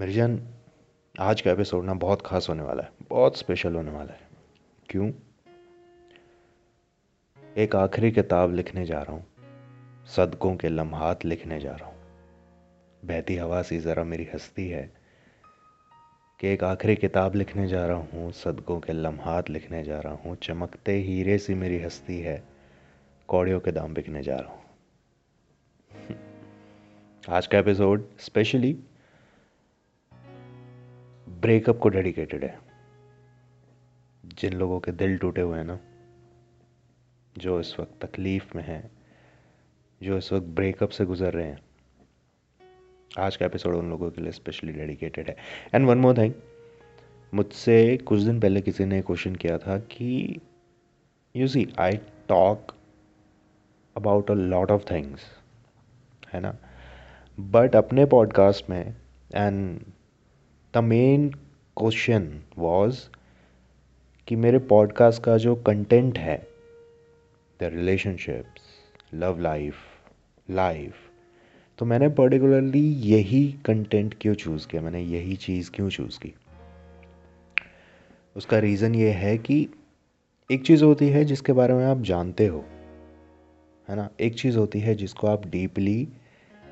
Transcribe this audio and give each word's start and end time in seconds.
मिर्जन, 0.00 0.42
आज 1.20 1.40
का 1.40 1.52
एपिसोड 1.52 1.84
ना 1.84 1.94
बहुत 1.94 2.22
खास 2.22 2.48
होने 2.48 2.62
वाला 2.62 2.82
है, 2.82 2.92
बहुत 3.08 3.36
स्पेशल 3.36 3.74
होने 3.74 3.90
वाला 3.90 4.12
है। 4.12 4.20
क्यों? 4.88 5.12
एक 7.56 7.76
आखिरी 7.76 8.10
किताब 8.10 8.54
लिखने 8.54 8.86
जा 8.86 9.02
रहा 9.02 9.12
हूँ 9.12 9.26
सदकों 10.06 10.56
के 10.56 10.68
लम्हात 10.68 11.24
लिखने 11.24 11.60
जा 11.60 11.72
रहा 11.72 11.88
हूँ। 11.88 11.96
बहती 13.04 13.36
हवा 13.36 13.62
सी 13.62 13.78
ज़रा 13.78 14.04
मेरी 14.04 14.28
हस्ती 14.34 14.68
है 14.68 14.92
कि 16.40 16.48
एक 16.48 16.64
आखिरी 16.64 16.96
किताब 16.96 17.34
लिखने 17.34 17.68
जा 17.68 17.86
रहा 17.86 17.96
हूँ 17.96 18.32
सदकों 18.32 18.80
के 18.80 18.92
लम्हात 18.92 19.50
लिखने 19.50 19.84
जा 19.84 20.00
रहा 20.00 20.14
हूँ, 20.14 20.36
चमकते 20.36 20.92
हीरे 20.92 21.38
सी 21.38 21.54
मेरी 21.54 21.78
हस्ती 21.78 22.20
है, 22.20 22.44
कौड़ियों 23.28 23.60
के 23.60 23.72
दाम 23.72 23.94
बिकने 23.94 24.22
जा 24.22 24.36
रहा 24.36 24.52
हूँ। 24.52 24.64
आज 27.28 27.46
का 27.46 27.58
एपिसोड 27.58 28.18
स्पेशली 28.18 28.78
ब्रेकअप 31.40 31.78
को 31.78 31.88
डेडिकेटेड 31.88 32.44
है। 32.44 32.58
जिन 34.26 34.52
लोगों 34.52 34.80
के 34.80 34.92
दिल 34.92 35.18
टूटे 35.18 35.40
हुए 35.40 35.58
हैं 35.58 35.64
ना, 35.64 35.78
जो 37.38 37.60
इस 37.60 37.80
वक्त 37.80 38.04
तकलीफ़ 38.04 38.56
में 38.56 38.64
हैं, 38.64 38.90
जो 40.02 40.18
इस 40.18 40.32
वक्त 40.32 40.46
ब्रेकअप 40.46 40.88
से 40.88 41.04
गुज़र 41.04 41.32
रहे 41.32 41.46
हैं, 41.46 41.58
आज 43.18 43.36
का 43.36 43.46
एपिसोड 43.46 43.74
उन 43.74 43.90
लोगों 43.90 44.10
के 44.10 44.22
लिए 44.22 44.32
स्पेशली 44.32 44.72
डेडिकेटेड 44.72 45.28
है। 45.28 45.36
एंड 45.74 45.86
वन 45.86 45.98
मोर 45.98 46.18
थिंग 46.18 46.32
मुझसे 47.34 47.96
कुछ 47.96 48.20
दिन 48.20 48.40
पहले 48.40 48.60
किसी 48.60 48.84
ने 48.84 49.02
क्वेश्चन 49.02 49.36
किया 49.36 49.58
था 49.58 49.78
कि 49.78 50.40
you 51.36 51.48
see 51.48 51.68
I 51.78 51.92
talk 52.28 52.74
about 53.96 54.30
a 54.30 54.34
lot 54.34 54.70
of 54.70 54.84
things 54.90 55.20
है 56.32 56.40
ना? 56.40 56.56
बट 57.40 57.76
अपने 57.76 58.06
पॉडकास्ट 58.06 58.70
में 58.70 58.94
and 59.34 59.80
the 60.76 60.78
main 60.78 61.28
question 61.76 62.42
was 62.58 63.00
कि 64.26 64.36
मेरे 64.36 64.58
पॉडकास्ट 64.58 65.22
का 65.22 65.36
जो 65.36 65.56
कंटेंट 65.56 66.18
है 66.18 66.48
the 67.60 67.64
relationships 67.64 68.62
love 69.14 69.38
life 69.38 69.74
life 70.50 70.94
तो 71.78 71.86
मैंने 71.86 72.08
पर्टिकुलरली 72.08 72.92
यही 72.92 73.54
कंटेंट 73.64 74.14
क्यों 74.20 74.34
चूज़ 74.34 74.68
किया? 74.68 74.82
मैंने 74.82 75.00
यही 75.00 75.36
चीज़ 75.36 75.70
क्यों 75.70 75.88
चूज़ 75.88 76.20
की? 76.20 76.34
उसका 78.36 78.58
रीज़न 78.58 78.94
ये 78.94 79.10
है 79.10 79.38
कि 79.38 79.68
एक 80.52 80.66
चीज़ 80.66 80.84
होती 80.84 81.08
है 81.08 81.24
जिसके 81.24 81.52
बारे 81.52 81.74
में 81.74 81.84
आप 81.84 81.98
जानते 81.98 82.46
हो, 82.46 82.64
है 83.88 83.96
ना? 83.96 84.10
एक 84.20 84.34
चीज़ 84.34 84.58
होती 84.58 84.80
है 84.80 84.94
जिसको 84.94 85.26
आप 85.26 85.46
डीपली 85.46 86.08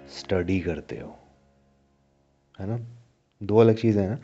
स्टडी 0.08 0.60
करते 0.60 0.96
हो, 0.98 1.18
है 2.60 2.66
ना? 2.66 2.93
दो 3.44 3.58
अलग 3.58 3.76
चीज़ें 3.76 4.02
हैं। 4.02 4.10
ना 4.10 4.18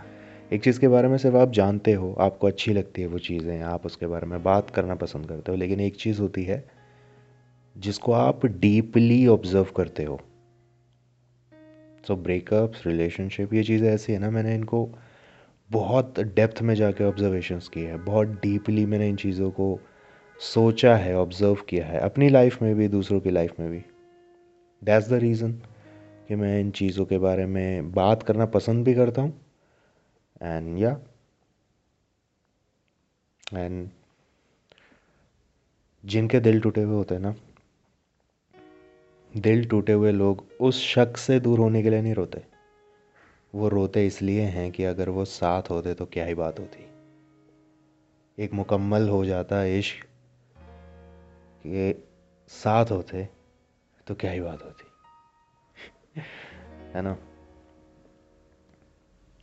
एक 0.52 0.62
चीज़ 0.64 0.80
के 0.80 0.88
बारे 0.88 1.08
में 1.08 1.16
सिर्फ़ 1.18 1.36
आप 1.36 1.52
जानते 1.52 1.92
हो, 1.92 2.12
आपको 2.20 2.46
अच्छी 2.46 2.72
लगती 2.72 3.02
है 3.02 3.08
वो 3.08 3.18
चीज़ें 3.18 3.60
आप 3.62 3.86
उसके 3.86 4.06
बारे 4.06 4.26
में 4.26 4.42
बात 4.42 4.70
करना 4.70 4.94
पसंद 4.94 5.26
करते 5.26 5.52
हो, 5.52 5.58
लेकिन 5.58 5.80
एक 5.80 5.96
चीज़ 5.96 6.20
होती 6.20 6.44
है 6.44 6.64
जिसको 7.76 8.12
आप 8.12 8.46
डीपली 8.46 9.26
ऑब्ज़र्व 9.26 9.66
करते 9.76 10.04
हो। 10.04 10.20
सो 12.04 12.16
ब्रेकअप्स 12.16 12.86
रिलेशनशिप 12.86 13.54
ये 13.54 13.62
चीज़ें 13.62 13.88
ऐसी 13.90 14.12
है 14.12 14.18
ना, 14.18 14.30
मैंने 14.30 14.54
इनको 14.54 14.88
बहुत 15.70 16.20
डेप्थ 16.20 16.62
में 16.62 16.74
जाके 16.74 17.04
ऑब्जर्वेशंस 17.04 17.68
किए 17.68 17.86
हैं, 17.86 18.04
बहुत 18.04 18.28
डीपली 18.42 18.86
मैंने 18.86 19.08
इन 19.08 19.16
चीज़ों 19.16 19.50
को 19.50 19.78
सोचा 20.38 20.94
है 20.96 21.16
ऑब्ज़र्व 21.16 21.62
किया 21.68 21.86
है, 21.86 21.98
अपनी 22.00 22.28
लाइफ 22.28 22.62
में 22.62 22.74
भी, 22.74 22.88
दूसरों 22.88 23.20
की 23.20 23.30
लाइफ 23.30 23.60
में 23.60 23.70
भी। 23.70 23.82
दैट्स 24.82 25.08
द 25.10 25.12
रीज़न 25.12 25.60
कि 26.30 26.36
मैं 26.36 26.58
इन 26.60 26.70
चीज़ों 26.70 27.04
के 27.04 27.18
बारे 27.18 27.44
में 27.46 27.90
बात 27.92 28.22
करना 28.22 28.44
पसंद 28.48 28.84
भी 28.84 28.92
करता 28.94 29.22
हूँ। 29.22 29.32
एंड 30.40 30.78
या 30.78 30.90
एंड 33.54 33.88
जिनके 36.04 36.40
दिल 36.40 36.60
टूटे 36.60 36.82
हुए 36.82 36.94
होते 36.96 37.14
हैं 37.14 37.22
ना, 37.22 37.34
दिल 39.32 39.64
टूटे 39.64 39.92
हुए 39.92 40.12
लोग 40.12 40.44
उस 40.60 40.82
शख्स 40.84 41.20
से 41.20 41.38
दूर 41.40 41.58
होने 41.58 41.82
के 41.82 41.90
लिए 41.90 42.02
नहीं 42.02 42.14
रोते। 42.14 42.42
वो 43.54 43.68
रोते 43.68 44.06
इसलिए 44.06 44.42
हैं 44.48 44.70
कि 44.72 44.84
अगर 44.84 45.08
वो 45.08 45.24
साथ 45.24 45.70
होते 45.70 45.94
तो 45.94 46.06
क्या 46.06 46.24
ही 46.24 46.34
बात 46.34 46.58
होती। 46.58 46.86
एक 48.38 48.52
मुकम्मल 48.54 49.08
हो 49.08 49.24
जाता 49.24 49.62
इश्क 49.64 50.06
साथ 52.50 52.90
होते 52.90 53.28
तो 54.06 54.14
क्या 54.14 54.30
ही 54.30 54.40
बात 54.40 54.62
होती। 54.62 54.89
है 56.94 57.02
ना? 57.02 57.18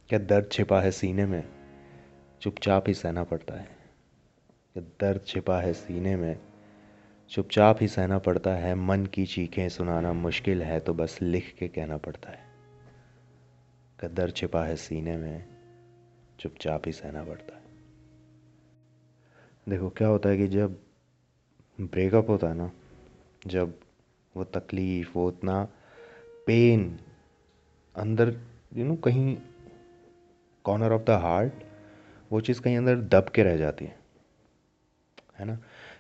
क्या 0.10 0.20
दर्द 0.20 0.50
छिपा 0.52 0.82
है 0.82 0.92
सीने 0.92 1.26
में? 1.26 1.50
चुपचाप 2.42 2.84
ही 2.88 2.94
सहना 2.94 3.24
पड़ता 3.24 3.54
है। 3.54 3.68
क्या 4.74 4.84
दर्द 4.84 5.22
छिपा 5.28 5.60
है 5.60 5.74
सीने 5.74 6.16
में? 6.16 6.40
चुपचाप 7.30 7.78
ही 7.82 7.88
सहना 7.88 8.20
पड़ता 8.20 8.54
है। 8.54 8.76
मन 8.76 9.06
की 9.06 9.26
चीखें 9.26 9.70
सुनाना 9.70 10.14
मुश्किल 10.14 10.64
है 10.64 10.80
तो 10.80 10.94
बस 10.94 11.22
लिख 11.22 11.56
के 11.60 11.68
कहना 11.68 11.98
पड़ता 11.98 12.32
है। 12.32 12.40
क्या 14.00 14.10
दर्द 14.10 14.36
छिपा 14.36 14.66
है 14.66 14.76
सीने 14.76 15.18
में? 15.18 15.46
चुपचाप 16.40 16.82
ही 16.86 16.92
सहना 16.92 17.24
पड़ता 17.24 17.56
है। 17.56 17.64
देखो, 19.70 19.90
क्या 19.90 20.08
होता 20.08 20.30
है 20.30 20.38
कि 20.38 20.48
जब 20.48 20.80
ब्रेकअप 21.82 22.30
होता 22.30 22.48
है 22.48 22.54
ना, 22.54 22.72
जब 23.48 23.80
वो 24.38 24.44
तकलीफ़, 24.44 25.12
वो 25.16 25.28
उतना 25.28 25.68
पेन 26.48 27.00
अंदर 27.96 28.38
यू 28.76 28.86
नो 28.86 28.96
कहीं 28.96 29.38
कॉर्नर 30.64 30.92
ऑफ़ 30.92 31.02
द 31.02 31.10
हार्ट 31.10 31.54
वो 32.32 32.42
चीज़ 32.42 32.62
कहीं 32.62 32.78
अंदर 32.78 32.96
दब 32.96 33.30
के 33.30 33.44
रह 33.44 33.58
जाती 33.58 33.86
है। 33.86 34.00
है 35.40 35.46
ना? 35.46 35.56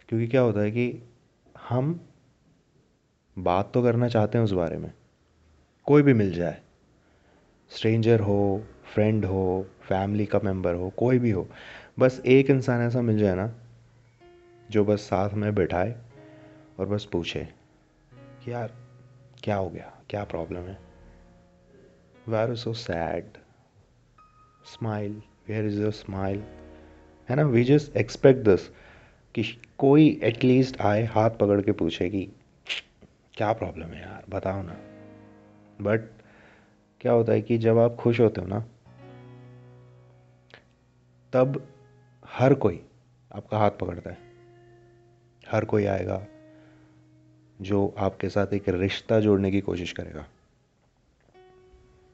क्योंकि 0.09 0.27
क्या 0.27 0.41
होता 0.41 0.59
है 0.59 0.71
कि 0.71 1.03
हम 1.69 2.09
बात 3.39 3.71
तो 3.73 3.83
करना 3.83 4.07
चाहते 4.07 4.37
हैं 4.37 4.45
उस 4.45 4.51
बारे 4.51 4.77
में। 4.77 4.93
कोई 5.85 6.01
भी 6.01 6.13
मिल 6.13 6.33
जाए। 6.33 6.61
स्ट्रेंजर 7.69 8.19
हो 8.19 8.63
फ्रेंड 8.93 9.25
हो 9.25 9.67
फैमिली 9.81 10.25
का 10.25 10.39
मेंबर 10.43 10.73
हो, 10.73 10.89
कोई 10.89 11.19
भी 11.19 11.31
हो। 11.31 11.49
बस 11.99 12.21
एक 12.25 12.49
इंसान 12.49 12.81
ऐसा 12.81 13.01
मिल 13.01 13.17
जाए 13.17 13.35
ना, 13.35 13.53
जो 14.71 14.85
बस 14.85 14.99
साथ 14.99 15.29
में 15.29 15.55
बैठाए 15.55 16.01
और 16.79 16.85
बस 16.85 17.05
पूछे 17.11 17.49
कि 18.13 18.51
यार, 18.51 18.73
क्या 19.43 19.55
हो 19.55 19.69
गया? 19.69 19.96
क्या 20.09 20.23
प्रॉब्लम 20.23 20.59
है? 20.59 20.79
Where 22.27 22.55
so 22.55 22.73
sad 22.73 23.25
smile 24.65 25.21
where 25.47 25.65
is 25.65 25.81
your 25.81 25.91
smile 25.91 26.39
है 27.29 27.35
ना? 27.35 27.43
वी 27.43 27.63
जस्ट 27.63 27.95
एक्सपेक्ट 27.97 28.41
दिस 28.41 28.67
कि 29.35 29.61
कोई 29.77 30.19
एटलीस्ट 30.23 30.81
आए, 30.81 31.03
हाथ 31.03 31.29
पकड़ 31.29 31.61
के 31.61 31.71
पूछे 31.71 32.09
कि, 32.09 32.29
क्या 33.33 33.53
प्रॉब्लम 33.53 33.87
है 33.87 34.01
यार? 34.01 34.23
बताओ 34.29 34.61
ना. 34.61 34.73
बट 35.81 36.09
क्या 37.01 37.11
होता 37.11 37.31
है 37.31 37.41
कि 37.41 37.57
जब 37.57 37.77
आप 37.77 37.95
खुश 37.95 38.19
होते 38.19 38.41
हो 38.41 38.47
ना, 38.47 38.65
तब 41.33 41.67
हर 42.25 42.53
कोई 42.53 42.85
आपका 43.35 43.57
हाथ 43.57 43.71
पकड़ता 43.71 44.09
है। 44.09 44.17
हर 45.51 45.65
कोई 45.65 45.85
आएगा 45.85 46.25
जो 47.61 47.95
आपके 47.97 48.29
साथ 48.29 48.53
एक 48.53 48.69
रिश्ता 48.69 49.19
जोड़ने 49.19 49.51
की 49.51 49.61
कोशिश 49.61 49.91
करेगा। 49.91 50.27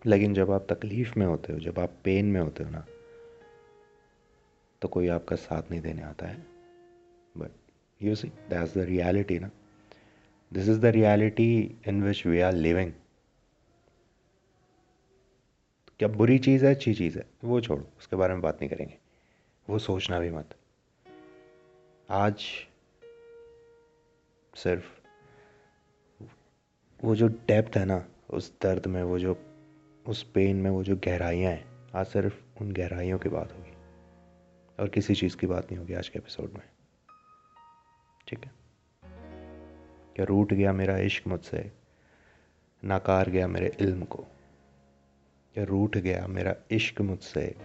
लेकिन 0.05 0.33
जब 0.33 0.51
आप 0.51 0.67
तकलीफ़ 0.69 1.19
में 1.19 1.25
होते 1.25 1.53
हो, 1.53 1.59
जब 1.59 1.79
आप 1.79 1.93
पेन 2.03 2.25
में 2.25 2.41
होते 2.41 2.63
हो 2.63 2.69
ना 2.69 2.85
तो 4.81 4.87
कोई 4.87 5.07
आपका 5.07 5.35
साथ 5.35 5.63
नहीं 5.71 5.81
देने 5.81 6.01
आता 6.01 6.27
है। 6.27 6.45
But 7.37 7.51
you 8.01 8.15
see 8.15 8.27
that's 8.27 8.73
the 8.73 8.77
reality 8.77 9.39
ना। 9.39 9.51
This 10.53 10.69
is 10.69 10.79
the 10.79 10.85
reality 10.85 11.75
in 11.87 12.03
which 12.03 12.25
we 12.25 12.39
are 12.39 12.53
living 12.53 12.93
क्या 15.99 16.07
बुरी 16.07 16.39
चीज़ 16.39 16.65
है, 16.65 16.75
अच्छी 16.75 16.93
चीज़ 16.93 17.17
है, 17.17 17.25
वो 17.43 17.61
छोड़ो, 17.61 17.87
उसके 17.99 18.15
बारे 18.15 18.33
में 18.33 18.41
बात 18.41 18.55
नहीं 18.55 18.69
करेंगे। 18.69 18.97
वो 19.69 19.79
सोचना 19.79 20.19
भी 20.19 20.29
मत। 20.29 20.55
आज 22.09 22.43
सिर्फ़ 24.55 25.02
वो 27.03 27.15
जो 27.15 27.27
डेप्थ 27.27 27.77
है 27.77 27.85
ना, 27.85 28.05
उस 28.29 28.53
दर्द 28.61 28.87
में, 28.87 29.03
वो 29.03 29.19
जो, 29.19 29.45
उस 30.07 30.23
पेन 30.23 30.55
में 30.55 30.69
वो 30.69 30.83
जो 30.83 30.95
गहराइयाँ 30.95 31.51
हैं, 31.51 31.65
आज 31.95 32.05
सिर्फ़ 32.05 32.63
उन 32.63 32.73
गहराइयों 32.73 33.19
की 33.19 33.29
बात 33.29 33.53
होगी। 33.53 33.73
और 34.79 34.89
किसी 34.89 35.15
चीज़ 35.15 35.37
की 35.37 35.47
बात 35.47 35.65
नहीं 35.65 35.77
होगी 35.77 35.93
आज 35.93 36.09
के 36.09 36.19
एपिसोड 36.19 36.51
में। 36.53 36.69
ठीक 38.27 38.39
है? 38.45 38.51
क्या 40.15 40.25
रूट 40.25 40.53
गया 40.53 40.73
मेरा 40.73 40.97
इश्क 40.97 41.27
मुझसे? 41.27 41.71
नाकार 42.83 43.29
गया 43.29 43.47
मेरे 43.47 43.77
इल्म 43.79 44.03
को? 44.03 44.25
क्या 45.53 45.63
रूठ 45.63 45.97
गया 45.97 46.27
मेरा 46.27 46.55
इश्क 46.71 47.01
मुझसे? 47.01 47.55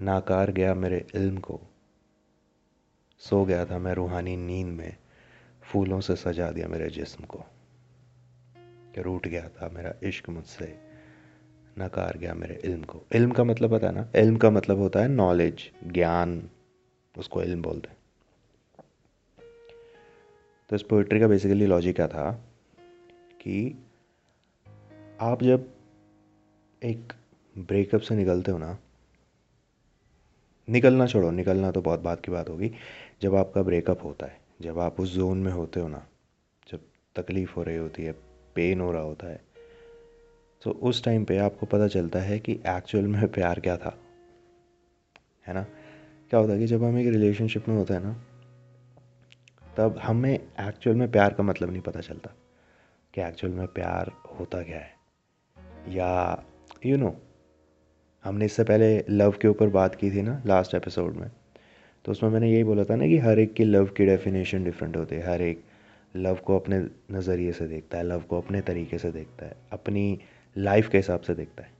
नाकार 0.00 0.50
गया 0.50 0.74
मेरे 0.74 1.06
इल्म 1.14 1.38
को? 1.38 1.60
सो 3.18 3.44
गया 3.44 3.66
था 3.66 3.78
मैं 3.78 3.92
रूहानी 3.92 4.36
नींद 4.36 4.68
में, 4.68 4.96
फूलों 5.62 6.00
से 6.00 6.16
सजा 6.16 6.50
दिया 6.50 6.68
मेरे 6.68 6.90
जिस्म 6.90 7.24
को। 7.24 7.44
कि 8.94 9.02
रूठ 9.02 9.28
गया 9.28 9.48
था 9.48 9.68
मेरा 9.68 9.94
इश्क 10.02 10.28
मुझसे, 10.28 10.78
नकार 11.78 12.18
गया 12.18 12.34
मेरे 12.34 12.60
इल्म 12.64 12.82
को। 12.82 13.02
इल्म 13.14 13.32
का 13.32 13.44
मतलब 13.44 13.70
पता 13.70 13.86
है 13.86 13.94
ना? 13.94 14.08
इल्म 14.16 14.36
का 14.36 14.50
मतलब 14.50 14.78
होता 14.78 15.00
है 15.00 15.08
नॉलेज 15.08 15.72
ज्ञान, 15.86 16.50
उसको 17.18 17.42
इल्म 17.42 17.62
बोलते 17.62 17.88
हैं। 17.88 17.96
तो 20.68 20.76
इस 20.76 20.82
पोइट्री 20.82 21.20
का 21.20 21.28
बेसिकली 21.28 21.66
लॉजिक 21.66 21.96
क्या 21.96 22.08
था? 22.08 22.32
कि 23.40 23.84
आप 25.20 25.42
जब 25.42 25.74
एक 26.82 27.12
ब्रेकअप 27.58 28.00
से 28.00 28.16
निकलते 28.16 28.50
हो 28.50 28.58
ना, 28.58 28.78
निकलना 30.68 31.06
छोड़ो, 31.06 31.30
निकलना 31.30 31.70
तो 31.70 31.82
बहुत 31.82 32.00
बात 32.00 32.20
की 32.20 32.32
बात 32.32 32.48
होगी। 32.48 32.72
जब 33.22 33.34
आपका 33.34 33.62
ब्रेकअप 33.62 34.04
होता 34.04 34.26
है, 34.26 34.40
जब 34.60 34.78
आप 34.78 35.00
उस 35.00 35.12
जोन 35.12 35.38
में 35.38 35.52
होते 35.52 35.80
हो 35.80 35.88
ना, 35.88 36.06
जब 36.68 36.80
तकलीफ़ 37.16 37.52
हो 37.52 37.62
रही 37.62 37.76
होती 37.76 38.02
है 38.02 38.31
पेन 38.54 38.80
हो 38.80 38.92
रहा 38.92 39.02
होता 39.02 39.26
है। 39.26 39.40
तो 40.62 40.70
उस 40.70 41.04
टाइम 41.04 41.24
पे 41.24 41.38
आपको 41.38 41.66
पता 41.66 41.88
चलता 41.88 42.18
है 42.18 42.38
कि 42.38 42.52
एक्चुअल 42.52 43.04
में 43.04 43.28
प्यार 43.28 43.60
क्या 43.60 43.76
था। 43.76 43.98
है 45.46 45.54
ना? 45.54 45.62
क्या 46.30 46.40
होता 46.40 46.52
है 46.52 46.58
कि 46.58 46.66
जब 46.66 46.84
हम 46.84 46.98
एक 46.98 47.06
रिलेशनशिप 47.06 47.68
में 47.68 47.76
होते 47.76 47.94
हैं 47.94 48.00
ना 48.00 48.24
तब 49.76 49.98
हमें 49.98 50.34
एक्चुअल 50.60 50.96
में 50.96 51.12
प्यार 51.12 51.34
का 51.34 51.42
मतलब 51.42 51.70
नहीं 51.70 51.82
पता 51.82 52.00
चलता 52.00 52.30
कि 53.14 53.20
एक्चुअल 53.20 53.52
में 53.52 53.66
प्यार 53.66 54.12
होता 54.40 54.62
क्या 54.62 54.78
है। 54.78 54.90
या 55.88 56.42
यू 56.86 56.96
you 56.96 57.04
नो 57.04 57.10
know, 57.10 57.20
हमने 58.24 58.44
इससे 58.44 58.64
पहले 58.64 59.04
लव 59.10 59.30
के 59.30 59.48
ऊपर 59.48 59.68
बात 59.68 59.94
की 59.94 60.10
थी 60.10 60.22
ना 60.22 60.42
लास्ट 60.46 60.74
एपिसोड 60.74 61.16
में 61.16 61.30
तो 62.04 62.12
उसमें 62.12 62.30
मैंने 62.30 62.52
यही 62.52 62.64
बोला 62.64 62.84
था 62.84 62.96
ना 62.96 63.06
कि 63.06 63.18
हर 63.18 63.38
एक 63.38 63.54
की 63.54 63.64
लव 63.64 63.86
की 63.86 64.06
डेफिनेशन 64.06 64.64
डिफरेंट 64.64 64.96
होती 64.96 65.16
है 65.16 65.22
हर 65.22 65.42
एक 65.42 65.64
लव 66.16 66.34
को 66.34 66.58
अपने 66.58 66.78
नज़रिए 67.10 67.52
से 67.52 67.68
देखता 67.68 67.98
है, 67.98 68.04
लव 68.04 68.20
को 68.20 68.40
अपने 68.40 68.60
तरीके 68.60 68.98
से 68.98 69.12
देखता 69.12 69.46
है, 69.46 69.56
अपनी 69.72 70.20
लाइफ 70.58 70.88
के 70.88 70.96
हिसाब 70.96 71.20
से 71.20 71.34
देखता 71.34 71.62
है। 71.62 71.72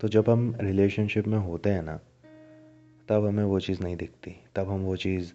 तो 0.00 0.08
जब 0.08 0.30
हम 0.30 0.56
रिलेशनशिप 0.60 1.26
में 1.26 1.38
होते 1.38 1.70
हैं 1.70 1.82
ना, 1.82 2.00
तब 3.08 3.26
हमें 3.26 3.44
वो 3.44 3.60
चीज़ 3.60 3.82
नहीं 3.82 3.96
दिखती, 3.96 4.36
तब 4.54 4.68
हम 4.70 4.80
वो 4.80 4.96
चीज़ 4.96 5.32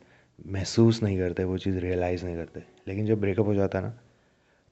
महसूस 0.48 1.04
नहीं 1.04 1.20
करते, 1.20 1.44
वो 1.44 1.58
चीज़ 1.58 1.78
रियलाइज़ 1.78 2.26
नहीं 2.26 2.36
करते। 2.36 2.64
लेकिन 2.88 3.06
जब 3.06 3.22
ब्रेकअप 3.22 3.46
हो 3.46 3.54
जाता 3.54 3.80
है 3.80 3.86
ना, 3.86 4.00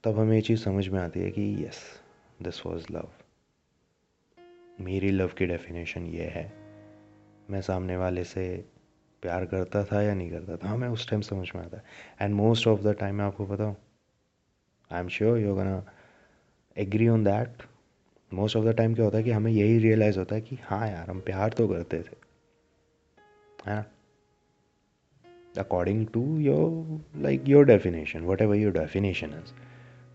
तब 0.03 0.19
हमें 0.19 0.35
ये 0.35 0.41
चीज़ 0.41 0.59
समझ 0.59 0.87
में 0.87 0.99
आती 0.99 1.19
है 1.19 1.31
कि 1.31 1.65
यस 1.65 2.01
दिस 2.41 2.65
वॉज़ 2.65 2.85
लव 2.91 3.09
मेरी 4.81 5.11
लव 5.11 5.27
की 5.27 5.45
डेफिनेशन 5.45 6.05
ये 6.05 6.23
है। 6.23 6.53
मैं 7.49 7.61
सामने 7.61 7.97
वाले 7.97 8.23
से 8.23 8.65
प्यार 9.21 9.45
करता 9.45 9.83
था 9.83 10.01
या 10.01 10.13
नहीं 10.13 10.29
करता 10.31 10.55
था, 10.57 10.69
हमें 10.69 10.87
उस 10.87 11.09
टाइम 11.09 11.21
समझ 11.21 11.51
में 11.55 11.61
आता 11.63 11.77
है। 11.77 11.83
And 12.21 12.35
most 12.35 12.67
of 12.67 12.81
the 12.81 12.95
time 12.99 13.15
मैं 13.15 13.25
आपको 13.25 13.45
बताऊँ 13.45 13.75
I 14.91 15.01
am 15.01 15.07
sure 15.07 15.37
you 15.37 15.55
gonna 15.55 15.83
agree 16.77 17.07
on 17.07 17.23
that 17.23 17.63
most 18.31 18.55
of 18.55 18.65
the 18.65 18.69
time 18.69 18.93
क्या 18.95 19.05
होता 19.05 19.17
है 19.17 19.23
कि 19.23 19.31
हमें 19.31 19.51
यही 19.51 19.77
रियलाइज़ 19.77 20.19
होता 20.19 20.35
है 20.35 20.41
कि 20.41 20.57
हाँ 20.63 20.87
यार, 20.87 21.09
हम 21.09 21.19
प्यार 21.19 21.49
तो 21.49 21.67
करते 21.67 21.97
थे, 21.97 22.15
है 23.65 23.75
ना? 23.75 23.85
According 25.57 26.05
to 26.07 26.39
your 26.39 27.21
like 27.21 27.43
your 27.47 27.65
definition 27.65 28.21
whatever 28.41 28.55
your 28.55 28.73
definition 28.73 29.27
is 29.27 29.53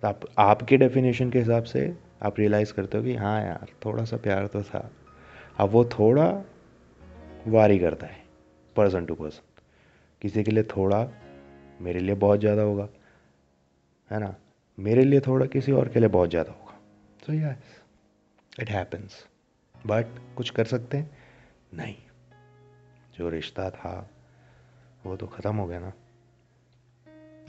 तो 0.03 0.09
आप, 0.09 0.21
आपके 0.39 0.77
डेफिनेशन 0.77 1.31
के 1.31 1.39
हिसाब 1.39 1.65
से 1.65 1.95
आप 2.23 2.39
रियलाइज़ 2.39 2.73
करते 2.73 2.99
हो 2.99 3.05
कि 3.05 3.15
हाँ 3.15 3.41
यार, 3.43 3.67
थोड़ा 3.85 4.05
सा 4.05 4.17
प्यार 4.17 4.47
तो 4.47 4.63
था। 4.63 4.91
अब 5.59 5.71
वो 5.71 5.85
थोड़ा 5.85 6.43
वारी 7.49 7.79
करता 7.79 8.07
है। 8.07 8.22
पर्सन 8.77 9.07
टू 9.07 9.15
पर्सन 9.15 9.63
किसी 10.23 10.45
के 10.45 10.51
लिए 10.51 10.65
थोड़ा 10.65 11.09
मेरे 11.81 12.01
लिए 12.01 12.15
बहुत 12.15 12.41
ज़्यादा 12.41 12.63
होगा, 12.63 12.89
है 14.11 14.21
ना? 14.21 14.35
मेरे 14.79 15.05
लिए 15.05 15.21
थोड़ा 15.21 15.47
किसी 15.47 15.73
और 15.73 15.89
के 15.89 16.01
लिए 16.01 16.09
बहुत 16.09 16.31
ज़्यादा 16.31 16.53
होगा। 16.53 16.81
So 17.27 17.33
yes 17.33 17.81
it 18.61 18.71
happens 18.71 19.27
but 19.87 20.07
कुछ 20.37 20.51
कर 20.51 20.65
सकते 20.65 20.97
हैं? 20.97 21.19
नहीं। 21.75 21.97
जो 23.19 23.29
रिश्ता 23.29 23.71
था, 23.71 24.11
वो 25.07 25.17
तो 25.17 25.27
ख़त्म 25.27 25.57
हो 25.57 25.67
गया 25.67 25.81
ना। 25.81 25.93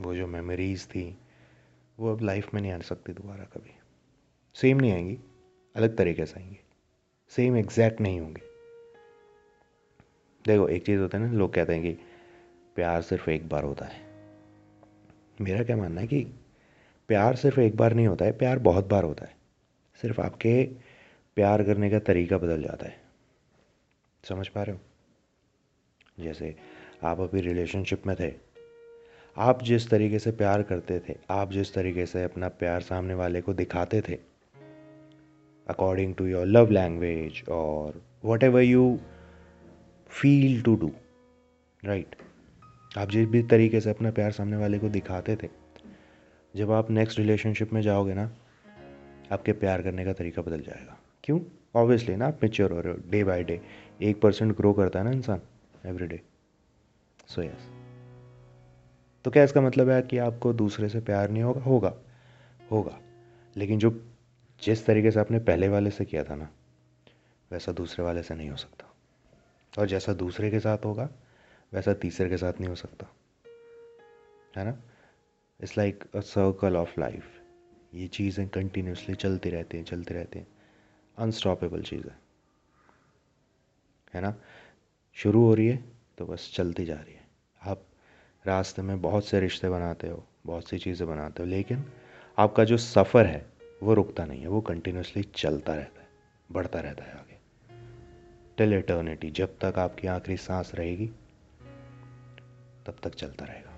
वो 0.02 0.16
जो 0.16 0.28
मेमोरीज़ 0.28 0.88
थी, 0.88 1.18
वो 2.00 2.12
अब 2.12 2.22
लाइफ 2.22 2.54
में 2.54 2.62
नहीं 2.62 2.72
आ 2.72 2.80
सकती 2.80 3.14
दोबारा 3.14 3.44
कभी। 3.44 3.76
सेम 4.56 4.78
नहीं 4.78 4.94
आएँगी। 4.94 5.20
अलग 5.76 5.98
तरीके 5.98 6.26
से 6.26 6.40
आएँगी। 6.40 6.60
सेम 7.30 7.58
एग्जैक्ट 7.58 8.02
नहीं 8.02 8.20
होंगे। 8.20 8.53
देखो, 10.48 10.68
एक 10.68 10.86
चीज़ 10.86 11.00
होता 11.00 11.18
है 11.18 11.26
ना, 11.26 11.32
लोग 11.32 11.54
कहते 11.54 11.74
हैं 11.74 11.84
कि 11.84 11.92
प्यार 12.76 13.02
सिर्फ़ 13.02 13.30
एक 13.30 13.50
बार 13.50 13.64
होता 13.64 13.86
है। 13.86 14.02
मेरा 15.42 15.64
क्या 15.64 15.78
मानना 15.78 16.02
है 16.02 16.08
कि 16.08 16.28
प्यार 17.08 17.36
सिर्फ़ 17.36 17.60
एक 17.60 17.76
बार 17.76 17.94
नहीं 17.94 18.08
होता 18.08 18.26
है, 18.26 18.32
प्यार 18.32 18.60
बहुत 18.60 18.88
बार 18.88 19.04
होता 19.04 19.26
है। 19.26 19.36
सिर्फ़ 20.02 20.22
आपके 20.22 20.70
प्यार 21.36 21.64
करने 21.64 21.90
का 21.90 22.00
तरीका 22.00 22.38
बदल 22.38 22.62
जाता 22.62 22.86
है। 22.86 23.02
समझ 24.30 24.48
पा 24.48 24.64
रहे 24.64 24.76
हो? 24.76 24.82
जैसे 26.24 26.56
आप 27.04 27.20
अभी 27.20 27.42
रिलेशनशिप 27.42 28.08
में 28.08 28.16
थे, 28.20 28.34
आप 29.38 29.64
जिस 29.64 29.90
तरीके 29.90 30.20
से 30.20 30.32
प्यार 30.32 30.64
करते 30.64 31.00
थे, 31.00 31.16
आप 31.30 31.52
जिस 31.52 31.74
तरीके 31.74 32.06
से 32.06 32.24
अपना 32.24 32.48
प्यार 32.48 32.82
सामने 32.82 33.14
वाले 33.14 33.42
को 33.42 33.54
दिखाते 33.54 34.02
थे 34.02 34.18
according 35.68 36.16
to 36.16 36.26
your 36.26 36.46
love 36.46 36.70
language 36.70 37.44
और 37.50 38.02
whatever 38.44 38.62
you 38.62 39.00
feel 40.14 40.62
to 40.62 40.76
do 40.76 40.92
right 41.86 42.16
आप 42.98 43.10
जिस 43.10 43.28
भी 43.28 43.44
तरीके 43.44 43.80
से 43.82 43.90
अपना 43.90 44.12
प्यार 44.12 44.32
सामने 44.32 44.58
वाले 44.58 44.80
को 44.80 44.90
दिखाते 44.90 45.36
थे, 45.36 45.50
जब 46.56 46.72
आप 46.72 46.92
नेक्स्ट 46.92 47.20
रिलेशनशिप 47.20 47.74
में 47.74 47.82
जाओगे 47.82 48.14
ना, 48.14 48.32
आपके 49.32 49.54
प्यार 49.54 49.82
करने 49.82 50.06
का 50.06 50.14
तरीका 50.14 50.42
बदल 50.42 50.62
जाएगा। 50.62 50.98
क्यों? 51.24 51.40
ऑब्वियसली 51.76 52.16
ना, 52.16 52.28
आप 52.28 52.40
मेच्योर 52.44 52.72
हो 52.72 52.82
रहे 52.82 52.94
हो 52.94 53.00
डे 53.10 53.24
बाय 53.24 53.44
डे 53.44 53.62
एक 54.02 54.22
परसेंट 54.22 54.56
ग्रो 54.58 54.74
करता 54.74 55.00
है 55.00 55.06
ना 55.06 55.12
इंसान 55.12 55.42
एवरी 55.86 56.08
डे 56.08 56.22
सो 57.28 57.42
यस 57.42 57.70
तो 59.26 59.32
क्या 59.32 59.44
इसका 59.44 59.62
मतलब 59.62 59.90
है 59.90 60.02
कि 60.02 60.18
आपको 60.18 60.54
दूसरे 60.54 60.90
से 60.90 61.00
प्यार 61.00 61.30
नहीं 61.30 61.44
होगा? 61.44 61.62
होगा 61.62 61.94
होगा। 62.72 63.00
लेकिन 63.58 63.80
जो 63.80 64.06
जिस 64.64 64.86
तरीके 64.86 65.12
से 65.12 65.20
आपने 65.20 65.40
पहले 65.40 65.68
वाले 65.68 65.92
से 65.92 66.06
किया 66.06 66.24
था 66.24 66.36
ना, 66.36 66.50
वैसा 67.52 67.72
दूसरे 67.72 68.06
वाले 68.06 68.24
से 68.24 68.36
नहीं 68.36 68.50
हो 68.50 68.56
सकता। 68.56 68.93
और 69.80 69.88
जैसा 69.88 70.14
दूसरे 70.14 70.52
के 70.52 70.60
साथ 70.60 70.78
होगा, 70.86 71.10
वैसा 71.74 71.94
तीसरे 71.94 72.30
के 72.30 72.38
साथ 72.38 72.54
नहीं 72.54 72.68
हो 72.68 72.76
सकता। 72.76 73.16
है 74.58 74.66
ना? 74.66 74.82
It's 75.62 75.78
like 75.78 76.04
a 76.16 76.20
circle 76.20 76.78
of 76.78 77.00
life 77.00 77.42
ये 77.94 78.08
चीज़ें 78.08 78.50
कंटिन्यूसली 78.50 79.16
चलती 79.16 79.50
रहती 79.50 79.78
हैं, 79.78 79.84
चलती 79.84 80.14
रहती 80.14 80.40
हैं। 80.40 80.48
अनस्टॉपेबल 81.18 81.82
चीज़। 81.82 82.08
है 82.08 82.24
है 84.14 84.22
ना? 84.22 84.36
शुरू 85.14 85.42
हो 85.42 85.54
रही 85.54 85.68
है 85.68 85.84
तो 86.18 86.26
बस 86.26 86.52
चलती 86.56 86.86
जा 86.86 86.96
रही 86.96 87.14
है। 87.14 87.28
आप 87.66 87.84
रास्ते 88.46 88.82
में 88.82 89.02
बहुत 89.02 89.26
से 89.26 89.40
रिश्ते 89.40 89.70
बनाते 89.70 90.08
हो, 90.08 90.28
बहुत 90.46 90.70
सी 90.70 90.78
चीज़ें 90.78 91.08
बनाते 91.08 91.44
हो, 91.44 91.50
लेकिन 91.50 91.86
आपका 92.38 92.64
जो 92.64 92.78
सफ़र 92.78 93.26
है, 93.26 93.46
वो 93.84 93.94
रुकता 93.94 94.26
नहीं 94.26 94.42
है, 94.42 94.48
वो 94.48 94.62
कंटिन्यूसली 94.62 95.24
चलता 95.24 95.76
रहता 95.76 96.02
है, 96.02 96.08
बढ़ता 96.52 96.80
रहता 96.80 97.04
है 97.04 97.12
आगे। 97.12 97.33
टिल 98.58 98.74
एटर्निटी 98.74 99.32
जब 99.32 99.60
तक 99.60 99.80
आपकी 99.80 100.08
आखिरी 100.08 100.38
सांस 100.38 100.72
रहेगी, 100.76 101.08
तब 102.86 102.96
तक 103.04 103.16
चलता 103.16 103.46
रहेगा। 103.46 103.70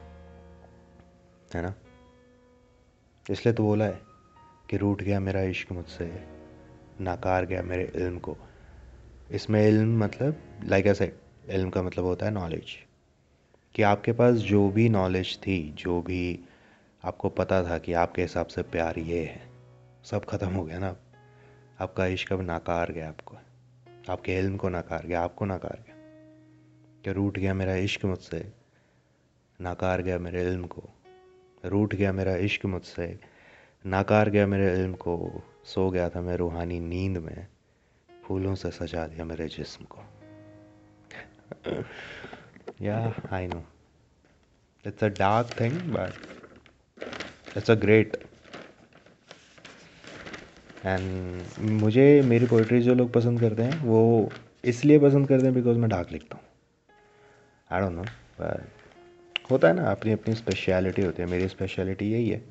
है 1.56 1.62
ना? 1.62 1.74
इसलिए 3.30 3.56
तो 3.56 3.64
बोला 3.64 3.86
है 3.86 4.02
कि 4.70 4.78
रूठ 4.78 5.02
गया 5.04 5.20
मेरा 5.20 5.42
इश्क 5.42 5.72
मुझसे, 5.72 6.28
नाकार 7.02 7.46
गया 7.46 7.62
मेरे 7.62 7.92
इल्म 7.96 8.20
को। 8.20 8.38
इसमें 9.32 9.68
इल्म 9.68 10.04
मतलब 10.04 10.60
लाइक 10.64 10.88
ऐसे 10.88 11.20
इल्म 11.50 11.70
का 11.70 11.84
मतलब 11.84 12.04
होता 12.04 12.26
है 12.26 12.32
नॉलेज 12.32 12.66
कि 13.76 13.82
आपके 13.82 14.12
पास 14.12 14.36
जो 14.36 14.70
भी 14.70 14.90
नॉलेज 14.90 15.38
थी, 15.38 15.72
जो 15.72 16.02
भी 16.02 16.40
आपको 17.04 17.30
पता 17.30 17.64
था 17.64 17.78
कि 17.78 17.94
आपके 17.94 18.22
हिसाब 18.22 18.48
से 18.48 18.62
प्यार 18.62 19.00
ये 19.00 19.26
है, 19.26 19.42
सब 20.04 20.26
ख़त्म 20.26 20.50
हो 20.50 20.64
गया 20.64 20.80
ना। 20.80 20.96
आपका 21.80 22.06
इश्क 22.06 22.34
अब 22.34 22.42
नाकार 22.42 22.92
गया 22.92 23.10
आपको। 23.10 23.35
आपके 24.10 24.38
इल्म 24.38 24.58
को 24.58 24.70
नकार 24.70 25.06
गया, 25.06 25.22
आपको 25.22 25.46
नकार 25.46 25.84
गया। 25.88 25.96
क्या 27.04 27.14
रूठ 27.14 27.40
गया 27.40 27.54
मेरा 27.54 27.76
इश्क 27.76 28.06
मुझसे? 28.06 28.54
नाकार 29.62 30.02
गया 30.02 30.20
मेरे 30.20 30.42
इल्म 30.44 30.68
को। 30.68 30.90
रूठ 31.66 31.96
गया 31.96 32.12
मेरा 32.12 32.36
इश्क 32.36 32.66
मुझसे। 32.66 33.20
नाकार 33.86 34.30
गया 34.30 34.48
मेरे 34.48 34.80
इल्म 34.80 34.94
को। 34.94 35.44
सो 35.66 35.90
गया 35.90 36.10
था 36.10 36.22
मैं 36.22 36.36
रूहानी 36.36 36.80
नींद 36.80 37.18
में। 37.18 37.48
फूलों 38.26 38.56
से 38.56 38.72
सजा 38.72 39.08
दिया 39.08 39.26
मेरे 39.26 39.48
जिस्म 39.48 39.86
को। 39.86 40.00
या 42.82 43.14
I 43.32 43.48
know 43.48 43.64
it's 44.88 45.04
a 45.04 45.08
dark 45.08 45.60
thing 45.60 45.82
but 45.82 46.14
it's 47.58 47.72
a 47.72 47.76
great 47.76 48.26
and 50.86 51.62
मुझे 51.82 52.22
मेरी 52.26 52.46
पोइट्री 52.48 52.82
जो 52.82 52.94
लोग 52.96 53.12
पसंद 53.14 53.40
करते 53.40 53.64
हैं, 53.64 53.80
वो 53.84 54.30
इसलिए 54.66 55.00
पसंद 55.00 55.28
करते 55.28 55.46
हैं 55.46 55.54
बिकॉज़ 55.54 55.78
मैं 55.78 55.90
डार्क 55.90 56.12
लिखता 56.12 56.38
हूँ। 56.38 56.44
आई 57.70 57.82
डोंट 57.82 57.94
नो 57.94 58.04
बट 58.40 59.52
होता 59.52 59.68
है 59.68 59.74
ना, 59.74 59.92
अपनी 59.92 60.12
अपनी 60.12 60.36
स्पेशलिटी 60.36 61.02
होती 61.02 61.22
है। 61.22 61.30
मेरी 61.30 61.48
स्पेशलिटी 61.48 62.12
यही 62.12 62.30
है। 62.30 62.42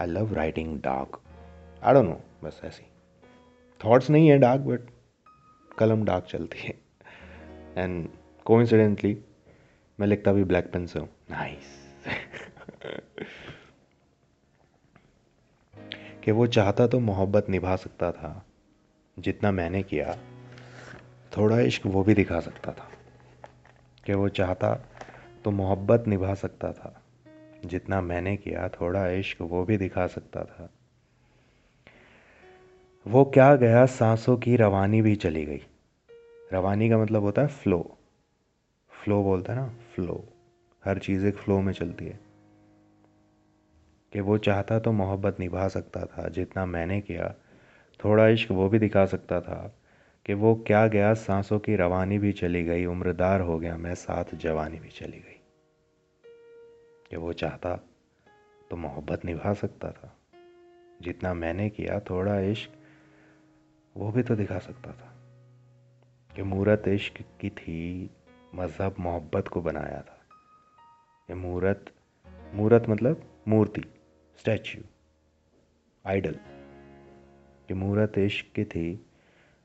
I 0.00 0.06
love 0.06 0.34
writing 0.34 0.78
dark 0.80 1.20
I 1.84 1.94
don't 1.94 2.06
know 2.06 2.20
बस 2.44 2.60
ऐसी 2.64 2.86
थॉट्स 3.80 4.10
नहीं 4.10 4.28
है 4.28 4.38
डार्क 4.38 4.60
बट 4.60 4.80
कलम 5.78 6.04
डार्क 6.04 6.26
चलती 6.30 6.58
है। 6.58 6.74
एंड 7.76 8.08
कोइंसिडेंटली 8.46 9.16
मैं 9.98 10.06
लिखता 10.06 10.32
भी 10.32 10.44
ब्लैक 10.44 10.70
पेन 10.72 10.86
से 10.86 10.98
हूँ 10.98 11.08
नाइस 11.30 11.76
कि 16.28 16.32
वो 16.32 16.46
चाहता 16.46 16.86
तो 16.86 17.00
मोहब्बत 17.00 17.48
निभा 17.48 17.76
सकता 17.76 18.12
था। 18.12 18.46
जितना 19.18 19.50
मैंने 19.50 19.82
किया, 19.82 20.18
थोड़ा 21.36 21.60
इश्क 21.60 21.86
वो 21.86 22.04
भी 22.04 22.14
दिखा 22.14 22.40
सकता 22.40 22.72
था 22.72 22.90
कि 24.06 24.14
वो 24.14 24.28
चाहता 24.28 24.74
तो 25.44 25.50
मोहब्बत 25.50 26.04
निभा 26.08 26.34
सकता 26.34 26.72
था। 26.72 27.02
जितना 27.64 28.00
मैंने 28.00 28.36
किया, 28.36 28.68
थोड़ा 28.68 29.08
इश्क 29.08 29.40
वो 29.40 29.64
भी 29.64 29.76
दिखा 29.76 30.06
सकता 30.06 30.44
था। 30.44 30.70
वो 33.06 33.24
क्या 33.24 33.56
गया, 33.56 33.86
सांसों 33.86 34.36
की 34.36 34.56
रवानी 34.56 35.02
भी 35.02 35.16
चली 35.16 35.44
गई। 35.44 35.62
रवानी 36.52 36.90
का 36.90 36.98
मतलब 36.98 37.22
होता 37.22 37.42
है 37.42 37.48
फ्लो 37.48 37.98
फ्लो 39.04 39.22
बोलता 39.22 39.52
है 39.52 39.58
ना 39.58 39.68
फ्लो 39.68 40.24
हर 40.84 40.98
चीज़ 40.98 41.26
एक 41.26 41.36
फ्लो 41.36 41.60
में 41.60 41.72
चलती 41.72 42.06
है। 42.06 42.27
कि 44.12 44.20
वो 44.20 44.38
चाहता 44.38 44.78
तो 44.78 44.92
मोहब्बत 44.92 45.40
निभा 45.40 45.68
सकता 45.68 46.06
था, 46.06 46.28
जितना 46.28 46.66
मैंने 46.66 47.00
किया। 47.00 47.34
थोड़ा 48.04 48.28
इश्क 48.28 48.50
वो 48.50 48.68
भी 48.68 48.78
दिखा 48.78 49.06
सकता 49.06 49.40
था 49.40 49.74
कि 50.26 50.34
वो 50.34 50.54
क्या 50.54 50.86
गया, 50.86 51.14
सांसों 51.14 51.58
की 51.58 51.76
रवानी 51.76 52.18
भी 52.18 52.32
चली 52.32 52.64
गई, 52.64 52.84
उम्रदार 52.84 53.40
हो 53.40 53.58
गया, 53.58 53.76
मैं 53.76 53.94
साथ 53.94 54.24
जवानी 54.34 54.78
भी 54.78 54.88
चली 54.88 55.18
गई। 55.18 55.40
कि 57.10 57.16
वो 57.16 57.32
चाहता 57.32 57.76
तो 58.70 58.76
मोहब्बत 58.76 59.24
निभा 59.24 59.54
सकता 59.54 59.90
था, 59.90 60.16
जितना 61.02 61.34
मैंने 61.34 61.70
किया, 61.70 62.00
थोड़ा 62.00 62.40
इश्क 62.40 62.70
वो 63.96 64.12
भी 64.12 64.22
तो 64.22 64.36
दिखा 64.36 64.58
सकता 64.58 64.92
था। 64.92 65.14
कि 66.36 66.42
मूरत 66.42 66.82
इश्क 66.88 67.24
की 67.40 67.50
थी, 67.50 68.10
मज़हब 68.54 68.94
मोहब्बत 69.00 69.48
को 69.48 69.60
बनाया 69.60 70.00
था। 70.00 70.18
ये 71.30 71.34
मूरत 71.34 71.84
मूरत 72.54 72.86
मतलब 72.88 73.22
मूर्ति। 73.48 73.84
स्टैचू 74.38 74.80
आइडल, 76.06 76.36
कि 77.68 77.74
मूरत 77.74 78.18
इश्क 78.18 78.54
की 78.54 78.64
थी, 78.64 79.06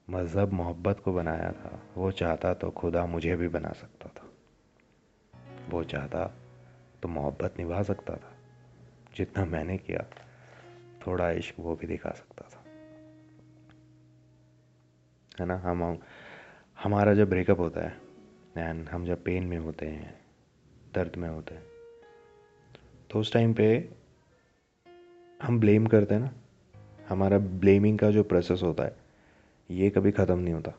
मज़हब 0.09 0.51
मोहब्बत 0.51 0.99
को 0.99 1.13
बनाया 1.13 1.51
था। 1.51 1.83
वो 1.95 2.11
चाहता 2.11 2.53
तो 2.53 2.71
खुदा 2.71 3.05
मुझे 3.05 3.35
भी 3.35 3.47
बना 3.47 3.71
सकता 3.71 4.09
था। 4.09 4.29
वो 5.69 5.83
चाहता 5.83 6.27
तो 7.01 7.07
मोहब्बत 7.07 7.59
निभा 7.59 7.83
सकता 7.83 8.15
था। 8.15 8.35
जितना 9.15 9.45
मैंने 9.45 9.77
किया, 9.77 10.05
थोड़ा 11.07 11.31
इश्क 11.31 11.55
वो 11.59 11.75
भी 11.75 11.87
दिखा 11.87 12.09
सकता 12.09 12.47
था। 12.53 12.63
है 15.39 15.45
ना? 15.45 15.55
हम, 15.55 15.99
हमारा 16.83 17.13
जब 17.13 17.29
ब्रेकअप 17.29 17.59
होता 17.59 17.81
है 17.81 18.01
एंड 18.57 18.89
हम 18.89 19.05
जब 19.05 19.23
पेन 19.23 19.43
में 19.43 19.57
होते 19.57 19.87
हैं, 19.87 20.21
दर्द 20.93 21.15
में 21.15 21.29
होते 21.29 21.55
हैं 21.55 21.63
तो 23.09 23.19
उस 23.19 23.33
टाइम 23.33 23.53
पे 23.53 23.89
हम 25.43 25.59
ब्लेम 25.59 25.85
करते 25.85 26.15
हैं 26.15 26.21
ना, 26.21 26.31
हमारा 27.09 27.37
ब्लेमिंग 27.37 27.99
का 27.99 28.11
जो 28.11 28.23
प्रोसेस 28.23 28.63
होता 28.63 28.83
है, 28.83 28.95
ये 29.71 29.89
कभी 29.89 30.11
ख़त्म 30.11 30.39
नहीं 30.39 30.53
होता। 30.53 30.71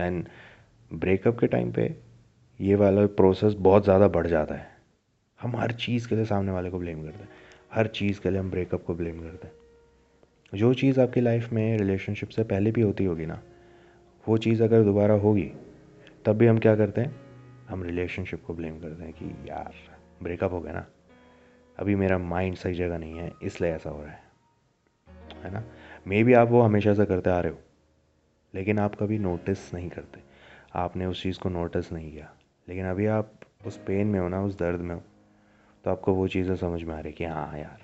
एंड 0.00 0.28
ब्रेकअप 0.94 1.38
के 1.38 1.46
टाइम 1.46 1.72
पे 1.72 1.96
ये 2.60 2.74
वाला 2.74 3.06
प्रोसेस 3.06 3.54
बहुत 3.54 3.84
ज़्यादा 3.84 4.08
बढ़ 4.08 4.26
जाता 4.26 4.54
है। 4.54 4.68
हम 5.40 5.56
हर 5.56 5.72
चीज़ 5.72 6.08
के 6.08 6.16
लिए 6.16 6.24
सामने 6.24 6.52
वाले 6.52 6.70
को 6.70 6.78
ब्लेम 6.78 7.02
करते 7.02 7.18
हैं। 7.18 7.28
हर 7.72 7.86
चीज़ 7.86 8.20
के 8.20 8.30
लिए 8.30 8.40
हम 8.40 8.50
ब्रेकअप 8.50 8.84
को 8.84 8.94
ब्लेम 8.94 9.20
करते 9.20 9.46
हैं। 9.46 9.54
जो 10.54 10.74
चीज़ 10.74 11.00
आपकी 11.00 11.20
लाइफ 11.20 11.52
में 11.52 11.78
रिलेशनशिप 11.78 12.28
से 12.28 12.44
पहले 12.44 12.70
भी 12.70 12.80
होती 12.80 13.04
होगी 13.04 13.26
ना, 13.26 13.42
वो 14.28 14.38
चीज़ 14.38 14.62
अगर 14.62 14.84
दोबारा 14.84 15.14
होगी, 15.14 15.52
तब 16.24 16.32
भी 16.32 16.46
हम 16.46 16.58
क्या 16.58 16.76
करते 16.76 17.00
हैं? 17.00 17.16
हम 17.68 17.82
रिलेशनशिप 17.82 18.44
को 18.44 18.54
ब्लेम 18.54 18.80
करते 18.80 19.04
हैं 19.04 19.12
कि 19.12 19.50
यार 19.50 19.74
ब्रेकअप 20.22 20.52
हो 20.52 20.60
गया 20.60 20.72
ना। 20.72 20.86
अभी 21.78 21.94
मेरा 21.94 22.18
माइंड 22.18 22.56
सही 22.56 22.74
जगह 22.74 22.98
नहीं 22.98 23.18
है, 23.18 23.32
इसलिए 23.42 23.70
ऐसा 23.70 23.90
हो 23.90 24.02
रहा 24.02 24.12
है। 24.12 24.22
है 25.44 25.50
ना? 25.50 25.62
मे 26.06 26.22
भी 26.24 26.34
आप 26.34 26.48
वो 26.48 26.62
हमेशा 26.62 26.94
से 26.94 27.06
करते 27.06 27.30
आ 27.30 27.40
रहे 27.40 27.52
हो, 27.52 27.58
लेकिन 28.54 28.78
आप 28.78 28.94
कभी 28.94 29.18
नोटिस 29.18 29.74
नहीं 29.74 29.90
करते। 29.90 30.20
आपने 30.74 31.06
उस 31.06 31.22
चीज़ 31.22 31.38
को 31.38 31.48
नोटिस 31.48 31.92
नहीं 31.92 32.12
किया। 32.12 32.34
लेकिन 32.68 32.86
अभी 32.86 33.06
आप 33.06 33.32
उस 33.66 33.76
पेन 33.76 34.06
में 34.06 34.20
हो 34.20 34.28
ना, 34.28 34.42
उस 34.42 34.58
दर्द 34.58 34.80
में 34.80 34.94
हो 34.94 35.02
तो 35.84 35.90
आपको 35.90 36.14
वो 36.14 36.28
चीज़ें 36.28 36.56
समझ 36.56 36.82
में 36.82 36.94
आ 36.94 36.98
रही 36.98 37.06
है 37.06 37.12
कि 37.12 37.24
हाँ 37.24 37.58
यार। 37.58 37.78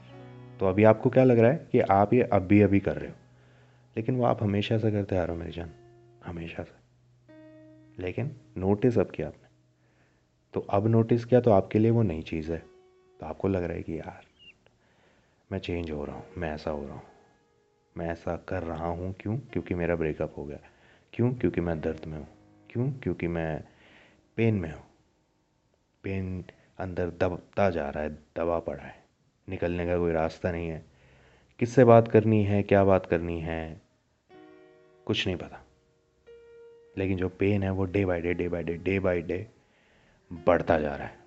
तो 0.61 0.67
अभी 0.67 0.85
आपको 0.85 1.11
क्या 1.11 1.25
लग 1.25 1.39
रहा 1.39 1.51
है 1.51 1.69
कि 1.73 1.81
आप 1.81 2.15
ये 2.15 2.23
अभी 2.23 2.61
अभी 2.61 2.81
कर 2.81 2.97
रहे 2.97 3.11
हो? 3.11 3.17
लेकिन 3.97 4.17
वो 4.17 4.25
आप 4.25 4.43
हमेशा 4.43 4.79
से 4.79 4.91
करते 4.91 5.17
आ 5.17 5.25
रहे 5.25 5.37
हो 5.37 5.41
मेरी 5.41 5.53
जान, 5.53 5.71
हमेशा 6.25 6.63
से। 6.63 6.75
लेकिन 8.03 8.37
नोटिस 8.57 8.99
अब 8.99 9.11
किया 9.11 9.29
आपने। 9.29 9.49
तो 10.55 10.61
अब 10.61 10.87
नोटिस 10.87 11.25
किया 11.25 11.41
तो 11.41 11.51
आपके 11.51 11.79
लिए 11.79 11.91
वो 11.91 12.03
नई 12.03 12.23
चीज़ 12.23 12.53
है। 12.53 12.72
तो 13.23 13.27
आपको 13.27 13.49
लग 13.49 13.65
रहा 13.65 13.77
है 13.77 13.83
कि 13.83 13.99
यार, 13.99 14.25
मैं 15.53 15.59
चेंज 15.59 15.91
हो 15.91 16.05
रहा 16.05 16.17
हूँ, 16.17 16.25
मैं 16.39 16.55
ऐसा 16.55 16.71
हो 16.71 16.85
रहा 16.85 16.95
हूँ। 16.95 17.03
मैं 17.97 18.09
ऐसा 18.09 18.37
कर 18.37 18.63
रहा 18.63 18.87
हूँ 18.87 19.15
क्यों? 19.21 19.39
क्योंकि 19.39 19.75
मेरा 19.75 19.97
ब्रेकअप 19.97 20.35
हो 20.37 20.45
गया। 20.45 20.59
क्यों? 21.13 21.35
क्योंकि 21.35 21.61
मैं 21.61 21.81
दर्द 21.81 22.05
में 22.05 22.19
हूँ। 22.19 22.29
क्यों? 22.71 22.93
क्योंकि 22.93 23.27
मैं 23.27 23.65
पेन 24.37 24.55
में 24.55 24.73
हूँ। 24.73 24.83
पेन 26.03 26.45
अंदर 26.79 27.11
दबता 27.11 27.71
जा 27.71 27.91
रहा 27.91 28.05
है, 28.05 28.11
दबा 28.11 28.59
पड़ा 28.59 28.83
है। 28.83 29.05
निकलने 29.49 29.87
का 29.87 29.99
कोई 29.99 30.13
रास्ता 30.13 30.53
नहीं 30.53 30.69
है। 30.69 30.87
किससे 31.59 31.85
बात 31.85 32.09
करनी 32.09 32.45
है, 32.45 32.63
क्या 32.63 32.85
बात 32.85 33.07
करनी 33.07 33.41
है, 33.41 33.81
कुछ 35.07 35.27
नहीं 35.27 35.37
पता। 35.37 35.65
लेकिन 36.99 37.17
जो 37.17 37.29
पेन 37.29 37.63
है 37.63 37.71
वो 37.71 37.85
day 37.85 38.05
by 38.05 38.21
day 38.21 38.35
day 38.35 38.49
by 38.49 38.63
day 38.63 38.75
day 38.75 38.99
by 38.99 39.23
day 39.23 39.49
बढ़ता 40.33 40.79
जा 40.79 40.97
रहा 40.97 41.07
है। 41.07 41.22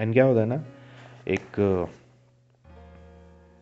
एंड 0.00 0.12
क्या 0.12 0.24
होता 0.24 0.40
है 0.40 0.46
ना, 0.46 0.64
एक 1.28 1.88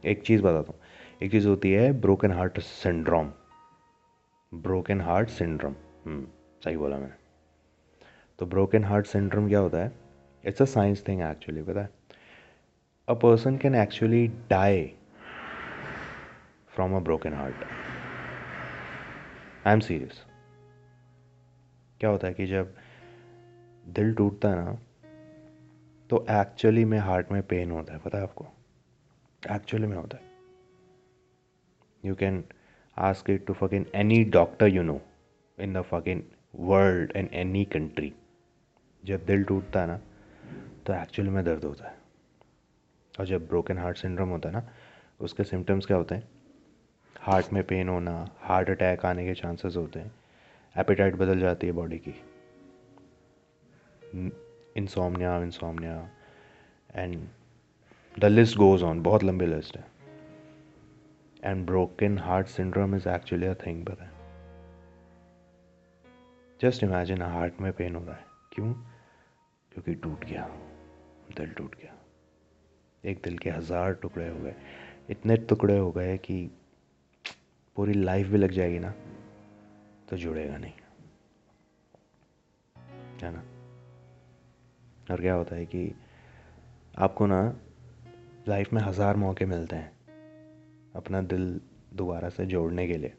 एक 0.05 0.23
चीज़ 0.27 0.43
बताता 0.43 0.73
हूँ। 0.73 0.81
एक 1.23 1.31
चीज़ 1.31 1.49
होती 1.49 1.73
है 1.73 1.93
broken 2.01 2.33
heart 2.33 2.59
syndrome 2.61 3.31
broken 4.53 5.01
heart 5.01 5.29
syndrome 5.29 5.75
सही 6.65 6.77
बोला 6.77 6.97
मैंने। 6.99 7.15
तो 8.39 8.47
ब्रोकन 8.47 8.85
हार्ट 8.85 9.07
सिंड्रोम 9.07 9.49
क्या 9.49 9.59
होता 9.59 9.79
है? 9.79 9.93
It's 10.45 10.63
a 10.63 10.65
science 10.65 11.05
thing 11.09 11.21
actually 11.23 11.63
पता 11.63 11.81
है? 11.81 11.91
A 13.09 13.15
person 13.15 13.57
can 13.57 13.75
actually 13.75 14.27
die 14.51 14.85
from 16.75 16.97
a 16.97 17.01
broken 17.01 17.35
heart 17.35 17.65
I 19.67 19.73
am 19.73 19.81
serious 19.81 20.25
क्या 22.01 22.11
होता 22.11 22.27
है 22.27 22.35
कि 22.35 22.47
जब 22.47 22.75
दिल 23.87 24.15
टूटता 24.15 24.49
है 24.49 24.65
ना 24.65 24.79
तो 26.13 26.25
एक्चुअली 26.31 26.85
में 26.85 26.99
हार्ट 26.99 27.31
में 27.33 27.43
पेन 27.43 27.71
होता 27.71 27.93
है, 27.93 27.99
पता 27.99 28.19
है 28.19 28.25
आपको? 28.25 28.47
एक्चुअली 29.43 29.87
में 29.87 29.97
होता 29.97 30.17
है। 30.17 30.23
You 32.05 32.15
can 32.15 32.45
ask 32.97 33.31
it 33.31 33.47
to 33.47 33.53
fucking 33.75 33.87
any 33.95 34.25
doctor 34.25 34.67
you 34.67 34.83
know 34.83 35.01
in 35.59 35.73
the 35.73 35.83
fucking 36.09 36.23
world 36.55 37.13
and 37.17 37.29
any 37.33 37.65
country 37.65 38.13
जब 39.05 39.25
दिल 39.27 39.45
टूटता 39.45 39.81
है 39.81 39.87
ना 39.87 39.97
तो 40.87 40.95
एक्चुअली 40.95 41.31
में 41.31 41.45
दर्द 41.45 41.65
होता 41.65 41.89
है। 41.89 41.97
और 43.21 43.27
जब 43.27 43.49
ब्रोकन 43.49 43.79
हार्ट 43.79 43.97
सिंड्रोम 43.97 44.29
होता 44.29 44.49
है 44.49 44.55
ना, 44.55 44.69
उसके 45.21 45.45
सिम्टम्स 45.45 45.87
क्या 45.87 45.97
होते 45.97 46.15
हैं? 46.15 46.29
हार्ट 47.21 47.53
में 47.53 47.63
पेन 47.65 47.89
होना 47.89 48.29
हार्ट 48.41 48.71
अटैक 48.71 49.07
आने 49.07 49.27
के 49.27 49.35
चांसेस 49.35 49.77
होते 49.77 50.01
हैं। 50.01 50.13
एपेटाइट 50.77 51.15
बदल 51.15 51.41
जाती 51.41 51.67
है 51.67 51.73
बॉडी 51.73 51.99
की। 51.99 52.15
Insomnia 54.77 55.37
insomnia 55.43 56.11
and 56.95 57.29
the 58.19 58.25
list 58.25 58.57
goes 58.57 58.83
on 58.83 59.03
बहुत 59.03 59.25
लंबी 59.25 59.47
लिस्ट 59.47 59.77
है। 59.77 59.85
And 61.45 61.67
broken 61.67 62.19
heart 62.19 62.47
syndrome 62.47 62.97
is 62.97 63.09
actually 63.09 63.47
a 63.47 63.55
thing 63.55 63.89
है। 64.01 64.11
जस्ट 66.61 66.85
इमेजिन 66.85 67.23
हार्ट 67.23 67.61
में 67.61 67.73
पेन 67.73 67.97
हो 67.97 68.05
रहा 68.05 68.17
है। 68.17 68.25
क्यों? 68.53 68.73
क्योंकि 69.73 69.95
टूट 69.95 70.25
गया। 70.25 70.47
दिल 71.37 71.51
टूट 71.51 71.75
गया। 71.75 71.95
एक 73.05 73.21
दिल 73.25 73.39
के 73.39 73.51
हज़ार 73.51 73.95
टुकड़े 73.95 74.29
हो 74.29 74.39
गए। 74.39 74.55
इतने 75.11 75.37
टुकड़े 75.37 75.79
हो 75.79 75.93
गए 75.93 76.19
कि 76.19 76.51
पूरी 77.77 77.93
लाइफ 77.93 78.27
भी 78.27 78.39
लग 78.39 78.51
जाएगी 78.51 78.79
ना 78.79 78.95
तो 80.09 80.17
जुड़ेगा 80.17 80.57
नहीं। 80.57 80.73
है 83.23 83.33
ना? 83.33 83.43
और 85.11 85.21
क्या 85.21 85.35
होता 85.35 85.57
है 85.57 85.67
कि 85.67 85.95
आपको 86.99 87.27
ना 87.27 87.43
लाइफ 88.49 88.73
में 88.73 88.83
हज़ार 88.83 89.17
मौके 89.17 89.45
मिलते 89.45 89.77
हैं 89.77 89.93
अपना 90.97 91.21
दिल 91.23 91.61
दोबारा 91.95 92.29
से 92.29 92.47
जोड़ने 92.47 92.87
के 92.87 92.97
लिए। 92.97 93.15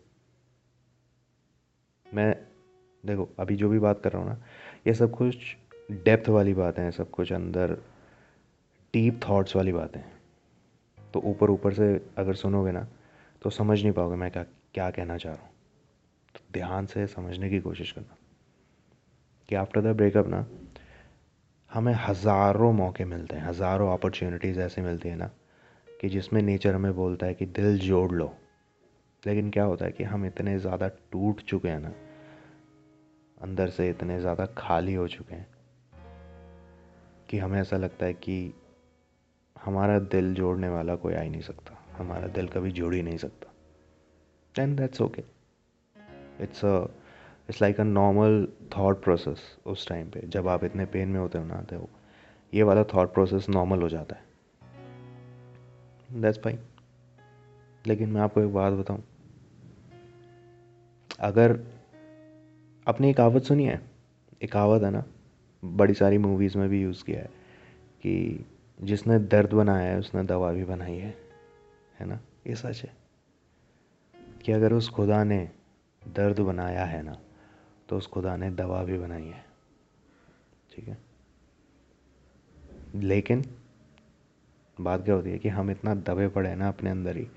मैं, 2.13 2.36
देखो, 3.06 3.30
अभी 3.40 3.56
जो 3.56 3.70
भी 3.70 3.80
बात 3.80 4.02
कर 4.02 4.12
रहा 4.12 4.22
हूँ 4.22 4.30
ना, 4.30 4.38
ये 4.88 4.94
सब 4.94 5.12
कुछ 5.12 5.56
डेप्थ 5.92 6.30
वाली 6.30 6.54
बातें 6.54 6.82
हैं, 6.84 6.92
सब 6.92 7.10
कुछ 7.12 7.34
अंदर 7.34 7.74
डीप 8.94 9.20
थॉट्स 9.30 9.56
वाली 9.56 9.72
बातें 9.72 10.00
हैं। 10.00 10.12
तो 11.13 11.20
ऊपर 11.20 11.50
ऊपर 11.50 11.74
से 11.74 12.06
अगर 12.18 12.34
सुनोगे 12.34 12.72
ना 12.72 12.88
तो 13.42 13.50
समझ 13.50 13.82
नहीं 13.84 13.92
पाओगे 13.92 14.16
मैं 14.16 14.32
क्या 14.32 14.44
क्या 14.74 14.90
कहना 14.92 15.18
चाह 15.18 15.34
रहा 15.34 15.44
हूँ। 15.44 15.52
तो 16.36 16.40
ध्यान 16.54 16.86
से 16.86 17.08
समझने 17.08 17.50
की 17.50 17.60
कोशिश 17.60 17.92
करना। 17.92 18.16
कि 19.50 19.56
आफ्टर 19.56 19.82
द 19.82 19.96
ब्रेकअप 19.96 20.28
ना 20.28 20.42
हमें 21.74 21.94
हज़ारों 21.98 22.72
मौके 22.74 23.06
मिलते 23.06 23.36
हैं, 23.36 23.44
हज़ारों 23.44 23.92
अपॉर्चुनिटीज़ 23.94 24.60
ऐसे 24.60 24.82
मिलती 24.82 25.10
है 25.10 25.15
ना, 25.15 25.30
कि 25.88 26.10
जिसमें 26.10 26.42
नेचर 26.42 26.75
हमें 26.75 26.94
बोलता 26.96 27.25
है 27.25 27.34
कि 27.34 27.46
दिल 27.46 27.77
जोड़ 27.80 28.12
लो। 28.12 28.32
लेकिन 29.24 29.50
क्या 29.51 29.63
होता 29.63 29.86
है 29.86 29.92
कि 29.92 30.03
हम 30.03 30.25
इतने 30.25 30.58
ज़्यादा 30.60 30.88
टूट 31.12 31.42
चुके 31.42 31.70
हैं 31.70 31.80
ना, 31.80 31.92
अंदर 33.38 33.70
से 33.70 33.89
इतने 33.89 34.20
ज़्यादा 34.20 34.46
खाली 34.58 34.94
हो 34.94 35.08
चुके 35.08 35.36
हैं, 35.36 35.48
कि 37.30 37.38
हमें 37.38 37.60
ऐसा 37.62 37.77
लगता 37.77 38.06
है 38.06 38.13
कि 38.13 38.53
हमारा 39.56 40.00
दिल 40.00 40.34
जोड़ने 40.34 40.70
वाला 40.70 40.96
कोई 40.96 41.13
आ 41.13 41.22
ही 41.22 41.30
नहीं 41.30 41.42
सकता, 41.42 41.77
हमारा 41.98 42.27
दिल 42.30 42.48
कभी 42.48 42.72
जोड़ 42.72 42.94
ही 42.94 43.01
नहीं 43.03 43.18
सकता। 43.18 43.51
And 44.56 44.77
that's 44.77 45.01
okay 45.01 45.24
it's 46.44 46.65
a 46.65 46.86
it's 47.53 47.62
like 47.62 47.79
a 47.79 47.83
normal 47.83 48.48
thought 48.63 48.95
process 48.95 49.57
उस 49.65 49.88
टाइम 49.88 50.10
पे। 50.10 50.22
जब 50.27 50.48
आप 50.48 50.63
इतने 50.63 50.86
पेन 50.86 51.10
में 51.10 51.19
होते 51.19 51.38
हो 51.38 51.45
ना 51.45 51.62
तो 51.62 51.89
ये 52.53 52.63
वाला 52.63 52.83
थाट 52.83 53.13
प्रोसेस 53.13 53.50
नॉर्मल 53.50 53.81
हो 53.81 53.89
जाता 53.89 54.15
है। 54.15 54.24
दैट्स 56.22 56.39
फाइन 56.39 56.60
लेकिन 57.88 58.10
मैं 58.10 58.22
आपको 58.22 58.41
एक 58.41 58.53
बात 58.53 58.74
बताऊँ। 58.74 59.03
अगर 61.19 61.63
अपनी 62.88 63.10
एक 63.10 63.17
कहावत 63.17 63.43
सुनी 63.43 63.65
है, 63.65 63.81
एक 64.41 64.51
कहावत 64.51 64.83
है 64.83 64.91
ना, 64.91 65.03
बड़ी 65.65 65.93
सारी 65.93 66.17
मूवीज़ 66.17 66.57
में 66.57 66.69
भी 66.69 66.81
यूज़ 66.81 67.03
किया 67.03 67.19
है, 67.19 67.29
कि 68.01 68.45
जिसने 68.81 69.19
दर्द 69.19 69.53
बनाया 69.53 69.91
है, 69.91 70.00
उसने 70.00 70.24
दवा 70.24 70.51
भी 70.51 70.63
बनाई 70.63 70.98
है। 70.98 71.17
है 72.00 72.05
ना? 72.05 72.19
ये 72.48 72.55
सच 72.55 72.83
है। 72.83 72.93
कि 74.45 74.51
अगर 74.51 74.74
उस 74.74 74.89
खुदा 74.89 75.24
ने 75.24 75.50
दर्द 76.07 76.39
बनाया 76.39 76.86
है 76.86 77.03
ना 77.03 77.17
तो 77.90 77.98
उस 77.98 78.08
खुदा 78.08 78.36
ने 78.36 78.50
दवा 78.50 78.84
भी 78.84 78.98
बनाई 78.98 79.25
है। 79.25 79.46
ठीक 80.72 80.88
है? 80.88 80.98
लेकिन 82.96 83.44
बात 84.82 85.04
क्या 85.06 85.16
होती 85.16 85.30
है 85.30 85.38
कि 85.38 85.50
हम 85.50 85.72
इतना 85.72 85.94
दबे 85.96 86.28
पड़े 86.28 86.50
हैं 86.50 86.56
ना 86.56 86.68
अपने 86.68 86.90
अंदर 86.90 87.18
ही, 87.18 87.28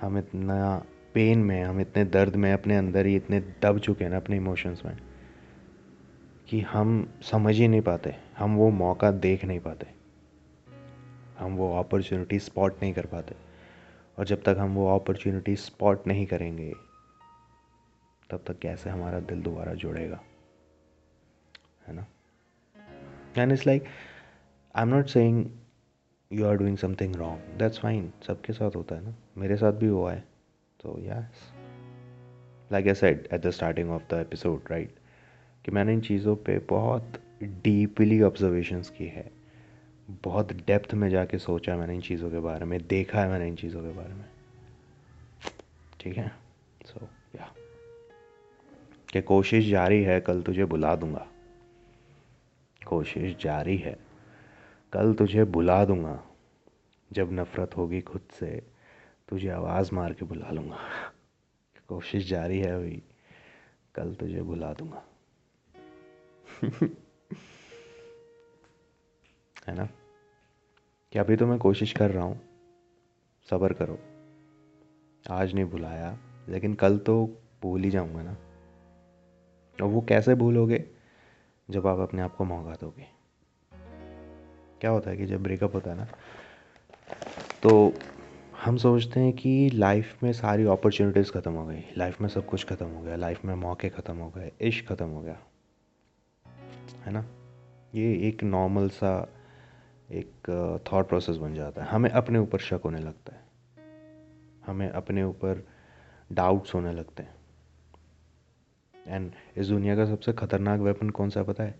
हम 0.00 0.18
इतना 0.18 0.84
पेन 1.14 1.38
में 1.38 1.62
हम 1.62 1.80
इतने 1.80 2.04
दर्द 2.04 2.36
में 2.36 2.52
अपने 2.52 2.76
अंदर 2.76 3.06
ही 3.06 3.16
इतने 3.16 3.40
दब 3.62 3.78
चुके 3.78 4.04
हैं 4.04 4.10
ना 4.10 4.16
अपने 4.16 4.36
इमोशंस 4.36 4.82
में, 4.86 4.96
कि 6.48 6.60
हम 6.60 7.12
समझ 7.22 7.54
ही 7.56 7.68
नहीं 7.68 7.80
पाते, 7.80 8.14
हम 8.38 8.56
वो 8.56 8.70
मौका 8.70 9.10
देख 9.10 9.44
नहीं 9.44 9.60
पाते, 9.60 9.86
हम 11.38 11.56
वो 11.56 11.78
अपॉर्चुनिटी 11.78 12.38
स्पॉट 12.38 12.82
नहीं 12.82 12.92
कर 12.92 13.06
पाते। 13.06 13.34
और 14.18 14.26
जब 14.26 14.42
तक 14.42 14.56
हम 14.58 14.74
वो 14.74 14.94
अपॉर्चुनिटी 14.94 15.56
स्पॉट 15.56 16.06
नहीं 16.06 16.26
करेंगे 16.26 16.72
तब 18.30 18.44
तक 18.46 18.58
कैसे 18.58 18.90
हमारा 18.90 19.20
दिल 19.20 19.42
दोबारा 19.42 19.74
जुड़ेगा? 19.74 20.20
है 21.86 21.94
ना? 21.94 22.06
And 23.38 23.52
it's 23.52 23.66
like 23.66 23.84
I 24.74 24.82
am 24.82 24.88
not 24.88 25.06
saying 25.06 25.50
you 26.32 26.46
are 26.46 26.56
doing 26.56 26.78
something 26.78 27.16
wrong 27.16 27.58
that's 27.58 27.78
fine 27.78 28.12
सबके 28.26 28.52
साथ 28.52 28.76
होता 28.76 28.94
है 28.94 29.04
ना? 29.04 29.14
मेरे 29.38 29.56
साथ 29.56 29.72
भी 29.72 29.86
हुआ 29.86 30.12
है। 30.12 30.24
तो 30.80 30.96
yes 30.98 31.52
like 32.72 32.86
I 32.86 32.94
said 32.94 33.28
at 33.32 33.40
the 33.40 33.50
starting 33.50 33.90
of 33.90 34.02
the 34.10 34.18
episode 34.18 34.62
right 34.70 34.94
कि 35.64 35.70
मैंने 35.70 35.92
इन 35.92 36.00
चीज़ों 36.00 36.36
पे 36.36 36.58
बहुत 36.58 37.22
डीपली 37.42 38.22
ऑब्जर्वेशंस 38.22 38.90
की 38.90 39.06
है। 39.06 39.30
बहुत 40.10 40.52
डेप्थ 40.52 40.94
में 40.94 41.08
जाके 41.10 41.38
सोचा 41.38 41.76
मैंने 41.76 41.94
इन 41.94 42.00
चीज़ों 42.00 42.30
के 42.30 42.38
बारे 42.38 42.64
में। 42.64 42.86
देखा 42.86 43.20
है 43.20 43.28
मैंने 43.28 43.48
इन 43.48 43.56
चीज़ों 43.56 43.82
के 43.82 43.88
बारे 43.88 44.14
में। 44.14 44.24
ठीक 46.00 46.16
है. 46.16 46.47
कि 49.12 49.22
कोशिश 49.22 49.70
जारी 49.70 50.02
है, 50.02 50.20
कल 50.20 50.42
तुझे 50.42 50.64
बुला 50.64 50.96
दूँगा। 50.96 51.28
कोशिश 52.86 53.36
जारी 53.36 53.76
है, 53.76 53.98
कल 54.92 55.14
तुझे 55.14 55.44
बुला 55.44 55.84
दूँगा। 55.84 56.24
जब 57.12 57.28
नफ़रत 57.32 57.76
होगी 57.76 58.00
खुद 58.00 58.20
से, 58.40 58.62
तुझे 59.28 59.48
आवाज़ 59.48 59.94
मार 59.94 60.12
के 60.12 60.24
बुला 60.24 60.50
लूँगा। 60.50 60.78
कोशिश 61.88 62.28
जारी 62.28 62.58
है 62.58 62.78
भाई 62.78 63.02
कल 63.94 64.14
तुझे 64.14 64.42
बुला 64.42 64.72
दूँगा। 64.72 65.04
है 69.66 69.74
ना? 69.74 69.88
कि 71.12 71.18
अभी 71.18 71.36
तो 71.36 71.46
मैं 71.46 71.58
कोशिश 71.58 71.92
कर 71.92 72.10
रहा 72.10 72.24
हूँ, 72.24 72.40
सब्र 73.50 73.72
करो। 73.72 73.98
आज 75.30 75.54
नहीं 75.54 75.64
बुलाया, 75.64 76.18
लेकिन 76.48 76.74
कल 76.74 76.98
तो 76.98 77.42
भूल 77.62 77.80
ही 77.80 77.90
जाऊँगा 77.90 78.22
ना। 78.22 78.36
और 79.82 79.88
वो 79.88 80.00
कैसे 80.00 80.34
भूलोगे? 80.34 80.84
जब 81.68 81.86
आप 81.86 81.98
अपने 81.98 82.22
आप 82.22 82.34
को 82.36 82.44
मौका 82.44 82.72
दोगे। 82.72 83.06
क्या 84.80 84.90
होता 84.90 85.10
है 85.10 85.16
कि 85.16 85.26
जब 85.26 85.42
ब्रेकअप 85.42 85.74
होता 85.74 85.90
है 85.90 85.96
ना 85.96 86.06
तो 87.62 87.92
हम 88.64 88.76
सोचते 88.76 89.20
हैं 89.20 89.32
कि 89.32 89.70
लाइफ 89.70 90.22
में 90.22 90.32
सारी 90.32 90.64
अपॉर्चुनिटीज़ 90.64 91.32
ख़त्म 91.32 91.52
हो 91.52 91.66
गई। 91.66 91.82
लाइफ 91.96 92.20
में 92.20 92.28
सब 92.28 92.46
कुछ 92.46 92.64
ख़त्म 92.64 92.86
हो 92.86 93.02
गया। 93.02 93.16
लाइफ 93.16 93.44
में 93.44 93.54
मौके 93.54 93.88
ख़त्म 93.88 94.16
हो 94.16 94.30
गए। 94.30 94.52
इश्क 94.60 94.88
ख़त्म 94.88 95.06
हो 95.06 95.20
गया। 95.22 95.38
है 97.04 97.12
ना? 97.12 97.24
ये 97.94 98.28
एक 98.28 98.42
नॉर्मल 98.44 98.88
सा 98.88 99.28
एक 100.12 100.30
थॉट 100.92 101.08
प्रोसेस 101.08 101.36
बन 101.36 101.54
जाता 101.54 101.84
है। 101.84 101.88
हमें 101.88 102.10
अपने 102.10 102.38
ऊपर 102.38 102.58
शक 102.58 102.80
होने 102.84 102.98
लगता 102.98 103.34
है। 103.34 103.42
हमें 104.66 104.88
अपने 104.88 105.22
ऊपर 105.22 105.66
डाउट्स 106.32 106.74
होने 106.74 106.92
लगते 106.92 107.22
हैं। 107.22 107.34
एंड 109.08 109.30
इस 109.56 109.68
दुनिया 109.68 109.96
का 109.96 110.04
सबसे 110.06 110.32
ख़तरनाक 110.34 110.80
वेपन 110.80 111.10
कौन 111.10 111.30
सा 111.30 111.42
पता 111.42 111.64
है? 111.64 111.78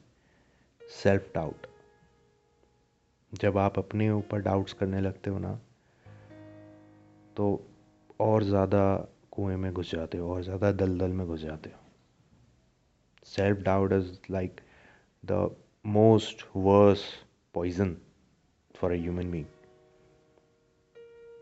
सेल्फ 0.82 1.30
डाउट 1.34 1.66
जब 3.32 3.58
आप 3.58 3.78
अपने 3.78 4.10
ऊपर 4.10 4.40
डाउट्स 4.42 4.72
करने 4.72 5.00
लगते 5.00 5.30
हो 5.30 5.38
ना 5.38 5.52
तो 7.36 7.48
और 8.20 8.44
ज़्यादा 8.44 8.82
कुएँ 9.32 9.56
में 9.56 9.72
घुस 9.72 9.90
जाते 9.90 10.18
हो, 10.18 10.32
और 10.34 10.42
ज़्यादा 10.42 10.70
दलदल 10.72 11.10
में 11.10 11.26
घुस 11.26 11.40
जाते 11.40 11.70
हो। 11.70 11.76
Self 13.26 13.58
doubt 13.58 13.92
is 13.92 14.10
like 14.30 14.60
the 15.24 15.50
most 15.84 16.44
worse 16.56 17.04
poison 17.54 17.96
for 18.74 18.92
a 18.92 18.94
human 18.94 19.30
being 19.30 19.44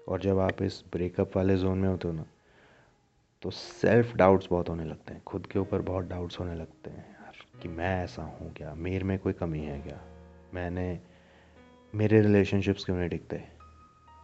और 0.08 0.20
जब 0.20 0.38
आप 0.38 0.62
इस 0.62 0.82
ब्रेकअप 0.92 1.36
वाले 1.36 1.56
जोन 1.56 1.78
में 1.78 1.88
होते 1.88 2.08
हो 2.08 2.14
ना 2.14 2.24
तो 3.46 3.50
सेल्फ 3.50 4.16
डाउट्स 4.16 4.48
बहुत 4.50 4.68
होने 4.68 4.84
लगते 4.84 5.14
हैं। 5.14 5.24
खुद 5.24 5.46
के 5.46 5.58
ऊपर 5.58 5.82
बहुत 5.82 6.04
डाउट्स 6.04 6.40
होने 6.40 6.54
लगते 6.54 6.90
हैं। 6.90 7.10
यार, 7.10 7.60
कि 7.62 7.68
मैं 7.68 8.04
ऐसा 8.04 8.22
हूँ 8.22 8.52
क्या? 8.52 8.74
मेरे 8.74 9.04
में 9.04 9.18
कोई 9.18 9.32
कमी 9.32 9.60
है 9.60 9.80
क्या? 9.80 10.00
मैंने, 10.54 11.00
मेरे 11.94 12.20
रिलेशनशिप्स 12.20 12.84
क्यों 12.84 12.96
नहीं 12.96 13.08
टिकते? 13.08 13.44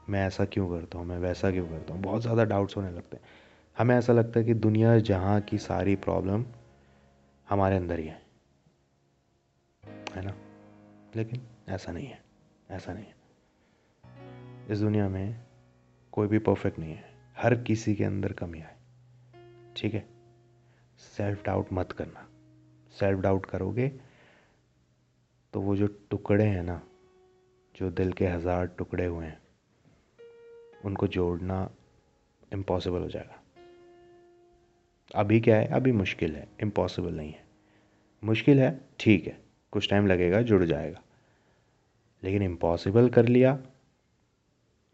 मैं 0.08 0.26
ऐसा 0.26 0.44
क्यों 0.44 0.70
करता 0.70 0.98
हूँ? 0.98 1.06
मैं 1.06 1.18
वैसा 1.18 1.50
क्यों 1.50 1.68
करता 1.68 1.94
हूँ? 1.94 2.02
बहुत 2.02 2.22
ज़्यादा 2.22 2.44
डाउट्स 2.44 2.76
होने 2.76 2.90
लगते 2.90 3.16
हैं। 3.16 3.24
हमें 3.78 3.96
ऐसा 3.96 4.12
लगता 4.12 4.40
है 4.40 4.46
कि 4.46 4.54
दुनिया 4.54 4.98
जहाँ 4.98 5.40
की 5.40 5.58
सारी 5.58 5.96
प्रॉब्लम 5.96 6.44
हमारे 7.48 7.76
अंदर 7.76 7.98
ही 7.98 8.06
है। 8.06 8.22
है 10.16 10.24
ना? 10.24 10.34
लेकिन 11.16 11.42
ऐसा 11.68 11.92
नहीं 11.92 12.06
है। 12.06 12.22
ऐसा 12.70 12.92
नहीं 12.92 13.04
है। 13.04 13.14
इस 14.70 14.78
दुनिया 14.78 15.08
में 15.08 15.44
कोई 16.12 16.28
भी 16.28 16.38
परफेक्ट 16.38 16.78
नहीं 16.78 16.92
है। 16.92 17.04
हर 17.36 17.54
किसी 17.54 17.94
के 17.94 18.04
अंदर 18.04 18.32
कमियाँ 18.32 18.66
है। 18.66 18.81
ठीक 19.76 19.94
है? 19.94 20.04
सेल्फ 20.98 21.44
डाउट 21.44 21.72
मत 21.72 21.92
करना। 21.92 22.26
सेल्फ 22.94 23.20
डाउट 23.20 23.46
करोगे 23.46 23.88
तो 25.54 25.60
वो 25.60 25.76
जो 25.76 25.86
टुकड़े 26.10 26.44
हैं 26.44 26.62
ना, 26.62 26.80
जो 27.74 27.90
दिल 27.90 28.12
के 28.12 28.26
हज़ार 28.26 28.66
टुकड़े 28.68 29.06
हुए 29.06 29.26
हैं, 29.26 29.40
उनको 30.84 31.06
जोड़ना 31.06 31.68
इम्पॉसिबल 32.52 33.00
हो 33.00 33.08
जाएगा। 33.08 33.40
अभी 35.14 35.40
क्या 35.40 35.56
है? 35.56 35.66
अभी 35.66 35.92
मुश्किल 35.92 36.36
है। 36.36 36.46
इम्पॉसिबल 36.62 37.14
नहीं 37.14 37.32
है। 37.32 37.44
मुश्किल 38.22 38.60
है? 38.60 38.78
ठीक 39.00 39.26
है। 39.26 39.36
कुछ 39.72 39.88
टाइम 39.90 40.06
लगेगा, 40.06 40.40
जुड़ 40.42 40.64
जाएगा। 40.64 41.02
लेकिन 42.22 42.42
इम्पॉसिबल 42.42 43.08
कर 43.08 43.28
लिया 43.28 43.54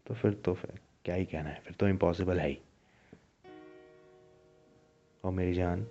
तो 0.05 0.13
फिर 0.13 0.33
तो 0.35 0.53
फिर 0.53 0.79
क्या 1.05 1.15
ही 1.15 1.25
कहना 1.25 1.49
है? 1.49 1.59
फिर 1.59 1.75
तो 1.79 1.87
इम्पॉसिबल 1.87 2.39
है 2.39 2.47
ही। 2.47 2.59
और 5.23 5.31
मेरी 5.31 5.53
जान, 5.53 5.87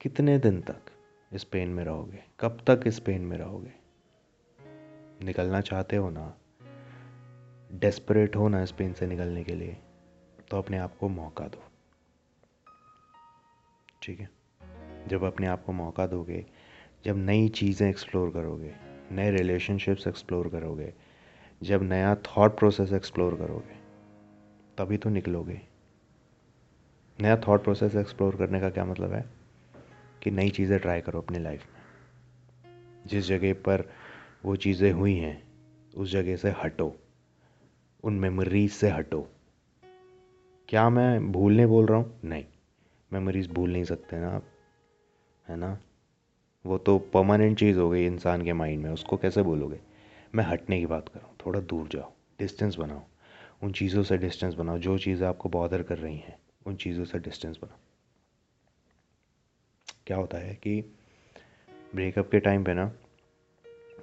कितने 0.00 0.38
दिन 0.38 0.60
तक 0.60 0.80
इस 1.32 1.44
पेन 1.44 1.68
में 1.68 1.84
रहोगे? 1.84 2.24
कब 2.40 2.60
तक 2.66 2.80
इस 2.86 3.00
पेन 3.00 3.22
में 3.22 3.38
रहोगे? 3.38 3.72
निकलना 5.24 5.60
चाहते 5.60 5.96
हो 5.96 6.10
ना? 6.10 6.38
डेस्परेट 7.72 8.36
हो 8.36 8.48
ना 8.48 8.62
इस 8.62 8.72
पेन 8.72 8.92
से 8.92 9.06
निकलने 9.06 9.44
के 9.44 9.54
लिए 9.54 9.76
तो 10.50 10.58
अपने 10.58 10.78
आप 10.78 10.96
को 10.96 11.08
मौका 11.08 11.48
दो। 11.48 11.62
ठीक 14.02 14.20
है? 14.20 14.30
जब 15.08 15.22
अपने 15.22 15.46
आप 15.46 15.64
को 15.64 15.72
मौका 15.72 16.06
दोगे, 16.06 16.46
जब 17.04 17.16
नई 17.16 17.48
चीज़ें 17.48 17.90
एक्सप्लोर 17.90 18.30
करोगे, 18.30 18.74
नए 19.12 19.30
रिलेशनशिप्स 19.30 20.06
एक्सप्लोर 20.06 20.48
करोगे, 20.48 20.94
जब 21.62 21.82
नया 21.82 22.14
थॉट 22.14 22.58
प्रोसेस 22.58 22.92
एक्सप्लोर 22.92 23.36
करोगे, 23.36 23.74
तभी 24.78 24.96
तो 24.96 25.10
निकलोगे। 25.10 25.67
नया 27.20 27.36
थॉट 27.36 27.64
प्रोसेस 27.64 27.94
एक्सप्लोर 27.94 28.36
करने 28.36 28.60
का 28.60 28.70
क्या 28.70 28.84
मतलब 28.84 29.12
है? 29.12 29.24
कि 30.22 30.30
नई 30.30 30.50
चीज़ें 30.50 30.78
ट्राई 30.78 31.00
करो 31.00 31.20
अपनी 31.20 31.38
लाइफ 31.38 31.62
में। 31.62 31.82
जिस 33.06 33.24
जगह 33.24 33.52
पर 33.52 33.90
वो 34.44 34.56
चीज़ें 34.56 34.92
हुई 34.92 35.14
हैं, 35.14 35.42
उस 35.96 36.12
जगह 36.12 36.36
से 36.36 36.50
हटो। 36.50 36.96
उन 38.04 38.14
मेमोरीज 38.14 38.72
से 38.72 38.88
हटो। 38.88 39.28
क्या 40.68 40.90
मैं 40.90 41.32
भूलने 41.32 41.66
बोल 41.66 41.86
रहा 41.86 41.98
हूँ? 41.98 42.20
नहीं। 42.24 42.44
मेमोरीज 43.12 43.50
भूल 43.50 43.72
नहीं 43.72 43.84
सकते 43.84 44.16
ना 44.16 44.28
आप, 44.28 44.44
है 45.48 45.56
ना? 45.56 45.78
वो 46.66 46.78
तो 46.78 46.98
परमानेंट 46.98 47.58
चीज़ 47.58 47.78
हो 47.78 47.90
गई 47.90 48.06
इंसान 48.06 48.44
के 48.44 48.52
माइंड 48.52 48.82
में, 48.82 48.90
उसको 48.90 49.16
कैसे 49.16 49.42
बोलोगे? 49.42 49.80
मैं 50.34 50.44
हटने 50.44 50.78
की 50.78 50.86
बात 50.86 51.08
कर 51.08 51.20
रहा 51.20 51.28
हूँ, 51.28 51.36
थोड़ा 51.46 51.60
दूर 51.60 51.88
जाओ। 51.88 52.12
डिस्टेंस 52.38 52.76
बनाओ। 52.76 53.02
उन 53.62 53.72
चीज़ों 53.72 54.02
से 54.02 54.18
डिस्टेंस 54.18 54.54
बनाओ, 54.54 54.78
जो 54.78 54.98
चीज़ें 54.98 55.28
आपको 55.28 55.48
बॉदर 55.48 55.82
कर 55.82 55.98
रही 55.98 56.16
हैं। 56.16 56.38
उन 56.68 56.76
चीज़ों 56.76 57.04
से 57.04 57.18
डिस्टेंस 57.18 57.58
बना। 57.62 57.78
क्या 60.06 60.16
होता 60.16 60.38
है 60.38 60.54
कि 60.54 60.80
ब्रेकअप 61.94 62.30
के 62.30 62.40
टाइम 62.40 62.64
पे 62.64 62.74
ना, 62.74 62.92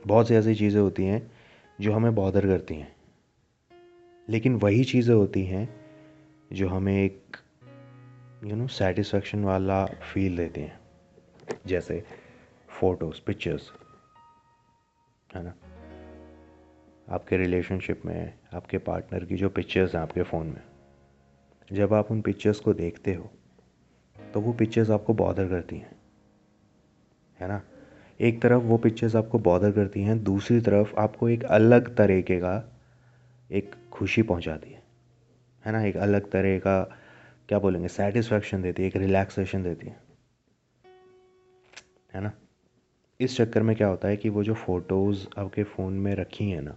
बहुत 0.07 0.27
सी 0.27 0.35
ऐसी 0.35 0.55
चीज़ें 0.55 0.81
होती 0.81 1.05
हैं 1.05 1.31
जो 1.81 1.93
हमें 1.93 2.15
बॉदर 2.15 2.45
करती 2.45 2.75
हैं। 2.75 2.95
लेकिन 4.29 4.55
वही 4.55 4.83
चीज़ें 4.83 5.15
होती 5.15 5.45
हैं 5.45 5.81
जो 6.53 6.69
हमें 6.69 7.03
एक 7.03 7.37
यू 8.43 8.55
नो 8.55 8.67
सेटिस्फेक्शन 8.67 9.43
वाला 9.43 9.85
फील 9.85 10.37
देती 10.37 10.61
हैं। 10.61 10.79
जैसे 11.65 12.03
फ़ोटोज़ 12.69 13.21
पिक्चर्स 13.21 13.71
है 15.35 15.43
ना? 15.43 15.53
आपके 17.09 17.37
रिलेशनशिप 17.37 18.05
में, 18.05 18.39
आपके 18.53 18.77
पार्टनर 18.77 19.25
की 19.25 19.35
जो 19.35 19.49
पिक्चर्स 19.49 19.95
हैं 19.95 20.01
आपके 20.01 20.23
फ़ोन 20.23 20.47
में 20.47 20.74
जब 21.73 21.93
आप 21.93 22.11
उन 22.11 22.21
पिक्चर्स 22.21 22.59
को 22.59 22.73
देखते 22.73 23.13
हो 23.13 23.29
तो 24.33 24.41
वो 24.41 24.53
पिक्चर्स 24.53 24.89
आपको 24.89 25.13
बॉदर 25.13 25.47
करती 25.49 25.77
हैं, 25.77 25.95
है 27.39 27.47
ना? 27.47 27.61
एक 28.19 28.41
तरफ़ 28.41 28.63
वो 28.63 28.77
पिक्चर्स 28.77 29.15
आपको 29.15 29.39
बॉदर 29.39 29.71
करती 29.71 30.01
हैं, 30.01 30.23
दूसरी 30.23 30.59
तरफ़ 30.61 30.95
आपको 30.95 31.29
एक 31.29 31.43
अलग 31.43 31.95
तरीके 31.95 32.37
का 32.37 32.81
एक 33.51 33.75
खुशी 33.91 34.21
पहुंचाती 34.21 34.69
है 34.69 34.83
है 35.65 35.71
ना? 35.71 35.83
एक 35.83 35.97
अलग 35.97 36.29
तरह 36.31 36.57
का, 36.59 36.81
क्या 37.49 37.59
बोलेंगे 37.59 37.87
सेटिस्फैक्शन 37.87 38.61
देती 38.61 38.81
है, 38.81 38.87
एक 38.87 38.95
रिलैक्सेशन 38.95 39.63
देती 39.63 39.87
है 39.87 39.99
है 42.13 42.21
ना? 42.21 42.31
इस 43.19 43.37
चक्कर 43.37 43.63
में 43.63 43.75
क्या 43.75 43.87
होता 43.87 44.07
है 44.07 44.17
कि 44.17 44.29
वो 44.29 44.43
जो 44.43 44.53
फ़ोटोज़ 44.53 45.27
आपके 45.37 45.63
फ़ोन 45.63 45.93
में 45.93 46.13
रखी 46.15 46.49
हैं 46.49 46.61
ना, 46.61 46.75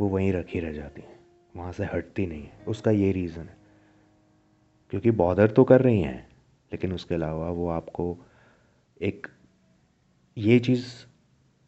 वो 0.00 0.08
वहीं 0.08 0.32
रखी 0.32 0.60
रह 0.60 0.72
जाती 0.72 1.02
हैं, 1.02 1.18
वहाँ 1.56 1.72
से 1.72 1.84
हटती 1.84 2.26
नहीं 2.26 2.42
है। 2.42 2.64
उसका 2.68 2.90
ये 2.90 3.12
रीज़न 3.12 3.40
है। 3.40 3.63
क्योंकि 4.94 5.10
बॉदर 5.10 5.50
तो 5.50 5.64
कर 5.64 5.80
रही 5.80 6.02
हैं, 6.02 6.28
लेकिन 6.72 6.92
उसके 6.92 7.14
अलावा 7.14 7.50
वो 7.50 7.68
आपको 7.68 8.18
एक 9.02 9.26
ये 10.38 10.58
चीज़ 10.58 10.86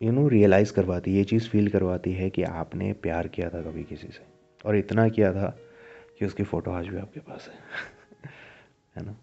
यू 0.03 0.13
नो 0.13 0.29
रियलाइज़ 0.29 0.73
करवाती 0.73 1.11
है 1.11 1.17
ये 1.17 1.25
चीज़ 1.25 1.49
फील 1.49 1.69
करवाती 1.69 2.13
है 2.13 2.31
कि 2.31 2.43
आपने 2.43 2.93
प्यार 2.93 3.29
किया 3.29 3.51
था 3.51 3.63
कभी 3.63 3.85
किसी 3.85 4.07
से। 4.07 4.27
और 4.67 4.77
इतना 4.77 5.09
किया 5.09 5.33
था 5.33 5.59
कि 6.19 6.27
उसकी 6.27 6.43
फ़ोटो 6.43 6.71
आज 6.71 6.87
भी 6.87 6.97
आपके 6.97 7.21
पास 7.21 7.49
है। 7.49 7.59
है 8.97 9.07
ना? 9.07 9.17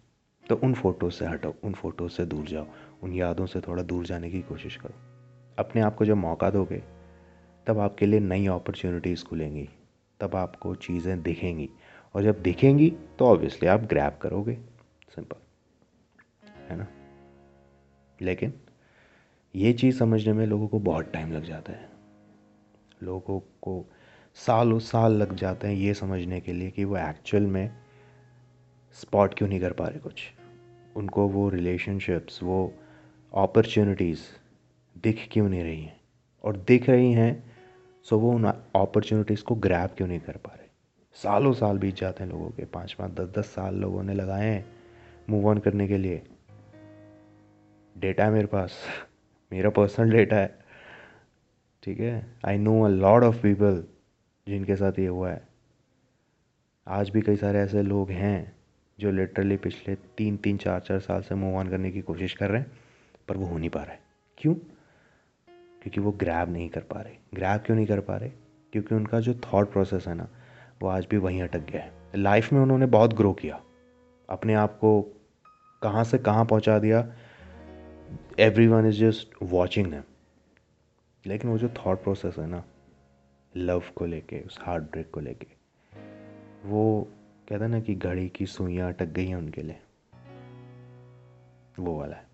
तो 0.50 0.56
उन 0.56 0.74
फ़ोटो 0.74 1.10
से 1.10 1.26
हटो, 1.26 1.56
उन 1.64 1.74
फ़ोटो 1.74 2.08
से 2.08 2.26
दूर 2.26 2.46
जाओ, 2.46 2.68
उन 3.04 3.14
यादों 3.14 3.46
से 3.46 3.62
थोड़ा 3.62 3.84
दूर 3.84 4.06
जाने 4.06 4.30
की 4.30 4.42
कोशिश 4.42 4.76
करो। 4.76 4.94
अपने 5.60 5.82
आप 5.82 5.96
को 5.96 6.06
जब 6.06 6.16
मौका 6.18 6.50
दोगे, 6.50 6.84
तब 7.68 7.80
आपके 7.80 8.06
लिए 8.06 8.20
नई 8.20 8.48
अपॉर्चुनिटीज़ 8.48 9.24
खुलेंगी, 9.24 9.70
तब 10.20 10.36
आपको 10.36 10.76
चीज़ें 10.76 11.22
दिखेंगी। 11.22 11.70
और 12.16 12.24
जब 12.24 12.42
दिखेंगी 12.42 12.90
तो 13.20 13.26
ऑब्वियसली 13.26 13.68
आप 13.68 13.80
ग्रैब 13.80 14.20
करोगे। 14.22 14.56
सिंपल 15.10 15.42
है 16.70 16.76
ना? 16.76 16.88
लेकिन 18.22 18.54
ये 19.56 19.74
चीज़ 19.74 20.00
समझने 20.00 20.34
में 20.34 20.46
लोगों 20.46 20.68
को 20.68 20.80
बहुत 20.80 21.12
टाइम 21.12 21.32
लग 21.32 21.44
जाता 21.44 21.74
है। 21.74 21.90
लोगों 23.04 23.40
को 23.40 23.86
सालों 24.36 24.80
साल 24.80 25.14
लग 25.14 25.36
जाते 25.36 25.68
हैं 25.68 25.76
ये 25.76 25.94
समझने 25.94 26.42
के 26.42 26.54
लिए 26.54 26.72
कि 26.72 26.84
वो 26.84 26.98
एक्चुअल 26.98 27.44
में 27.44 27.72
स्पॉट 28.94 29.34
क्यों 29.34 29.50
नहीं 29.50 29.60
कर 29.60 29.74
पा 29.74 29.88
रहे 29.88 30.00
कुछ। 30.00 30.32
उनको 30.96 31.28
वो 31.28 31.50
रिलेशनशिप्स 31.50 32.44
वो 32.44 32.74
अपॉर्चुनिटीज़ 33.36 34.22
दिख 34.98 35.30
क्यों 35.32 35.50
नहीं 35.50 35.64
रही 35.64 35.82
हैं? 35.82 36.02
और 36.44 36.58
दिख 36.58 36.90
रही 36.90 37.14
हैं 37.14 37.52
सो 38.04 38.20
वो 38.20 38.32
उन 38.32 38.44
अपॉर्चुनिटीज़ 38.76 39.44
को 39.44 39.56
ग्रैब 39.56 39.90
क्यों 39.90 40.08
नहीं 40.08 40.20
कर 40.20 40.38
पा 40.38 40.54
रहे? 40.54 40.63
सालों 41.14 41.54
साल 41.54 41.78
बीत 41.78 41.96
जाते 41.96 42.24
हैं 42.24 42.32
लोगों 42.32 42.50
के। 42.50 42.66
पाँच 42.66 42.94
पाँच, 42.94 43.12
दस 43.12 43.30
दस 43.38 43.46
साल 43.46 43.76
लोगों 43.76 44.04
ने 44.04 44.14
लगाए 44.14 44.50
हैं। 44.50 44.66
मूव 45.30 45.48
ऑन 45.48 45.58
करने 45.58 45.88
के 45.88 45.98
लिए। 45.98 46.22
डेटा 47.98 48.24
है 48.24 48.32
मेरे 48.32 48.48
पास। 48.48 48.74
मेरा 49.54 49.70
पर्सनल 49.70 50.12
डेटा 50.12 50.36
है। 50.36 50.60
ठीक 51.84 52.00
है? 52.00 52.34
I 52.46 52.58
know 52.58 52.82
a 52.82 52.88
lot 52.88 53.24
of 53.24 53.42
people 53.42 53.84
जिनके 54.48 54.76
साथ 54.76 55.00
ये 55.00 55.08
हुआ 55.08 55.30
है। 55.30 55.48
आज 56.88 57.10
भी 57.10 57.22
कई 57.22 57.36
सारे 57.36 57.60
ऐसे 57.60 57.82
लोग 57.82 58.10
हैं 58.10 58.56
जो 59.00 59.12
लिटरली 59.12 59.58
पिछले 59.58 59.96
तीन 59.96 60.38
तीन, 60.38 60.58
चार 60.58 60.80
चार 60.80 61.00
साल 61.00 61.22
से 61.22 61.36
मूव 61.36 61.56
ऑन 61.56 61.70
करने 61.70 61.92
की 61.92 62.02
कोशिश 62.02 62.34
कर 62.34 62.50
रहे 62.50 62.62
हैं, 62.62 62.72
पर 63.28 63.38
वो 63.38 63.46
हो 63.46 63.58
नहीं 63.58 63.70
पा 63.70 63.84
रहा 63.84 63.94
है। 63.94 64.00
क्यों? 64.38 64.54
क्योंकि 65.82 66.02
वो 66.02 66.12
ग्रैब 66.12 66.50
नहीं 66.50 66.70
कर 66.70 66.82
पा 66.82 67.02
रहे। 67.02 67.16
ग्रैब 67.34 67.62
क्यों 67.62 67.78
नहीं 67.78 67.88
कर 67.88 68.00
पा 68.00 68.18
रहे? 68.18 68.30
क्योंकि 68.72 68.96
उनका 68.96 69.20
जो 69.20 69.34
थॉट 69.34 69.72
प्रोसेस 69.72 70.08
है 70.08 70.16
ना 70.16 70.28
वो 70.84 70.90
आज 70.90 71.08
भी 71.10 71.18
वहीं 71.18 71.42
अटक 71.42 71.60
गया 71.60 71.82
है। 71.82 71.92
लाइफ 72.16 72.54
में 72.54 72.60
उन्होंने 72.60 72.86
बहुत 72.86 73.14
ग्रो 73.14 73.34
किया। 73.34 73.64
अपने 74.30 74.54
आप 74.54 74.78
को 74.78 75.02
कहाँ 75.84 76.04
से 76.04 76.18
कहाँ 76.18 76.46
पहुँचा 76.46 76.80
दिया। 76.80 77.14
Every 78.40 78.68
one 78.68 78.86
is 78.86 79.00
just 79.00 79.30
watching 79.44 79.94
है 79.94 80.04
लेकिन 81.26 81.52
वो 81.52 81.58
जो 81.58 81.70
थाट 81.70 81.98
प्रोसेस 81.98 82.36
है 82.38 82.48
ना 82.48 82.64
लव 83.56 83.84
को 83.96 84.06
लेके, 84.06 84.42
उस 84.42 84.60
हार्ट 84.62 84.84
ब्रेक 84.84 85.12
को 85.12 85.20
लेके, 85.20 85.48
वो 86.66 87.08
कहते 87.50 87.68
ना 87.68 87.80
कि 87.80 87.96
घड़ी 87.96 88.30
की 88.30 88.46
सुइयाँ 88.46 88.94
अटक 88.94 89.06
गई 89.06 89.28
हैं 89.28 89.36
उनके 89.36 89.62
लिए। 89.62 89.80
वो 91.80 92.00
वाला 92.00 92.16
है। 92.16 92.28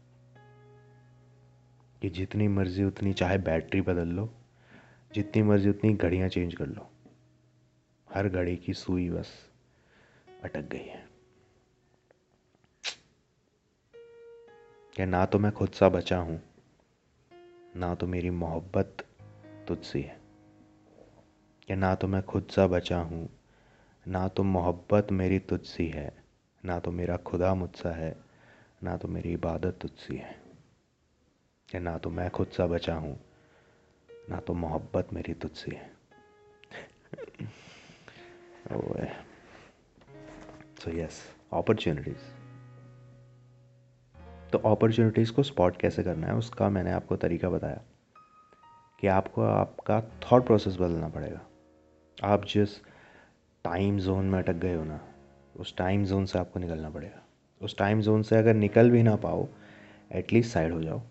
कि 2.01 2.09
जितनी 2.09 2.47
मर्ज़ी 2.47 2.83
उतनी, 2.83 3.13
चाहे 3.13 3.37
बैटरी 3.37 3.81
बदल 3.81 4.07
लो, 4.07 4.33
जितनी 5.13 5.43
मर्ज़ी 5.43 5.69
उतनी 5.69 5.93
घड़ियाँ 5.93 6.29
चेंज 6.29 6.55
कर 6.55 6.65
लो। 6.65 6.91
हर 8.13 8.29
घड़ी 8.29 8.57
की 8.57 8.73
सुई 8.73 9.09
बस 9.09 9.49
अटक 10.43 10.61
गई 10.61 10.85
है। 10.85 11.09
कि 14.95 15.05
ना 15.05 15.25
तो 15.25 15.39
मैं 15.39 15.51
खुद 15.51 15.69
सा 15.69 15.89
बचा 15.89 16.17
हूँ, 16.17 16.41
ना 17.75 17.95
तो 17.95 18.07
मेरी 18.07 18.29
मोहब्बत 18.29 18.97
तुझसे 19.67 20.01
है। 20.01 20.19
कि 21.67 21.75
ना 21.75 21.95
तो 21.95 22.07
मैं 22.07 22.23
खुद 22.23 22.47
सा 22.51 22.67
बचा 22.67 22.99
हूँ, 22.99 23.29
ना 24.07 24.27
तो 24.27 24.43
मोहब्बत 24.43 25.11
मेरी 25.11 25.39
तुझसी 25.39 25.87
है, 25.87 26.23
ना 26.65 26.79
तो 26.79 26.91
मेरा 26.91 27.17
खुदा 27.17 27.55
मुझसा 27.55 27.91
है, 27.91 28.15
ना 28.83 28.97
तो 28.97 29.07
मेरी 29.07 29.33
इबादत 29.33 29.79
तुझसी 29.81 30.15
है। 30.15 30.41
कि 31.69 31.79
ना 31.79 31.97
तो 31.97 32.09
मैं 32.09 32.29
खुद 32.29 32.47
सा 32.47 32.67
बचा 32.67 32.95
हूँ, 32.95 33.19
ना 34.29 34.39
तो 34.39 34.53
मोहब्बत 34.53 35.13
मेरी 35.13 35.33
तुझसी 35.33 35.71
है। 35.71 35.99
सो 40.79 40.91
यस 40.91 41.21
अपॉर्चुनिटीज़ 41.53 42.39
तो 44.51 44.57
अपॉर्चुनिटीज़ 44.57 45.31
को 45.31 45.43
स्पॉट 45.43 45.77
कैसे 45.77 46.03
करना 46.03 46.27
है, 46.27 46.35
उसका 46.35 46.69
मैंने 46.69 46.91
आपको 46.91 47.15
तरीका 47.15 47.49
बताया 47.49 47.81
कि 48.99 49.07
आपको 49.07 49.41
आपका 49.41 50.01
थॉट 50.01 50.45
प्रोसेस 50.45 50.75
बदलना 50.75 51.09
पड़ेगा। 51.09 51.41
आप 52.23 52.45
जिस 52.45 52.77
टाइम 53.63 53.99
जोन 53.99 54.25
में 54.25 54.39
अटक 54.39 54.53
गए 54.53 54.73
हो 54.73 54.83
ना, 54.83 54.99
उस 55.55 55.77
टाइम 55.77 56.05
जोन 56.05 56.25
से 56.25 56.39
आपको 56.39 56.59
निकलना 56.59 56.89
पड़ेगा। 56.89 57.21
उस 57.61 57.77
टाइम 57.77 58.01
जोन 58.01 58.21
से 58.21 58.35
अगर 58.35 58.53
निकल 58.53 58.91
भी 58.91 59.03
ना 59.03 59.15
पाओ 59.15 59.47
एटलीस्ट 60.11 60.53
साइड 60.53 60.73
हो 60.73 60.81
जाओ। 60.83 61.01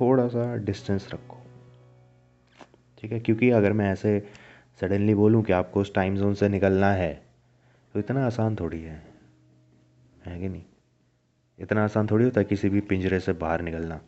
थोड़ा 0.00 0.28
सा 0.28 0.56
डिस्टेंस 0.56 1.10
रखो। 1.14 1.36
ठीक 2.98 3.12
है? 3.12 3.20
क्योंकि 3.20 3.50
अगर 3.50 3.72
मैं 3.72 3.92
ऐसे 3.92 4.43
सडनली 4.80 5.14
बोलूँ 5.14 5.42
कि 5.42 5.52
आपको 5.52 5.80
उस 5.80 5.94
टाइम 5.94 6.16
जोन 6.16 6.34
से 6.34 6.48
निकलना 6.48 6.92
है 6.92 7.12
तो 7.94 7.98
इतना 7.98 8.26
आसान 8.26 8.56
थोड़ी 8.56 8.82
है। 8.82 9.02
है 10.26 10.38
कि 10.40 10.48
नहीं? 10.48 10.62
इतना 11.58 11.84
आसान 11.84 12.06
थोड़ी 12.06 12.24
होता 12.24 12.40
है 12.40 12.44
किसी 12.44 12.68
भी 12.68 12.80
पिंजरे 12.80 13.20
से 13.20 13.32
बाहर 13.32 13.60
निकलना, 13.60 14.00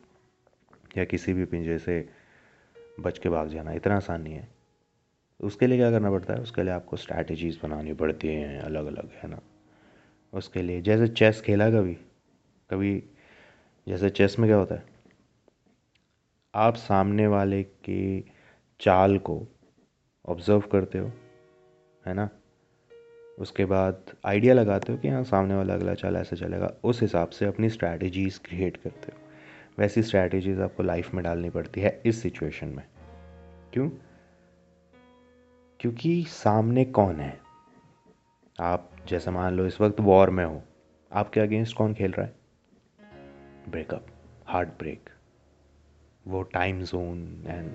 या 0.97 1.05
किसी 1.05 1.33
भी 1.33 1.45
पिंजरे 1.45 1.79
से 1.79 2.09
बच 3.01 3.19
के 3.19 3.29
भाग 3.29 3.49
जाना। 3.49 3.73
इतना 3.73 3.97
आसान 3.97 4.23
नहीं 4.23 4.35
है। 4.35 4.49
उसके 5.41 5.67
लिए 5.67 5.79
क्या 5.79 5.91
करना 5.91 6.11
पड़ता 6.11 6.35
है? 6.35 6.41
उसके 6.41 6.63
लिए 6.63 6.73
आपको 6.73 6.97
स्ट्रैटेजीज़ 6.97 7.59
बनानी 7.63 7.93
पड़ती 7.93 8.29
हैं 8.29 8.61
अलग 8.61 8.87
अलग 8.87 9.11
है 9.23 9.31
ना? 9.31 9.41
उसके 10.33 10.63
लिए, 10.63 10.81
जैसे 10.81 11.09
चेस 11.09 11.41
खेला 11.41 11.71
कभी? 11.71 11.95
कभी, 12.71 13.03
जैसे 13.89 14.11
चेस 14.11 14.37
में 14.39 14.49
क्या 14.49 14.57
होता 14.57 14.75
है? 14.75 14.85
आप 16.55 16.75
सामने 16.75 17.27
वाले 17.27 17.63
की 17.63 18.33
चाल 18.81 19.19
को 19.19 19.47
ऑब्ज़र्व 20.29 20.61
करते 20.61 20.99
हो, 20.99 21.13
है 22.07 22.15
ना? 22.15 22.31
उसके 23.39 23.65
बाद 23.65 24.03
आइडिया 24.25 24.55
लगाते 24.55 24.93
हो 24.93 24.99
कि 24.99 25.09
हाँ 25.09 25.25
सामने 25.25 25.55
वाला 25.55 25.75
अगला 25.75 25.95
चाल, 25.95 26.17
ऐसे 26.17 26.37
चलेगा। 26.37 26.75
उस 26.85 27.03
हिसाब 27.03 27.29
से 27.29 27.47
अपनी 27.47 27.69
स्ट्रैटेजीज़ 27.69 28.41
क्रिएट 28.45 28.77
करते 28.77 29.13
हो। 29.13 29.19
वैसी 29.79 30.03
स्ट्रैटेजीज़ 30.03 30.61
आपको 30.61 30.83
लाइफ 30.83 31.15
में 31.15 31.25
डालनी 31.25 31.51
पड़ती 31.51 31.81
है 31.81 32.03
इस 32.07 32.23
सिचुएशन 32.23 32.69
में। 32.69 32.85
क्यों? 33.73 33.91
क्योंकि 35.81 36.25
सामने 36.29 36.85
कौन 36.85 37.17
है? 37.17 37.41
आप, 38.61 38.91
जैसे 39.09 39.31
मान 39.31 39.55
लो 39.55 39.67
इस 39.67 39.81
वक्त 39.81 40.01
वॉर 40.01 40.31
में 40.31 40.45
हो, 40.45 40.63
आपके 41.13 41.41
अगेंस्ट 41.41 41.77
कौन 41.77 41.95
खेल 41.95 42.13
रहा 42.13 42.27
है? 42.27 42.35
ब्रेकअप 43.69 44.07
हार्ट 44.47 44.69
ब्रेक 44.69 45.11
वो 46.27 46.43
time 46.43 46.83
zone 46.83 47.45
and 47.47 47.75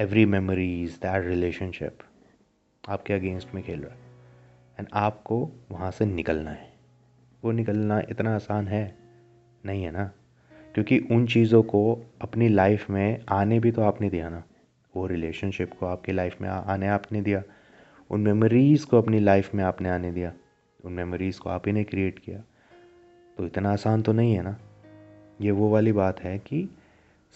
every 0.00 0.26
memories 0.26 0.90
that 0.90 1.26
relationship 1.26 1.98
आपके 2.88 3.14
अगेंस्ट 3.14 3.54
में 3.54 3.64
खेल 3.64 3.80
रहा 3.80 3.92
है। 3.92 3.98
एंड 4.78 4.88
आपको 4.92 5.50
वहाँ 5.70 5.90
से 5.90 6.06
निकलना 6.06 6.50
है। 6.50 6.72
वो 7.44 7.52
निकलना 7.52 8.00
इतना 8.00 8.34
आसान 8.34 8.68
है 8.68 8.96
नहीं 9.66 9.84
है 9.84 9.90
ना? 9.90 10.10
क्योंकि 10.74 10.98
उन 10.98 11.26
चीज़ों 11.26 11.62
को 11.62 12.10
अपनी 12.20 12.48
लाइफ 12.48 12.90
में 12.90 13.24
आने 13.28 13.60
भी 13.60 13.72
तो 13.72 13.82
आपने 13.82 14.10
दिया 14.10 14.28
ना। 14.28 14.42
वो 14.96 15.06
रिलेशनशिप 15.06 15.72
को 15.80 15.86
आपकी 15.86 16.12
लाइफ 16.12 16.40
में 16.40 16.48
आने 16.48 16.88
आपने 16.88 17.22
दिया। 17.22 17.42
उन 18.10 18.20
मेमोरीज़ 18.20 18.86
को 18.86 18.98
अपनी 18.98 19.20
लाइफ 19.20 19.54
में 19.54 19.64
आपने 19.64 19.88
आने 19.88 20.12
दिया। 20.12 20.32
उन 20.84 20.92
मेमोरीज़ 20.92 21.40
को 21.40 21.50
आप 21.50 21.62
ही 21.66 21.72
ने 21.72 21.84
क्रिएट 21.84 22.18
किया। 22.18 22.42
तो 23.36 23.46
इतना 23.46 23.72
आसान 23.72 24.02
तो 24.02 24.12
नहीं 24.12 24.34
है 24.34 24.42
ना? 24.42 24.58
ये 25.40 25.50
वो 25.50 25.70
वाली 25.70 25.92
बात 25.92 26.20
है 26.20 26.38
कि 26.38 26.68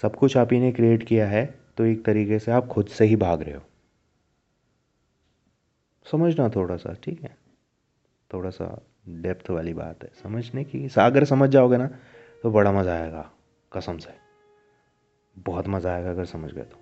सब 0.03 0.17
कुछ 0.17 0.37
आप 0.37 0.53
ही 0.53 0.61
ने 0.61 0.73
क्रिएट 0.73 1.03
किया 1.03 1.29
है। 1.29 1.64
तो 1.77 1.85
एक 1.85 2.05
तरीके 2.05 2.39
से 2.39 2.53
आप 2.53 2.67
खुद 2.67 2.87
से 2.87 3.05
ही 3.05 3.17
भाग 3.17 3.43
रहे 3.43 3.55
हो। 3.55 3.63
समझना 6.13 6.49
थोड़ा 6.49 6.77
सा 6.77 6.93
ठीक 6.93 7.23
है? 7.23 7.37
थोड़ा 8.35 8.51
सा 8.51 8.87
डेप्थ 9.09 9.51
वाली 9.51 9.75
बात 9.75 10.03
है। 10.03 10.11
समझने 10.23 10.65
की, 10.65 10.89
अगर 10.99 11.25
समझ 11.25 11.51
जाओगे 11.51 11.77
ना 11.77 11.87
तो 12.43 12.51
बड़ा 12.51 12.73
मज़ा 12.73 12.95
आएगा, 12.95 13.31
कसम 13.73 13.99
से। 13.99 14.11
बहुत 15.39 15.69
मज़ा 15.69 15.95
आएगा 15.95 16.11
अगर 16.11 16.25
समझ 16.25 16.53
गए 16.53 16.63
तो। 16.63 16.77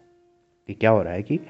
कि 0.66 0.74
क्या 0.74 0.90
हो 0.90 1.02
रहा 1.02 1.12
है 1.12 1.22
कि 1.22 1.40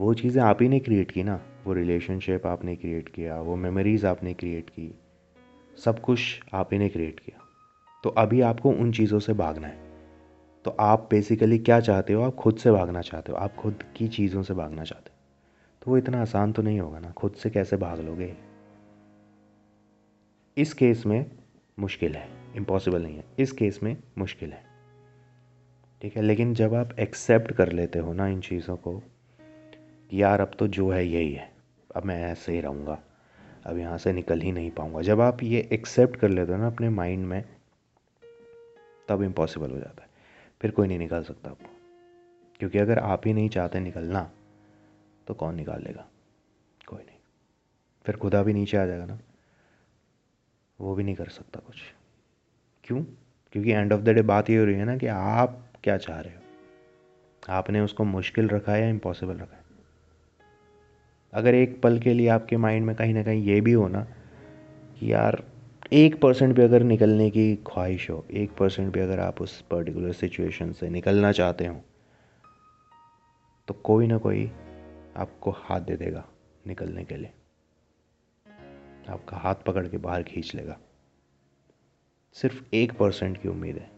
वो 0.00 0.14
चीज़ें 0.14 0.42
आप 0.42 0.62
ही 0.62 0.68
ने 0.68 0.80
क्रिएट 0.80 1.10
की 1.10 1.22
ना, 1.22 1.40
वो 1.64 1.72
रिलेशनशिप 1.72 2.46
आपने 2.46 2.76
क्रिएट 2.76 3.08
किया, 3.08 3.40
वो 3.40 3.56
मेमोरीज़ 3.56 4.06
आपने 4.06 4.34
क्रिएट 4.34 4.70
की, 4.70 4.98
सब 5.84 6.00
कुछ 6.00 6.42
आप 6.52 6.72
ही 6.72 6.78
ने 6.78 6.88
क्रिएट 6.88 7.20
किया। 7.20 7.40
तो 8.04 8.10
अभी 8.10 8.40
आपको 8.40 8.70
उन 8.70 8.92
चीज़ों 8.92 9.18
से 9.18 9.32
भागना 9.32 9.68
है। 9.68 9.93
तो 10.64 10.70
आप 10.70 11.08
बेसिकली 11.10 11.58
क्या 11.58 11.80
चाहते 11.80 12.12
हो? 12.12 12.22
आप 12.22 12.34
खुद 12.34 12.56
से 12.56 12.70
भागना 12.70 13.00
चाहते 13.00 13.32
हो। 13.32 13.38
आप 13.38 13.54
खुद 13.54 13.82
की 13.96 14.08
चीज़ों 14.08 14.42
से 14.42 14.54
भागना 14.54 14.84
चाहते 14.84 15.10
हो। 15.10 15.16
तो 15.82 15.90
वो 15.90 15.98
इतना 15.98 16.22
आसान 16.22 16.52
तो 16.52 16.62
नहीं 16.62 16.80
होगा 16.80 16.98
ना? 16.98 17.10
खुद 17.10 17.32
से 17.32 17.50
कैसे 17.50 17.76
भाग 17.76 18.00
लोगे? 18.00 18.36
इस 20.58 20.74
केस 20.74 21.06
में 21.06 21.30
मुश्किल 21.78 22.14
है। 22.14 22.28
इम्पॉसिबल 22.56 23.02
नहीं 23.02 23.16
है। 23.16 23.24
इस 23.38 23.52
केस 23.52 23.80
में 23.82 23.96
मुश्किल 24.18 24.52
है। 24.52 24.64
ठीक 26.02 26.16
है? 26.16 26.22
लेकिन 26.22 26.54
जब 26.54 26.74
आप 26.74 26.98
एक्सेप्ट 26.98 27.52
कर 27.52 27.72
लेते 27.72 27.98
हो 27.98 28.12
ना 28.12 28.26
इन 28.26 28.40
चीज़ों 28.40 28.76
को, 28.76 29.02
कि 30.10 30.22
यार 30.22 30.40
अब 30.40 30.50
तो 30.58 30.66
जो 30.66 30.90
है 30.90 31.06
यही 31.06 31.32
है। 31.32 31.52
अब 31.96 32.04
मैं 32.04 32.24
ऐसे 32.24 32.52
ही 32.52 32.60
रहूँगा। 32.60 33.02
अब 33.66 33.78
यहाँ 33.78 33.98
से 33.98 34.12
निकल 34.12 34.40
ही 34.40 34.52
नहीं 34.52 34.70
पाऊँगा। 34.70 35.00
जब 35.00 35.20
आप 35.20 35.42
ये 35.42 35.68
एक्सेप्ट 35.72 36.16
कर 36.16 36.28
लेते 36.28 36.52
हो 36.52 36.58
ना 36.58 36.66
अपने 36.66 36.88
माइंड 36.88 37.26
में, 37.26 37.44
तब 39.08 39.22
इम्पॉसिबल 39.22 39.70
हो 39.70 39.78
जाता 39.78 40.02
है। 40.02 40.13
फिर 40.60 40.70
कोई 40.70 40.88
नहीं 40.88 40.98
निकाल 40.98 41.24
सकता 41.24 41.50
आपको। 41.50 41.70
क्योंकि 42.58 42.78
अगर 42.78 42.98
आप 42.98 43.22
ही 43.26 43.32
नहीं 43.32 43.48
चाहते 43.48 43.80
निकलना 43.80 44.30
तो 45.26 45.34
कौन 45.34 45.54
निकाल 45.54 45.82
लेगा? 45.82 46.08
कोई 46.86 47.02
नहीं। 47.02 47.16
फिर 48.06 48.16
खुदा 48.16 48.42
भी 48.42 48.52
नीचे 48.52 48.76
आ 48.76 48.86
जाएगा 48.86 49.06
ना। 49.06 49.18
वो 50.80 50.94
भी 50.94 51.04
नहीं 51.04 51.14
कर 51.14 51.28
सकता 51.28 51.60
कुछ। 51.60 51.76
क्यों? 52.84 53.04
क्योंकि 53.52 53.72
एंड 53.72 53.92
ऑफ़ 53.92 54.00
द 54.00 54.08
डे 54.08 54.22
बात 54.22 54.50
ये 54.50 54.58
हो 54.58 54.64
रही 54.64 54.74
है 54.74 54.84
ना 54.84 54.96
कि 54.96 55.06
आप 55.06 55.72
क्या 55.84 55.96
चाह 55.96 56.20
रहे 56.20 56.34
हो? 56.34 56.40
आपने 57.48 57.80
उसको 57.80 58.04
मुश्किल 58.04 58.48
रखा 58.48 58.72
है 58.72 58.82
या 58.82 58.88
इम्पॉसिबल 58.88 59.34
रखा 59.34 59.56
है? 59.56 59.64
अगर 61.34 61.54
एक 61.54 61.82
पल 61.82 61.98
के 61.98 62.14
लिए 62.14 62.28
आपके 62.28 62.56
माइंड 62.56 62.86
में 62.86 62.96
कहीं 62.96 63.14
ना 63.14 63.22
कहीं 63.22 63.42
ये 63.42 63.60
भी 63.60 63.72
हो 63.72 63.88
ना 63.88 64.04
कि 64.98 65.12
यार 65.12 65.44
एक 65.94 66.20
परसेंट 66.20 66.56
भी 66.56 66.62
अगर 66.62 66.82
निकलने 66.82 67.30
की 67.30 67.56
ख्वाहिश 67.56 68.10
हो, 68.10 68.26
एक 68.30 68.52
परसेंट 68.56 68.92
भी 68.92 69.00
अगर 69.00 69.20
आप 69.20 69.40
उस 69.42 69.60
पर्टिकुलर 69.60 70.12
सिचुएशन 70.12 70.72
से 70.72 70.88
निकलना 70.88 71.32
चाहते 71.32 71.66
हो 71.66 71.84
तो 73.68 73.74
कोई 73.74 74.06
ना 74.06 74.18
कोई 74.18 74.50
आपको 75.16 75.50
हाथ 75.50 75.80
दे 75.80 75.96
देगा 75.96 76.24
निकलने 76.66 77.04
के 77.04 77.16
लिए। 77.16 77.32
आपका 79.08 79.36
हाथ 79.36 79.54
पकड़ 79.54 79.86
के 79.88 79.96
बाहर 79.96 80.22
खींच 80.22 80.54
लेगा। 80.54 80.78
सिर्फ़ 82.32 82.62
एक 82.74 82.92
परसेंट 82.92 83.42
की 83.42 83.48
उम्मीद 83.48 83.76
है। 83.76 83.90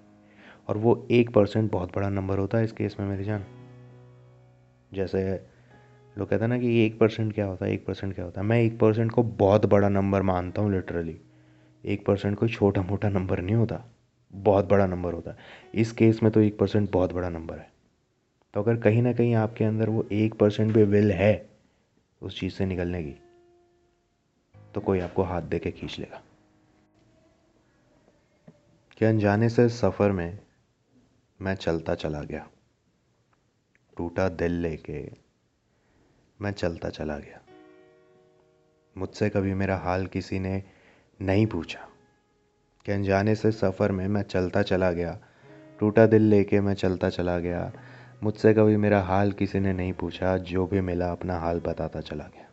और 0.68 0.76
वो 0.76 1.06
एक 1.10 1.30
परसेंट 1.30 1.70
बहुत 1.72 1.96
बड़ा 1.96 2.08
नंबर 2.08 2.38
होता 2.38 2.58
है 2.58 2.64
इस 2.64 2.72
केस 2.72 2.96
में 3.00 3.06
मेरी 3.06 3.24
जान। 3.24 3.44
जैसे 4.94 5.46
लोग 6.18 6.28
कहते 6.28 6.44
हैं 6.44 6.48
ना 6.48 6.58
कि 6.58 6.86
एक 6.86 6.98
परसेंट 6.98 7.32
क्या 7.34 7.46
होता 7.46 7.66
है, 7.66 7.72
एक 7.72 7.86
परसेंट 7.86 8.14
क्या 8.14 8.24
होता 8.24 8.40
है। 8.40 8.46
मैं 8.46 8.60
एक 8.62 8.78
परसेंट 8.78 9.12
को 9.12 9.22
बहुत 9.22 9.66
बड़ा 9.66 9.88
नंबर 9.88 10.22
मानता 10.22 10.62
हूँ 10.62 10.72
लिटरली 10.72 11.20
एक 11.86 12.06
परसेंट 12.06 12.38
कोई 12.38 12.48
छोटा 12.48 12.82
मोटा 12.82 13.08
नंबर 13.08 13.40
नहीं 13.40 13.54
होता। 13.54 13.84
बहुत 14.32 14.64
बड़ा 14.64 14.86
नंबर 14.86 15.12
होता। 15.12 15.30
है 15.30 15.36
इस 15.74 15.92
केस 15.92 16.22
में 16.22 16.32
तो 16.32 16.40
एक 16.40 16.58
परसेंट 16.58 16.90
बहुत 16.90 17.12
बड़ा 17.12 17.28
नंबर 17.28 17.58
है। 17.58 17.72
तो 18.54 18.62
अगर 18.62 18.76
कहीं 18.76 19.02
ना 19.02 19.12
कहीं 19.12 19.34
आपके 19.34 19.64
अंदर 19.64 19.88
वो 19.88 20.08
एक 20.12 20.34
परसेंट 20.34 20.74
भी 20.74 20.82
विल 20.82 21.12
है 21.12 21.50
उस 22.22 22.40
चीज़ 22.40 22.54
से 22.54 22.66
निकलने 22.66 23.04
की 23.04 23.20
तो 24.74 24.80
कोई 24.80 25.00
आपको 25.00 25.22
हाथ 25.22 25.42
दे 25.42 25.58
के 25.58 25.70
खींच 25.70 25.98
लेगा। 25.98 26.22
कि 28.98 29.04
अनजाने 29.04 29.48
से 29.48 29.68
सफ़र 29.68 30.12
में 30.12 30.38
मैं 31.40 31.54
चलता 31.54 31.94
चला 31.94 32.22
गया। 32.22 32.50
टूटा 33.96 34.28
दिल 34.28 34.52
लेके 34.52 35.10
मैं 36.40 36.52
चलता 36.52 36.88
चला 36.88 37.18
गया। 37.18 37.40
मुझसे 38.98 39.30
कभी 39.30 39.54
मेरा 39.54 39.76
हाल 39.76 40.06
किसी 40.06 40.38
ने 40.38 40.62
नहीं 41.20 41.46
पूछा। 41.46 41.88
कि 42.86 42.92
अनजाने 42.92 43.34
से 43.34 43.52
सफ़र 43.52 43.92
में 43.92 44.06
मैं 44.08 44.22
चलता 44.22 44.62
चला 44.62 44.90
गया। 44.92 45.18
टूटा 45.80 46.06
दिल 46.06 46.22
लेके 46.22 46.60
मैं 46.60 46.74
चलता 46.74 47.08
चला 47.10 47.38
गया। 47.38 47.72
मुझसे 48.22 48.52
कभी 48.54 48.76
मेरा 48.76 49.00
हाल 49.02 49.32
किसी 49.32 49.60
ने 49.60 49.72
नहीं 49.72 49.92
पूछा। 49.92 50.36
जो 50.36 50.66
भी 50.66 50.80
मिला 50.80 51.10
अपना 51.12 51.38
हाल 51.38 51.60
बताता 51.60 52.00
चला 52.00 52.24
गया। 52.24 52.48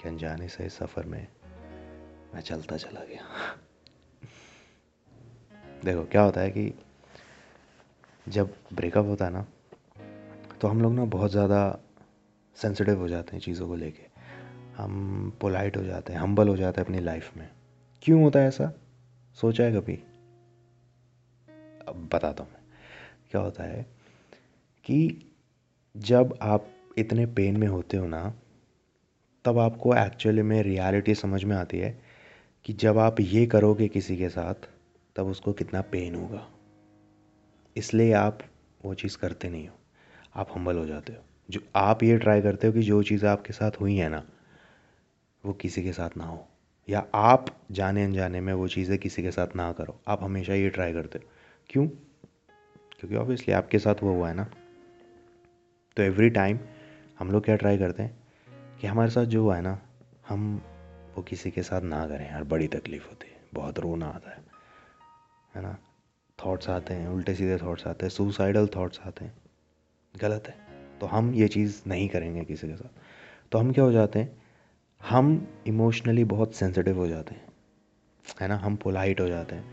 कि 0.00 0.08
अनजाने 0.08 0.48
से 0.48 0.68
सफ़र 0.68 1.04
में 1.04 1.26
मैं 2.34 2.40
चलता 2.40 2.76
चला 2.76 3.04
गया। 3.04 3.22
देखो, 5.84 6.04
क्या 6.04 6.22
होता 6.22 6.40
है 6.40 6.50
कि 6.50 6.72
जब 8.28 8.54
ब्रेकअप 8.74 9.06
होता 9.06 9.24
है 9.24 9.32
ना 9.32 9.46
तो 10.60 10.68
हम 10.68 10.82
लोग 10.82 10.92
ना 10.94 11.04
बहुत 11.04 11.30
ज़्यादा 11.30 11.78
सेंसिटिव 12.56 12.98
हो 12.98 13.08
जाते 13.08 13.36
हैं 13.36 13.40
चीज़ों 13.42 13.68
को 13.68 13.74
लेके। 13.74 14.13
हम 14.76 15.30
पोलाइट 15.40 15.76
हो 15.76 15.82
जाते 15.82 16.12
हैं 16.12 16.20
हम्बल 16.20 16.48
हो 16.48 16.56
जाते 16.56 16.80
हैं 16.80 16.86
अपनी 16.86 17.00
लाइफ 17.00 17.36
में। 17.36 17.48
क्यों 18.02 18.22
होता 18.22 18.38
है 18.38 18.48
ऐसा? 18.48 18.72
सोचा 19.34 19.64
है 19.64 19.72
कभी? 19.72 19.94
अब 21.88 22.08
बताता 22.12 22.44
हूँ 22.44 22.52
मैं। 22.52 22.60
क्या 23.30 23.40
होता 23.40 23.64
है 23.64 23.86
कि 24.84 25.26
जब 25.96 26.38
आप 26.42 26.66
इतने 26.98 27.26
पेन 27.26 27.56
में 27.56 27.68
होते 27.68 27.96
हो 27.96 28.06
ना, 28.06 28.34
तब 29.44 29.58
आपको 29.58 29.96
एक्चुअली 29.96 30.42
में 30.42 30.62
रियलिटी 30.62 31.14
समझ 31.14 31.44
में 31.44 31.56
आती 31.56 31.78
है 31.78 32.02
कि 32.64 32.72
जब 32.72 32.98
आप 32.98 33.20
ये 33.20 33.46
करोगे 33.46 33.88
किसी 33.88 34.16
के 34.16 34.28
साथ, 34.28 34.54
तब 35.16 35.26
उसको 35.26 35.52
कितना 35.52 35.80
पेन 35.80 36.14
होगा। 36.14 36.50
इसलिए 37.76 38.12
आप 38.12 38.38
वो 38.84 38.94
चीज़ 38.94 39.18
करते 39.18 39.48
नहीं 39.48 39.68
हो। 39.68 39.74
आप 40.36 40.48
हम्बल 40.54 40.76
हो 40.76 40.86
जाते 40.86 41.12
हो। 41.12 41.18
जो 41.50 41.60
आप 41.76 42.02
ये 42.02 42.18
ट्राई 42.18 42.42
करते 42.42 42.66
हो 42.66 42.72
कि 42.72 42.80
जो 42.80 43.02
चीज़ें 43.02 43.28
आपके 43.28 43.52
साथ 43.52 43.70
हुई 43.80 43.96
हैं 43.96 44.10
ना 44.10 44.28
वो 45.44 45.52
किसी 45.52 45.82
के 45.82 45.92
साथ 45.92 46.10
ना 46.16 46.24
हो। 46.24 46.48
या 46.88 47.06
आप 47.14 47.60
जाने 47.70 48.04
अनजाने 48.04 48.40
में 48.40 48.52
वो 48.52 48.68
चीज़ें 48.68 48.98
किसी 48.98 49.22
के 49.22 49.30
साथ 49.30 49.56
ना 49.56 49.72
करो। 49.72 50.00
आप 50.08 50.22
हमेशा 50.22 50.54
ये 50.54 50.70
ट्राई 50.70 50.92
करते 50.92 51.18
हो। 51.18 51.30
क्यों? 51.70 51.86
क्योंकि 52.98 53.16
ऑब्वियसली 53.16 53.54
आपके 53.54 53.78
साथ 53.78 53.94
वो 54.02 54.12
हुआ 54.14 54.28
है 54.28 54.34
ना। 54.34 54.44
तो 55.96 56.02
एवरी 56.02 56.30
टाइम 56.30 56.58
हम 57.18 57.30
लोग 57.30 57.44
क्या 57.44 57.56
ट्राई 57.56 57.78
करते 57.78 58.02
हैं 58.02 58.24
कि 58.80 58.86
हमारे 58.86 59.10
साथ 59.10 59.24
जो 59.24 59.42
हुआ 59.42 59.56
है 59.56 59.62
ना, 59.62 59.82
हम 60.28 60.62
वो 61.14 61.22
किसी 61.22 61.50
के 61.50 61.62
साथ 61.62 61.82
ना 61.82 62.08
करें 62.08 62.30
यार, 62.30 62.44
बड़ी 62.44 62.68
तकलीफ़ 62.68 63.08
होती 63.08 63.26
है, 63.26 63.36
बहुत 63.54 63.78
रोना 63.78 64.06
आता 64.06 64.30
है। 64.30 64.44
है 65.54 65.62
ना? 65.62 65.78
थॉट्स 66.46 66.68
आते 66.68 66.94
हैं, 66.94 67.08
उल्टे 67.08 67.34
सीधे 67.34 67.58
थॉट्स 67.58 67.86
आते 67.86 68.06
हैं 68.06 68.10
सुसाइडल 68.10 68.68
थॉट्स 68.76 69.00
आते 69.00 69.24
हैं। 69.24 69.34
गलत 70.16 70.44
है। 70.48 70.56
तो 71.00 71.06
हम 71.06 71.34
ये 71.34 71.48
चीज़ 71.48 71.82
नहीं 71.86 72.08
करेंगे 72.08 72.44
किसी 72.44 72.68
के 72.68 72.76
साथ। 72.76 72.98
तो 73.52 73.58
हम 73.58 73.72
क्या 73.72 73.84
हो 73.84 73.92
जाते 73.92 74.18
हैं 74.18 74.43
हम 75.08 75.48
इमोशनली 75.66 76.24
बहुत 76.24 76.54
सेंसिटिव 76.54 76.96
हो 76.96 77.08
जाते 77.08 77.34
हैं, 77.34 77.46
है 78.40 78.48
ना? 78.48 78.56
हम 78.56 78.76
पोलाइट 78.76 79.20
हो 79.20 79.28
जाते 79.28 79.54
हैं। 79.54 79.64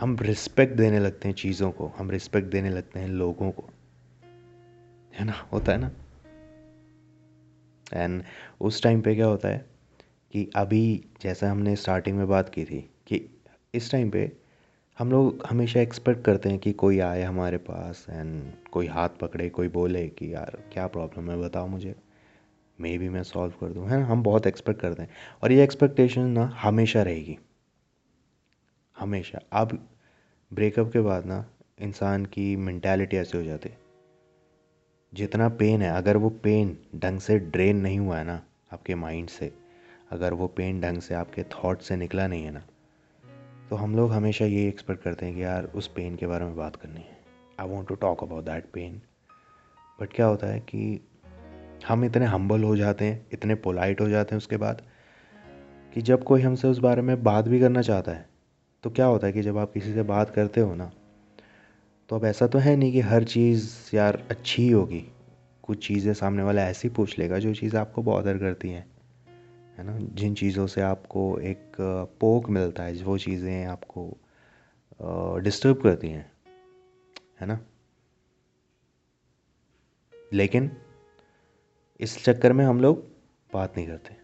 हम 0.00 0.16
रिस्पेक्ट 0.20 0.76
देने 0.76 0.98
लगते 0.98 1.28
हैं 1.28 1.34
चीज़ों 1.34 1.70
को, 1.70 1.92
हम 1.98 2.10
रिस्पेक्ट 2.10 2.48
देने 2.48 2.70
लगते 2.70 3.00
हैं 3.00 3.08
लोगों 3.08 3.50
को, 3.50 3.70
है 5.14 5.24
ना? 5.24 5.32
होता 5.52 5.72
है 5.72 5.78
ना? 5.78 5.90
एंड 7.92 8.22
उस 8.60 8.82
टाइम 8.82 9.00
पे 9.00 9.14
क्या 9.14 9.26
होता 9.26 9.48
है 9.48 9.66
कि 10.32 10.50
अभी 10.56 11.04
जैसा 11.22 11.50
हमने 11.50 11.76
स्टार्टिंग 11.76 12.16
में 12.16 12.28
बात 12.28 12.48
की 12.48 12.64
थी 12.64 12.90
कि 13.06 13.42
इस 13.74 13.90
टाइम 13.90 14.10
पे 14.10 14.32
हम 14.98 15.10
लोग 15.10 15.42
हमेशा 15.50 15.80
एक्सपेक्ट 15.80 16.24
करते 16.24 16.48
हैं 16.48 16.58
कि 16.58 16.72
कोई 16.72 16.98
आए 16.98 17.22
हमारे 17.22 17.56
पास 17.56 18.06
एंड 18.10 18.52
कोई 18.72 18.86
हाथ 18.86 19.08
पकड़े, 19.08 19.48
कोई 19.48 19.68
बोले 19.68 20.08
कि, 20.08 20.34
यार, 20.34 20.58
क्या 20.72 20.86
प्रॉब्लम 20.86 21.30
है? 21.30 21.36
बताओ 21.36 21.66
मुझे। 21.66 21.94
मे 22.80 22.98
बी 22.98 23.08
मैं 23.08 23.22
सॉल्व 23.22 23.52
कर 23.52 23.72
दूँ, 23.72 23.88
है 23.88 23.98
ना? 23.98 24.06
हम 24.06 24.22
बहुत 24.22 24.46
एक्सपेक्ट 24.46 24.80
करते 24.80 25.02
हैं। 25.02 25.10
और 25.42 25.52
ये 25.52 25.64
एक्सपेक्टेशन 25.64 26.20
ना 26.20 26.44
हमेशा 26.56 27.02
रहेगी। 27.02 27.38
हमेशा। 28.98 29.40
अब 29.52 29.88
ब्रेकअप 30.52 30.92
के 30.92 31.00
बाद 31.00 31.26
ना 31.26 31.44
इंसान 31.80 32.26
की 32.26 32.56
मैंटेलिटी 32.56 33.16
ऐसी 33.16 33.38
हो 33.38 33.44
जाती 33.44 33.68
है। 33.68 33.78
जितना 35.14 35.48
पेन 35.48 35.82
है, 35.82 35.90
अगर 35.90 36.16
वो 36.16 36.28
पेन 36.30 36.78
ढंग 36.96 37.20
से 37.20 37.38
ड्रेन 37.38 37.76
नहीं 37.76 37.98
हुआ 37.98 38.18
है 38.18 38.24
ना 38.24 38.42
आपके 38.72 38.94
माइंड 38.94 39.28
से, 39.28 39.52
अगर 40.10 40.32
वो 40.32 40.46
पेन 40.46 40.80
ढंग 40.80 40.98
से 40.98 41.14
आपके 41.14 41.42
थॉट 41.42 41.80
से 41.80 41.96
निकला 41.96 42.26
नहीं 42.26 42.44
है 42.44 42.50
ना 42.50 42.62
तो 43.70 43.76
हम 43.76 43.96
लोग 43.96 44.12
हमेशा 44.12 44.44
ये 44.44 44.68
एक्सपेक्ट 44.68 45.02
करते 45.02 45.26
हैं 45.26 45.34
कि 45.34 45.42
यार, 45.42 45.64
उस 45.64 45.86
पेन 45.86 46.16
के 46.16 46.26
बारे 46.26 46.44
में 46.44 46.56
बात 46.56 46.76
करनी 46.76 47.00
है। 47.00 47.18
I 47.60 47.68
want 47.68 47.88
to 47.88 47.94
talk 47.94 48.22
about 48.22 48.44
that 48.44 48.64
pain 48.72 49.00
but 50.00 50.12
क्या 50.12 50.26
होता 50.26 50.46
है 50.46 50.60
कि 50.60 51.00
हम 51.88 52.04
इतने 52.04 52.26
हम्बल 52.26 52.62
हो 52.62 52.76
जाते 52.76 53.04
हैं, 53.04 53.26
इतने 53.32 53.54
पोलाइट 53.54 54.00
हो 54.00 54.08
जाते 54.08 54.34
हैं 54.34 54.38
उसके 54.38 54.56
बाद, 54.56 54.82
कि 55.94 56.02
जब 56.02 56.24
कोई 56.24 56.42
हमसे 56.42 56.68
उस 56.68 56.78
बारे 56.78 57.02
में 57.02 57.22
बात 57.22 57.48
भी 57.48 57.60
करना 57.60 57.82
चाहता 57.82 58.12
है 58.12 58.28
तो 58.84 58.90
क्या 58.90 59.06
होता 59.06 59.26
है 59.26 59.32
कि 59.32 59.42
जब 59.42 59.58
आप 59.58 59.72
किसी 59.72 59.92
से 59.94 60.02
बात 60.02 60.30
करते 60.30 60.60
हो 60.60 60.74
ना 60.74 60.90
तो 62.10 62.16
अब 62.16 62.24
ऐसा 62.24 62.46
तो 62.46 62.58
है 62.58 62.76
नहीं 62.76 62.92
कि 62.92 63.00
हर 63.00 63.24
चीज़ 63.24 63.96
यार 63.96 64.22
अच्छी 64.30 64.68
होगी। 64.70 65.04
कुछ 65.62 65.86
चीज़ें 65.86 66.12
सामने 66.14 66.42
वाला 66.42 66.62
ऐसी 66.62 66.88
पूछ 66.88 67.18
लेगा 67.18 67.38
जो 67.38 67.54
चीज़ 67.54 67.76
आपको 67.76 68.02
बॉदर 68.02 68.38
करती 68.38 68.70
हैं, 68.70 68.86
है 69.78 69.84
ना? 69.84 69.98
जिन 70.14 70.34
चीज़ों 70.34 70.66
से 70.66 70.80
आपको 70.80 71.38
एक, 71.40 71.72
पोक 72.20 72.50
मिलता 72.50 72.82
है, 72.82 72.94
वो 72.94 73.18
चीज़ें 73.18 73.64
आपको 73.64 75.40
डिस्टर्ब 75.40 75.80
करती 75.82 76.08
हैं, 76.08 76.30
है 77.40 77.46
ना? 77.46 77.58
लेकिन 80.32 80.70
इस 82.00 82.24
चक्कर 82.24 82.52
में 82.52 82.64
हम 82.64 82.80
लोग 82.80 83.04
बात 83.50 83.76
नहीं 83.76 83.86
करते। 83.86 84.14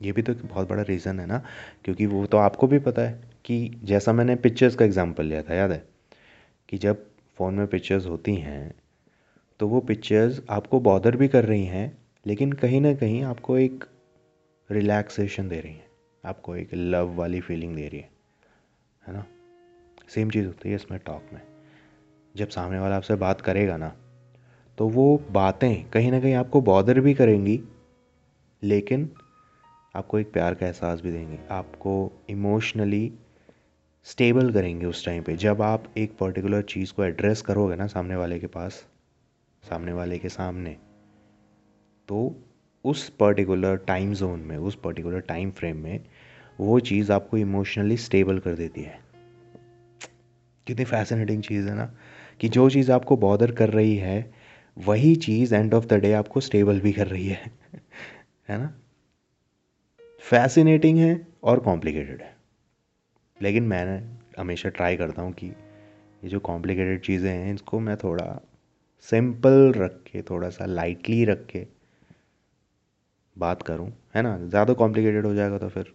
ये 0.00 0.12
भी 0.12 0.22
तो 0.22 0.32
एक 0.32 0.44
बहुत 0.44 0.68
बड़ा 0.68 0.82
रीज़न 0.82 1.20
है 1.20 1.26
ना, 1.26 1.42
क्योंकि 1.84 2.06
वो 2.06 2.24
तो 2.26 2.38
आपको 2.38 2.66
भी 2.66 2.78
पता 2.78 3.02
है 3.02 3.20
कि 3.44 3.80
जैसा 3.84 4.12
मैंने 4.12 4.36
पिक्चर्स 4.36 4.74
का 4.74 4.84
एग्ज़ाम्पल 4.84 5.24
लिया 5.24 5.42
था, 5.42 5.54
याद 5.54 5.70
है? 5.70 5.82
कि 6.68 6.78
जब 6.78 7.04
फ़ोन 7.38 7.54
में 7.54 7.66
पिक्चर्स 7.66 8.06
होती 8.06 8.34
हैं 8.36 8.74
तो 9.60 9.66
वो 9.68 9.80
पिक्चर्स 9.80 10.40
आपको 10.50 10.80
बॉदर 10.80 11.16
भी 11.16 11.28
कर 11.28 11.44
रही 11.44 11.64
हैं, 11.64 11.98
लेकिन 12.26 12.52
कहीं 12.52 12.80
ना 12.80 12.92
कहीं 12.94 13.22
आपको 13.24 13.58
एक 13.58 13.84
रिलैक्सेशन 14.70 15.48
दे 15.48 15.60
रही 15.60 15.72
हैं। 15.72 15.86
आपको 16.24 16.56
एक 16.56 16.74
लव 16.74 17.14
वाली 17.14 17.40
फीलिंग 17.40 17.74
दे 17.76 17.88
रही 17.88 18.00
है 18.00 18.10
है 19.02 19.12
ना? 19.14 19.24
सेम 20.08 20.30
चीज़ 20.30 20.46
होती 20.46 20.68
है 20.68 20.74
इसमें 20.74 20.98
टॉक 21.06 21.30
में। 21.32 21.40
जब 22.34 22.48
सामने 22.48 22.78
वाला 22.78 22.96
आपसे 22.96 23.14
बात 23.16 23.40
करेगा 23.40 23.76
ना 23.76 23.94
तो 24.78 24.88
वो 24.88 25.22
बातें 25.30 25.84
कहीं 25.90 26.10
ना 26.10 26.20
कहीं 26.20 26.34
आपको 26.34 26.60
बॉदर 26.60 27.00
भी 27.00 27.14
करेंगी, 27.14 27.60
लेकिन 28.62 29.10
आपको 29.94 30.18
एक 30.18 30.32
प्यार 30.32 30.54
का 30.54 30.66
एहसास 30.66 31.00
भी 31.00 31.12
देंगे। 31.12 31.38
आपको 31.50 32.12
इमोशनली 32.30 33.12
स्टेबल 34.06 34.52
करेंगे 34.52 34.86
उस 34.86 35.04
टाइम 35.06 35.22
पे। 35.22 35.36
जब 35.36 35.62
आप 35.62 35.84
एक 35.98 36.16
पर्टिकुलर 36.18 36.62
चीज़ 36.62 36.92
को 36.92 37.04
एड्रेस 37.04 37.42
करोगे 37.42 37.76
ना 37.76 37.86
सामने 37.86 38.16
वाले 38.16 38.38
के 38.38 38.46
पास, 38.46 38.84
सामने 39.62 39.92
वाले 39.92 40.18
के 40.18 40.28
सामने 40.28 40.76
तो 42.08 42.34
उस 42.84 43.08
पर्टिकुलर 43.08 43.76
टाइम 43.76 44.14
जोन 44.14 44.40
में, 44.40 44.56
उस 44.56 44.74
पर्टिकुलर 44.74 45.20
टाइम 45.20 45.50
फ्रेम 45.50 45.76
में 45.76 46.00
वो 46.60 46.80
चीज़ 46.80 47.12
आपको 47.12 47.36
इमोशनली 47.36 47.96
स्टेबल 47.96 48.38
कर 48.38 48.54
देती 48.54 48.82
है। 48.82 48.98
कितनी 50.66 50.84
फैसिनेटिंग 50.84 51.42
चीज़ 51.42 51.68
है 51.68 51.74
ना 51.74 51.92
कि 52.40 52.48
जो 52.48 52.70
चीज़ 52.70 52.92
आपको 52.92 53.16
बॉदर 53.16 53.52
कर 53.52 53.70
रही 53.70 53.96
है 53.96 54.37
वही 54.78 55.14
चीज़ 55.16 55.54
एंड 55.54 55.74
ऑफ़ 55.74 55.86
द 55.86 55.92
डे 55.92 56.12
आपको 56.12 56.40
स्टेबल 56.40 56.80
भी 56.80 56.92
कर 56.92 57.06
रही 57.06 57.28
है। 57.28 57.50
है 58.48 58.58
ना? 58.58 58.72
फैसिनेटिंग 60.20 60.98
है 60.98 61.26
और 61.42 61.60
कॉम्प्लिकेटेड 61.60 62.22
है। 62.22 62.36
लेकिन 63.42 63.62
मैं 63.62 63.84
हमेशा 64.38 64.68
ट्राई 64.68 64.96
करता 64.96 65.22
हूँ 65.22 65.32
कि 65.32 65.46
ये 65.46 66.28
जो 66.28 66.40
कॉम्प्लिकेटेड 66.40 67.00
चीज़ें 67.00 67.30
हैं, 67.30 67.54
इसको 67.54 67.80
मैं 67.80 67.96
थोड़ा 67.96 68.40
सिंपल 69.00 69.72
रख 69.76 70.00
के, 70.06 70.22
थोड़ा 70.22 70.50
सा 70.50 70.64
लाइटली 70.64 71.24
रख 71.24 71.46
के 71.46 71.66
बात 73.36 73.62
करूँ। 73.62 73.92
है 74.14 74.22
ना? 74.22 74.38
ज़्यादा 74.38 74.72
कॉम्प्लिकेटेड 74.72 75.26
हो 75.26 75.34
जाएगा 75.34 75.58
तो 75.58 75.68
फिर 75.68 75.92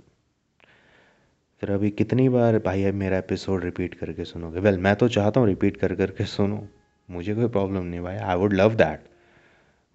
फिर 1.61 1.71
अभी 1.71 1.89
कितनी 1.89 2.29
बार 2.29 2.59
भाई 2.59 2.83
अब 2.83 2.93
मेरा 2.93 3.17
एपिसोड 3.17 3.63
रिपीट 3.63 3.93
करके 3.93 4.25
सुनोगे? 4.25 4.59
वेल 4.59 4.77
मैं 4.77 4.95
तो 4.95 5.07
चाहता 5.07 5.39
हूँ 5.39 5.47
रिपीट 5.47 5.77
कर 5.77 5.95
करके 5.95 6.25
सुनो। 6.25 6.67
मुझे 7.09 7.35
कोई 7.35 7.47
प्रॉब्लम 7.47 7.83
नहीं 7.83 8.01
भाई 8.01 8.15
I 8.15 8.35
would 8.35 8.53
love 8.53 8.75
that 8.75 8.99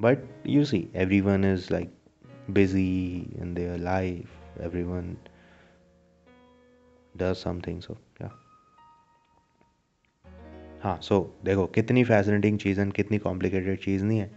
but 0.03 0.19
you 0.47 0.65
see 0.65 0.89
everyone 1.21 1.45
is 1.45 1.69
like 1.71 1.93
busy 2.51 3.19
in 3.39 3.55
their 3.55 3.79
life 3.79 4.29
everyone 4.83 5.17
something 7.23 7.81
so 7.81 7.91
yeah. 7.91 8.31
हाँ 10.83 11.01
सो 11.03 11.37
so, 11.39 11.45
देखो 11.45 11.67
कितनी 11.67 12.05
फैसिनेटिंग 12.05 12.59
चीज़ 12.59 12.81
है 12.81 12.91
कितनी 12.91 13.19
कॉम्प्लिकेटेड 13.19 13.81
चीज़ 13.81 14.05
नहीं 14.05 14.19
है 14.19 14.31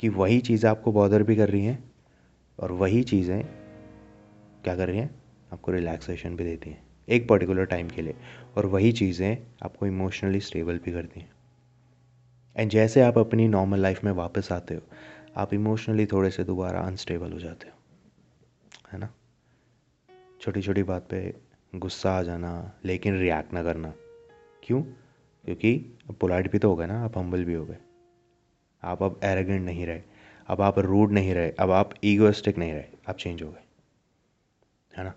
कि 0.00 0.08
वही 0.08 0.40
चीज़ 0.40 0.66
आपको 0.66 0.92
बॉदर 0.92 1.22
भी 1.22 1.36
कर 1.36 1.48
रही 1.48 1.64
हैं 1.64 1.92
और 2.58 2.72
वही 2.72 3.02
चीज़ें 3.02 3.44
क्या 4.64 4.76
कर 4.76 4.88
रही 4.88 4.98
हैं? 4.98 5.20
आपको 5.52 5.72
रिलैक्सेशन 5.72 6.36
भी 6.36 6.44
देती 6.44 6.70
हैं 6.70 6.82
एक 7.08 7.28
पर्टिकुलर 7.28 7.64
टाइम 7.64 7.88
के 7.88 8.02
लिए 8.02 8.14
और 8.56 8.66
वही 8.66 8.92
चीज़ें 8.92 9.38
आपको 9.62 9.86
इमोशनली 9.86 10.40
स्टेबल 10.40 10.78
भी 10.78 10.92
करती 10.92 11.20
हैं। 11.20 11.30
एंड 12.60 12.70
जैसे 12.70 13.00
आप 13.00 13.18
अपनी 13.18 13.48
नॉर्मल 13.48 13.78
लाइफ 13.78 14.04
में 14.04 14.12
वापस 14.12 14.50
आते 14.52 14.74
हो, 14.74 14.80
आप 15.36 15.54
इमोशनली 15.54 16.06
थोड़े 16.06 16.30
से 16.30 16.44
दोबारा 16.44 16.80
अनस्टेबल 16.80 17.32
हो 17.32 17.38
जाते 17.38 17.68
हो, 17.68 17.74
है 18.92 18.98
ना? 18.98 19.08
छोटी 20.40 20.62
छोटी 20.62 20.82
बात 20.82 21.06
पे 21.10 21.34
गुस्सा 21.74 22.12
आ 22.12 22.22
जाना, 22.22 22.72
लेकिन 22.84 23.18
रिएक्ट 23.18 23.52
ना 23.52 23.62
करना। 23.62 23.92
क्यों? 24.62 24.82
क्योंकि 25.44 25.76
पोलाइट 26.20 26.52
भी 26.52 26.58
तो 26.58 26.68
हो 26.68 26.76
गए 26.76 26.86
ना, 26.86 27.04
आप 27.04 27.18
हम्बल 27.18 27.44
भी 27.44 27.54
हो 27.54 27.64
गए। 27.64 27.76
आप 28.82 29.02
अब 29.02 29.20
एरोगेंट 29.24 29.62
नहीं 29.62 29.86
रहे, 29.86 30.02
अब 30.48 30.60
आप 30.60 30.78
रूड 30.78 31.12
नहीं 31.12 31.34
रहे, 31.34 31.50
अब 31.50 31.70
आप 31.70 31.94
ईगोस्टिक 32.04 32.58
नहीं 32.58 32.72
रहे, 32.72 32.84
आप 33.08 33.16
चेंज 33.16 33.42
हो 33.42 33.50
गए, 33.50 33.64
है 34.96 35.04
ना? 35.04 35.14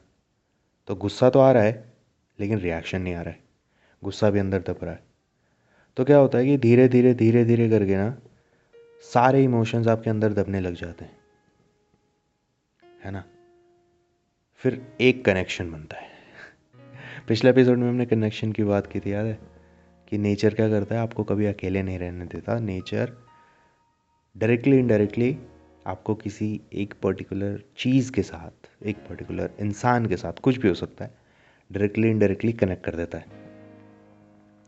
तो 0.88 0.95
गुस्सा 0.95 1.29
तो 1.29 1.39
आ 1.39 1.51
रहा 1.51 1.63
है, 1.63 1.93
लेकिन 2.39 2.60
रिएक्शन 2.60 3.01
नहीं 3.01 3.13
आ 3.13 3.21
रहा 3.21 3.34
है। 3.34 3.43
गुस्सा 4.03 4.29
भी 4.29 4.39
अंदर 4.39 4.62
दब 4.62 4.79
रहा 4.84 4.93
है। 4.93 5.12
तो 5.97 6.03
क्या 6.03 6.17
होता 6.17 6.38
है 6.38 6.45
कि 6.45 6.58
धीरे 6.58 6.88
धीरे 6.88 7.13
धीरे 7.13 7.45
धीरे 7.45 7.69
करके 7.69 7.95
ना 7.95 8.17
सारे 9.01 9.43
इमोशंस 9.43 9.88
आपके 9.88 10.10
अंदर 10.10 10.34
दबने 10.34 10.60
लग 10.60 10.73
जाते 10.73 11.06
हैं। 11.06 11.17
है 13.03 13.12
ना? 13.12 13.23
फिर 14.56 14.95
एक 15.01 15.25
कनेक्शन 15.25 15.71
बनता 15.71 15.97
है। 15.97 16.10
पिछले 17.27 17.49
एपिसोड 17.49 17.77
में 17.77 17.89
हमने 17.89 18.06
कनेक्शन 18.06 18.51
की 18.51 18.63
बात 18.63 18.88
की 18.88 18.99
थी, 18.99 19.13
याद 19.13 19.25
है? 19.25 19.39
कि 20.10 20.17
नेचर 20.17 20.53
क्या 20.53 20.69
करता 20.69 20.95
है? 20.95 21.01
आपको 21.01 21.23
कभी 21.23 21.45
अकेले 21.45 21.84
नहीं 21.84 21.99
रहने 21.99 22.25
देता। 22.25 22.60
नेचर 22.60 23.13
डायरेक्टली 24.38 24.79
इनडायरेक्टली 24.79 25.38
आपको 25.88 26.15
किसी 26.15 26.62
एक 26.73 26.93
पर्टिकुलर 27.03 27.62
चीज़ 27.77 28.12
के 28.12 28.23
साथ, 28.23 28.86
एक 28.86 28.95
पर्टिकुलर 28.95 29.51
इंसान 29.60 30.06
के 30.06 30.17
साथ 30.17 30.34
कुछ 30.34 30.58
भी 30.58 30.67
हो 30.67 30.73
सकता 30.73 31.06
है 31.06 31.12
डायरेक्टली 31.71 32.10
इनडायरेक्टली 32.10 32.53
कनेक्ट 32.53 32.86
कर 32.86 32.95
देता 32.95 33.17
है। 33.17 33.42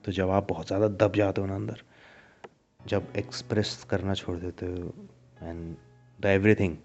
तो 0.06 0.12
जब 0.12 0.30
आप 0.30 0.48
बहुत 0.50 0.68
ज़्यादा 0.68 0.88
दब 0.98 1.16
जाते 1.16 1.42
हो 1.42 1.48
ना 1.48 1.56
अंदर, 1.56 1.82
जब 2.80 3.14
एक्सप्रेस 3.18 3.86
करना 3.90 4.14
छोड़ 4.14 4.38
देते 4.40 4.66
हो 4.66 4.94
and 5.42 5.76
the 6.20 6.26
everything 6.56 6.76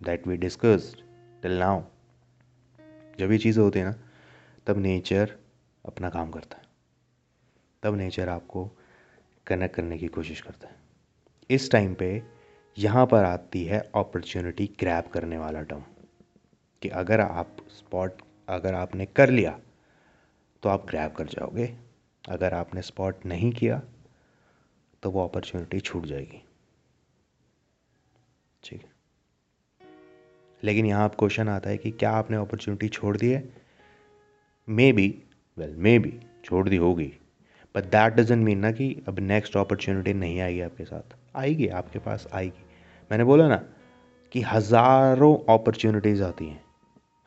that 0.00 0.26
we 0.26 0.36
discussed 0.38 1.02
till 1.42 1.58
now 1.58 1.82
जब 3.18 3.32
ये 3.32 3.38
चीज़ें 3.38 3.62
होती 3.62 3.78
है 3.78 3.84
ना, 3.84 3.94
तब 4.66 4.78
नेचर 4.78 5.36
अपना 5.84 6.10
काम 6.10 6.30
करता 6.30 6.56
है। 6.56 6.62
तब 7.82 7.96
नेचर 7.96 8.28
आपको 8.28 8.64
कनेक्ट 9.46 9.74
करने 9.74 9.98
की 9.98 10.08
कोशिश 10.08 10.40
करता 10.40 10.68
है। 10.68 10.76
इस 11.50 11.70
टाइम 11.70 11.94
पे 11.94 12.22
यहाँ 12.76 13.06
पर 13.06 13.24
आती 13.24 13.64
है 13.64 13.80
अपॉर्चुनिटी 13.94 14.66
ग्रैब 14.80 15.10
करने 15.14 15.38
वाला 15.38 15.62
टर्म 15.62 15.82
कि 16.82 16.88
अगर 16.88 17.20
आप 17.20 17.56
स्पॉट 17.70 18.22
अगर 18.48 18.74
आपने 18.74 19.06
कर 19.06 19.30
लिया 19.30 19.58
तो 20.62 20.68
आप 20.68 20.86
ग्रैब 20.86 21.12
कर 21.12 21.26
जाओगे। 21.28 21.74
अगर 22.24 22.54
आपने 22.54 22.82
स्पॉट 22.82 23.26
नहीं 23.26 23.52
किया 23.52 23.82
तो 25.02 25.10
वो 25.10 25.24
अपॉर्चुनिटी 25.24 25.80
छूट 25.80 26.06
जाएगी। 26.06 26.42
ठीक 28.62 28.82
है? 28.82 28.90
लेकिन 30.62 30.86
यहाँ 30.86 31.04
आप 31.04 31.14
क्वेश्चन 31.14 31.48
आता 31.48 31.70
है 31.70 31.78
कि 31.78 31.90
क्या 31.90 32.10
आपने 32.10 32.36
अपॉर्चुनिटी 32.36 32.88
छोड़ 32.88 33.16
दी 33.16 33.30
है? 33.30 33.42
May 34.68 34.92
be 34.92 35.08
well 35.58 35.74
may 35.76 35.98
be 35.98 36.18
छोड़ 36.44 36.68
दी 36.68 36.76
होगी। 36.76 37.12
बट 37.74 37.84
दैट 37.84 38.12
डजेंट 38.12 38.44
मीन 38.44 38.58
ना 38.58 38.70
कि 38.72 39.04
अब 39.08 39.18
नेक्स्ट 39.18 39.56
अपॉर्चुनिटी 39.56 40.12
नहीं 40.14 40.40
आएगी 40.40 40.60
आपके 40.60 40.84
साथ। 40.84 41.16
आएगी, 41.36 41.68
आपके 41.68 41.98
पास 41.98 42.26
आएगी। 42.32 42.64
मैंने 43.10 43.24
बोला 43.24 43.48
ना 43.48 43.56
कि 44.32 44.40
हज़ारों 44.42 45.36
अपॉर्चुनिटीज़ 45.54 46.22
आती 46.22 46.46
हैं। 46.46 46.64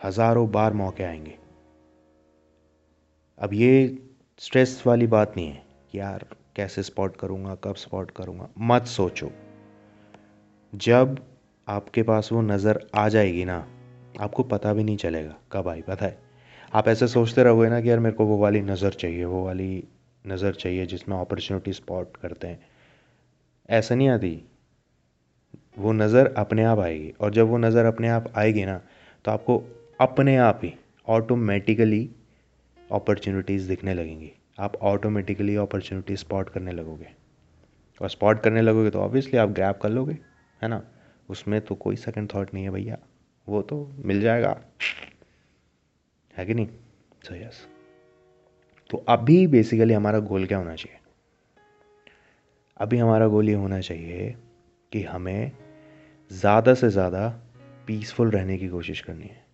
हज़ारों 0.04 0.50
बार 0.52 0.74
मौके 0.74 1.04
आएँगे। 1.04 1.38
अब 3.40 3.54
ये 3.54 3.86
स्ट्रेस 4.40 4.84
वाली 4.88 5.06
बात 5.08 5.34
नहीं 5.38 5.48
है 5.48 5.64
कि 5.92 6.00
यार 6.00 6.26
कैसे 6.56 6.84
स्पॉट 6.84 7.16
करूँगा, 7.18 7.54
कब 7.56 7.76
स्पॉट 7.76 8.12
करूँगा। 8.12 8.48
मत 8.60 8.86
सोचो। 8.86 9.30
जब 10.74 11.16
आपके 11.68 12.04
पास 12.04 12.30
वो 12.32 12.42
नज़र 12.42 12.80
आ 12.96 13.08
जाएगी 13.10 13.46
ना, 13.46 13.58
आपको 14.20 14.44
पता 14.44 14.74
भी 14.74 14.84
नहीं 14.84 14.98
चलेगा 14.98 15.36
कब 15.52 15.68
आई, 15.68 15.82
पता 15.82 16.06
है। 16.06 16.18
आप 16.74 16.88
ऐसे 16.88 17.08
सोचते 17.08 17.44
रहोगे 17.44 17.70
ना 17.70 17.80
कि 17.82 17.90
यार 17.90 18.00
मेरे 18.00 18.16
को 18.16 18.26
वो 18.26 18.38
वाली 18.38 18.62
नज़र 18.62 18.94
चाहिए, 18.94 19.24
वो 19.26 19.46
वाली 19.46 19.84
नज़र 20.26 20.54
चाहिए 20.54 20.86
जिसमें 20.86 21.18
अपॉर्चुनिटी 21.18 21.74
स्पॉट 21.74 22.18
करते 22.18 22.48
हैं। 22.48 22.60
ऐसा 23.70 23.96
नहीं 23.96 24.10
आती। 24.10 24.42
वो 25.78 25.92
नज़र 25.92 26.34
अपने 26.38 26.64
आप 26.64 26.80
आएगी 26.80 27.14
और 27.22 27.32
जब 27.32 27.48
वो 27.48 27.58
नज़र 27.58 27.86
अपने 27.86 28.10
आप 28.10 28.32
आएगी 28.38 28.66
ना 28.66 28.80
तो 29.26 29.32
आपको 29.32 29.62
अपने 30.00 30.38
आप 30.38 30.62
ही 30.64 30.74
ऑटोमेटिकली 31.08 32.10
अपॉर्चुनिटीज़ 32.92 33.68
दिखने 33.70 33.94
लगेंगी। 33.94 34.32
आप 34.60 34.76
ऑटोमेटिकली 34.76 35.56
अपॉर्चुनिटी 35.56 36.16
स्पॉट 36.16 36.50
करने 36.50 36.72
लगोगे। 36.72 37.08
और 38.02 38.10
स्पॉट 38.10 38.42
करने 38.44 38.62
लगोगे 38.62 38.90
तो 38.90 39.00
ऑब्वियसली 39.00 39.38
आप 39.38 39.50
ग्रैप 39.50 39.80
कर 39.82 39.90
लोगे, 39.90 40.18
है 40.62 40.68
ना? 40.68 40.82
उसमें 41.30 41.60
तो 41.62 41.76
कोई 41.76 41.96
सेकंड 41.96 42.34
थॉट 42.34 42.54
नहीं 42.54 42.64
है 42.64 42.70
भैया। 42.70 42.98
वो 43.48 43.62
तो 43.62 43.96
मिल 43.98 44.22
जाएगा। 44.22 44.58
है 46.34 46.46
कि 46.46 46.54
नहीं? 46.54 46.68
सो 47.28 47.36
यस 47.36 47.66
तो 48.90 48.98
अभी 49.10 49.46
बेसिकली 49.48 49.94
हमारा 49.94 50.20
गोल 50.20 50.46
क्या 50.46 50.58
होना 50.58 50.76
चाहिए? 50.76 51.00
अभी 52.78 52.98
हमारा 52.98 53.28
गोल 53.28 53.50
ये 53.50 53.56
होना 53.56 53.80
चाहिए 53.80 54.36
कि 54.92 55.04
हमें 55.04 55.52
ज़्यादा 56.32 56.74
से 56.74 56.90
ज़्यादा 56.90 57.28
पीसफुल 57.88 58.32
रहने 58.32 58.58
की 58.58 58.68
कोशिश 58.68 59.02
करनी 59.02 59.26
है। 59.26 59.45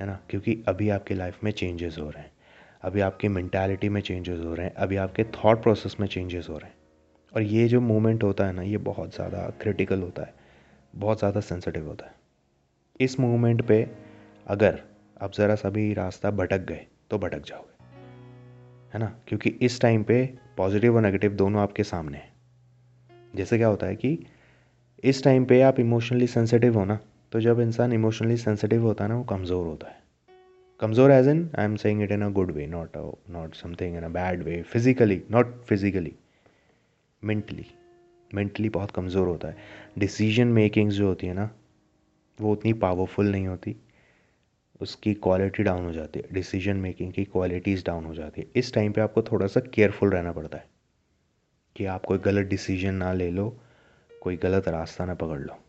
है 0.00 0.06
ना? 0.06 0.20
क्योंकि 0.30 0.64
अभी 0.68 0.88
आपकी 0.88 1.14
लाइफ 1.14 1.44
में 1.44 1.50
चेंजेस 1.50 1.96
हो 1.98 2.10
रहे 2.10 2.22
हैं। 2.22 2.32
अभी 2.82 3.00
आपकी 3.00 3.28
मैंटेलिटी 3.28 3.88
में 3.88 4.00
चेंजेस 4.00 4.40
हो 4.40 4.54
रहे 4.54 4.66
हैं। 4.66 4.74
अभी 4.74 4.96
आपके 4.96 5.24
थॉट 5.24 5.62
प्रोसेस 5.62 5.96
में 6.00 6.06
चेंजेस 6.06 6.48
हो 6.48 6.58
रहे 6.58 6.68
हैं। 6.68 6.76
और 7.34 7.42
ये 7.42 7.68
जो 7.68 7.80
मोमेंट 7.80 8.22
होता 8.24 8.46
है 8.46 8.52
ना, 8.52 8.62
ये 8.62 8.76
बहुत 8.76 9.14
ज़्यादा 9.14 9.38
क्रिटिकल 9.60 10.02
होता 10.02 10.22
है। 10.22 10.34
बहुत 10.96 11.18
ज़्यादा 11.18 11.40
सेंसिटिव 11.40 11.86
होता 11.86 12.06
है। 12.06 12.14
इस 13.00 13.20
मोमेंट 13.20 13.62
पे 13.62 13.90
अगर 14.46 14.82
आप 15.20 15.32
ज़रा 15.32 15.54
सा 15.54 15.70
भी 15.70 15.92
रास्ता 15.94 16.30
भटक 16.30 16.58
गए 16.58 16.86
तो 17.10 17.18
भटक 17.18 17.46
जाओगे। 17.46 17.74
है 18.94 19.00
ना? 19.00 19.16
क्योंकि 19.28 19.50
इस 19.50 19.80
टाइम 19.80 20.02
पे 20.02 20.34
पॉजिटिव 20.56 20.96
और 20.96 21.02
नेगेटिव 21.02 21.32
दोनों 21.32 21.62
आपके 21.62 21.84
सामने 21.84 22.18
हैं। 22.18 22.32
जैसे 23.34 23.58
क्या 23.58 23.68
होता 23.68 23.86
है 23.86 23.96
कि 23.96 24.26
इस 25.04 25.24
टाइम 25.24 25.44
पे 25.44 25.60
आप 25.62 25.80
इमोशनली 25.80 26.26
सेंसिटिव 26.26 26.78
हो 26.78 26.84
ना 26.84 26.98
तो 27.32 27.40
जब 27.40 27.60
इंसान 27.60 27.92
इमोशनली 27.92 28.36
सेंसिटिव 28.36 28.82
होता 28.82 29.04
है 29.04 29.10
ना, 29.10 29.16
वो 29.16 29.24
कमज़ोर 29.24 29.66
होता 29.66 29.86
है। 29.86 30.04
कमज़ोर 30.80 31.10
as 31.10 31.28
in 31.28 31.50
I 31.58 31.64
am 31.64 31.76
saying 31.76 32.02
it 32.02 32.12
in 32.12 32.22
a 32.22 32.28
good 32.28 32.50
way 32.50 32.66
not 32.66 32.96
not 33.30 33.54
something 33.54 33.96
in 33.96 34.02
a 34.02 34.08
bad 34.08 34.42
way 34.42 34.62
physically 34.62 35.22
not 35.30 35.62
physically 35.64 36.14
mentally 37.22 37.66
mentally 38.34 38.68
बहुत 38.68 38.90
कमज़ोर 38.90 39.28
होता 39.28 39.48
है। 39.48 39.56
डिसीज़न 39.98 40.46
मेकिंग्स 40.46 40.94
जो 40.94 41.06
होती 41.08 41.26
है 41.26 41.34
ना, 41.34 41.50
वो 42.40 42.52
उतनी 42.52 42.72
पावरफुल 42.72 43.26
नहीं 43.26 43.46
होती। 43.46 43.76
उसकी 44.80 45.14
क्वालिटी 45.14 45.62
डाउन 45.62 45.84
हो 45.84 45.92
जाती 45.92 46.20
है। 46.20 46.26
डिसीज़न 46.32 46.76
मेकिंग 46.76 47.12
की 47.12 47.24
क्वालिटीज़ 47.24 47.84
डाउन 47.84 48.04
हो 48.04 48.14
जाती 48.14 48.40
है। 48.40 48.46
इस 48.56 48.72
टाइम 48.74 48.92
पे 48.92 49.00
आपको 49.00 49.22
थोड़ा 49.22 49.46
सा 49.46 49.60
केयरफुल 49.60 50.10
रहना 50.10 50.32
पड़ता 50.32 50.58
है। 50.58 50.66
कि 51.76 51.84
आप 51.84 52.04
कोई 52.04 52.18
गलत 52.18 52.46
डिसीज़न 52.46 52.94
ना 52.94 53.12
ले 53.12 53.30
लो, 53.30 53.60
कोई 54.22 54.36
गलत 54.36 54.68
रास्ता 54.68 55.04
ना 55.04 55.14
पकड़ 55.14 55.40
लो। 55.40 55.65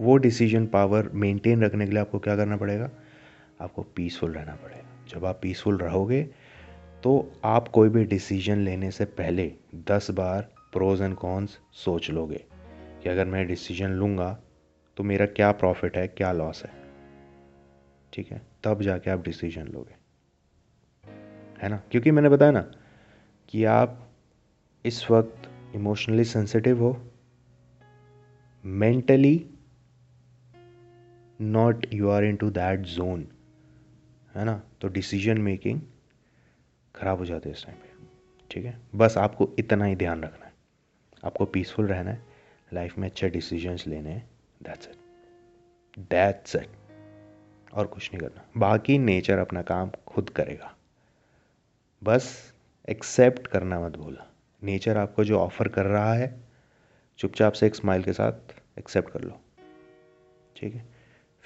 वो 0.00 0.16
डिसीज़न 0.16 0.66
पावर 0.66 1.08
मेंटेन 1.14 1.62
रखने 1.64 1.84
के 1.84 1.90
लिए 1.90 2.00
आपको 2.00 2.18
क्या 2.18 2.36
करना 2.36 2.56
पड़ेगा? 2.56 2.90
आपको 3.60 3.82
पीसफुल 3.82 4.32
रहना 4.32 4.54
पड़ेगा। 4.54 5.04
जब 5.08 5.24
आप 5.24 5.38
पीसफुल 5.42 5.78
रहोगे 5.78 6.22
तो 7.02 7.32
आप 7.44 7.68
कोई 7.68 7.88
भी 7.88 8.04
डिसीज़न 8.04 8.58
लेने 8.58 8.90
से 8.90 9.04
पहले 9.04 9.52
दस 9.74 10.10
बार 10.10 10.48
प्रोज 10.72 11.02
एंड 11.02 11.14
कॉन्स 11.14 11.58
सोच 11.72 12.10
लोगे 12.10 12.44
कि 13.02 13.08
अगर 13.08 13.24
मैं 13.24 13.46
डिसीज़न 13.46 13.90
लूँगा 13.90 14.38
तो 14.96 15.02
मेरा 15.02 15.26
क्या 15.26 15.52
प्रॉफिट 15.52 15.96
है, 15.96 16.08
क्या 16.08 16.32
लॉस 16.32 16.64
है? 16.64 16.70
ठीक 18.12 18.32
है? 18.32 18.42
तब 18.64 18.82
जाके 18.82 19.10
आप 19.10 19.22
डिसीज़न 19.24 19.62
लोगे। 19.62 19.94
है 21.62 21.68
ना? 21.68 21.82
क्योंकि 21.90 22.10
मैंने 22.10 22.28
बताया 22.28 22.50
ना 22.50 22.70
कि 23.48 23.64
आप 23.64 24.08
इस 24.84 25.10
वक्त 25.10 25.50
इमोशनली 25.74 26.24
सेंसिटिव 26.24 26.82
हो 26.82 27.02
mentally 28.64 29.46
not 31.40 31.86
you 31.94 32.08
are 32.08 32.24
into 32.36 32.50
that 32.50 32.80
zone 32.80 33.28
है 34.34 34.44
ना? 34.44 34.62
तो 34.80 34.88
डिसीज़न 34.88 35.38
मेकिंग 35.38 35.80
ख़राब 36.94 37.18
हो 37.18 37.24
जाती 37.24 37.48
है 37.48 37.54
इस 37.54 37.66
टाइम 37.66 37.78
पे। 37.78 37.88
ठीक 38.50 38.64
है? 38.64 38.78
बस 38.94 39.18
आपको 39.18 39.52
इतना 39.58 39.84
ही 39.84 39.96
ध्यान 39.96 40.22
रखना 40.22 40.46
है। 40.46 40.52
आपको 41.24 41.44
पीसफुल 41.44 41.86
रहना 41.86 42.10
है। 42.10 42.22
लाइफ 42.72 42.98
में 42.98 43.08
अच्छे 43.08 43.28
डिसीजंस 43.28 43.86
लेने 43.86 44.10
हैं। 44.10 44.30
दैट्स 44.62 44.88
इट 44.88 44.96
दैट्स 45.98 46.56
इट 46.56 46.68
और 47.72 47.86
कुछ 47.86 48.10
नहीं 48.10 48.20
करना। 48.20 48.44
बाकी 48.56 48.98
नेचर 48.98 49.38
अपना 49.38 49.62
काम 49.62 49.90
खुद 50.06 50.30
करेगा। 50.30 50.76
बस 52.04 52.54
एक्सेप्ट 52.88 53.46
करना 53.46 53.80
मत 53.80 53.96
भूलना। 53.96 54.32
नेचर 54.62 54.96
आपको 54.96 55.24
जो 55.24 55.38
ऑफ़र 55.38 55.68
कर 55.68 55.86
रहा 55.86 56.14
है, 56.14 56.40
चुपचाप 57.18 57.52
से 57.52 57.66
एक 57.66 57.74
स्माइल 57.74 58.02
के 58.02 58.12
साथ 58.12 58.60
एक्सेप्ट 58.78 59.10
कर 59.10 59.20
लो। 59.20 59.40
ठीक 60.56 60.74
है? 60.74 60.95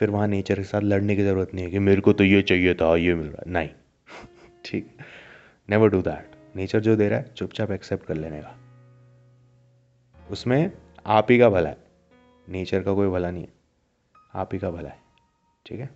फिर 0.00 0.10
वहाँ 0.10 0.28
नेचर 0.28 0.56
के 0.56 0.62
साथ 0.62 0.80
लड़ने 0.80 1.16
की 1.16 1.22
ज़रूरत 1.22 1.54
नहीं 1.54 1.64
है 1.64 1.70
कि 1.70 1.78
मेरे 1.78 2.00
को 2.00 2.12
तो 2.12 2.24
ये 2.24 2.42
चाहिए 2.42 2.74
था, 2.74 2.96
ये 2.96 3.14
मिल 3.14 3.26
रहा 3.26 3.42
नहीं। 3.46 3.68
ठीक। 4.64 4.96
नेवर 5.70 5.88
डू 5.88 6.02
दैट 6.02 6.56
नेचर 6.56 6.80
जो 6.80 6.96
दे 6.96 7.08
रहा 7.08 7.18
है, 7.18 7.34
चुपचाप 7.34 7.70
एक्सेप्ट 7.70 8.06
कर 8.06 8.14
लेने 8.14 8.40
का। 8.40 8.58
उसमें 10.30 10.72
आप 11.06 11.26
ही 11.30 11.38
का 11.38 11.48
भला 11.50 11.68
है। 11.68 11.76
नेचर 12.48 12.82
का 12.82 12.94
कोई 12.94 13.08
भला 13.08 13.30
नहीं 13.30 13.42
है। 13.42 13.52
आप 14.34 14.50
ही 14.52 14.58
का 14.58 14.70
भला 14.70 14.88
है। 14.88 14.98
ठीक 15.66 15.80
है? 15.80 15.90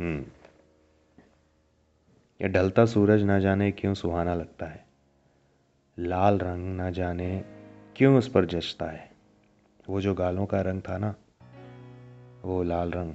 हम्म। 0.00 0.24
ढलता 2.48 2.84
सूरज 2.86 3.22
ना 3.22 3.38
जाने 3.38 3.72
क्यों 3.72 3.94
सुहाना 3.94 4.34
लगता 4.34 4.66
है? 4.66 4.86
लाल 5.98 6.38
रंग 6.38 6.76
ना 6.76 6.90
जाने 6.90 7.44
क्यों 7.96 8.18
उस 8.18 8.28
पर 8.28 8.44
जचता 8.44 8.86
है? 8.86 9.10
वो 9.88 10.00
जो 10.00 10.14
गालों 10.14 10.46
का 10.46 10.60
रंग 10.60 10.80
था 10.80 10.98
ना 10.98 11.14
वो 12.44 12.62
लाल 12.62 12.90
रंग। 12.90 13.14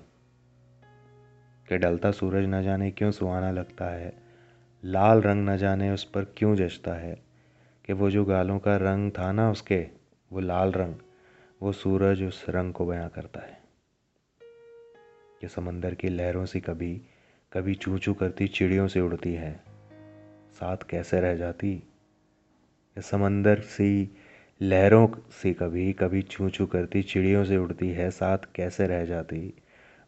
के 1.69 1.77
डलता 1.77 2.11
सूरज 2.11 2.45
न 2.45 2.63
जाने 2.63 2.91
क्यों 2.91 3.11
सुहाना 3.11 3.51
लगता 3.51 3.85
है? 3.85 4.13
लाल 4.85 5.21
रंग 5.21 5.49
न 5.49 5.57
जाने 5.57 5.91
उस 5.91 6.03
पर 6.03 6.23
क्यों 6.23 6.55
जचता 6.55 6.93
है? 6.93 7.23
कि 7.85 7.93
वो 7.93 8.11
जो 8.11 8.25
गालों 8.25 8.59
का 8.59 8.77
रंग 8.77 9.11
था 9.11 9.31
ना 9.31 9.51
उसके, 9.51 9.87
वो 10.31 10.39
लाल 10.39 10.71
रंग, 10.71 10.95
वो 11.61 11.71
सूरज 11.71 12.23
उस 12.23 12.45
रंग 12.49 12.73
को 12.73 12.85
बयां 12.85 13.09
करता 13.09 13.39
है। 13.39 13.63
कि 15.41 15.47
समंदर 15.47 15.95
की 15.95 16.09
लहरों 16.09 16.45
से 16.45 16.59
कभी 16.59 17.01
कभी 17.53 17.75
चू 17.75 17.97
चू 17.97 18.13
करती 18.13 18.47
चिड़ियों 18.47 18.87
से 18.87 19.01
उड़ती 19.01 19.33
है। 19.33 19.63
साथ 20.53 20.77
कैसे 20.89 21.21
रह 21.21 21.35
जाती? 21.35 21.83
समंदर 22.99 23.59
सी 23.59 24.17
लहरों 24.61 25.07
से 25.43 25.53
कभी 25.53 25.93
कभी 25.93 26.21
छू 26.21 26.49
छू 26.49 26.65
करती 26.65 27.03
चिड़ियों 27.03 27.45
से 27.45 27.57
उड़ती 27.57 27.89
है 27.89 28.11
साथ 28.11 28.37
कैसे 28.55 28.87
रह 28.87 29.05
जाती? 29.05 29.53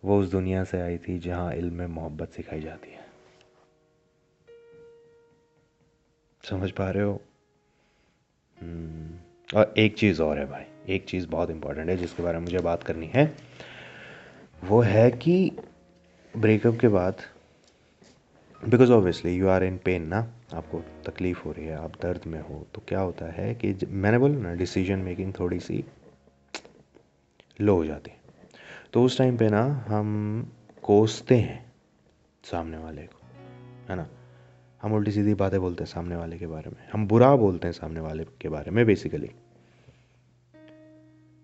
वो 0.06 0.20
उस 0.20 0.32
दुनिया 0.32 0.64
से 0.64 0.82
आई 0.82 0.98
थी 0.98 1.20
जहाँ 1.20 1.54
इल्म 1.54 1.74
में 1.74 1.88
मोहब्बत 1.88 2.30
सिखाई 2.30 2.62
जाती 2.62 2.92
है। 2.92 3.06
समझ 6.44 6.72
पा 6.72 6.90
रहे 6.90 7.04
हो? 7.04 7.22
हम्म, 8.62 9.60
और 9.60 9.74
एक 9.78 9.98
चीज़ 9.98 10.22
और 10.22 10.40
है 10.40 10.46
भाई 10.46 10.64
एक 10.90 11.06
चीज़ 11.06 11.28
बहुत 11.28 11.50
इंपॉर्टेंट 11.50 11.90
है 11.90 11.98
जिसके 11.98 12.24
बारे 12.24 12.38
में 12.38 12.46
मुझे 12.46 12.60
बात 12.60 12.84
करनी 12.84 13.08
है। 13.08 13.38
वो 14.64 14.82
है 14.82 15.12
कि 15.12 15.52
ब्रेकअप 16.38 16.78
के 16.82 16.88
बाद 16.88 17.16
because 18.68 18.92
obviously 18.92 19.34
you 19.36 19.48
are 19.48 19.64
in 19.64 19.78
pain 19.78 20.04
ना, 20.04 20.20
आपको 20.54 20.80
तकलीफ़ 21.06 21.42
हो 21.46 21.52
रही 21.52 21.66
है, 21.66 21.76
आप 21.76 21.96
दर्द 22.02 22.22
में 22.28 22.40
हो 22.40 22.66
तो 22.74 22.82
क्या 22.88 23.00
होता 23.00 23.26
है 23.32 23.54
कि 23.56 23.76
मैंने 23.86 24.18
बोला 24.18 24.38
ना 24.40 24.54
डिसीज़न 24.56 25.00
मेकिंग 25.00 25.34
थोड़ी 25.40 25.60
सी 25.60 25.84
लो 27.62 27.76
हो 27.76 27.86
जाती 27.86 28.12
है। 28.12 28.18
तो 28.94 29.04
उस 29.04 29.18
टाइम 29.18 29.38
पे 29.38 29.50
ना 29.50 29.64
हम 29.88 30.52
कोसते 30.84 31.36
हैं 31.36 31.64
सामने 32.44 32.78
वाले 32.78 33.02
को, 33.02 33.20
है 33.90 33.96
ना? 33.96 34.08
हम 34.82 34.94
उल्टी 34.94 35.12
सीधी 35.12 35.34
बातें 35.34 35.60
बोलते 35.62 35.84
हैं 35.84 35.92
सामने 35.92 36.16
वाले 36.16 36.38
के 36.38 36.48
बारे 36.48 36.70
में, 36.70 36.78
हम 36.94 37.08
बुरा 37.08 37.36
बोलते 37.36 37.68
हैं 37.68 37.74
सामने 37.74 38.00
वाले 38.00 38.24
के 38.42 38.50
बारे 38.50 38.72
में 38.72 38.86
बेसिकली 38.86 39.30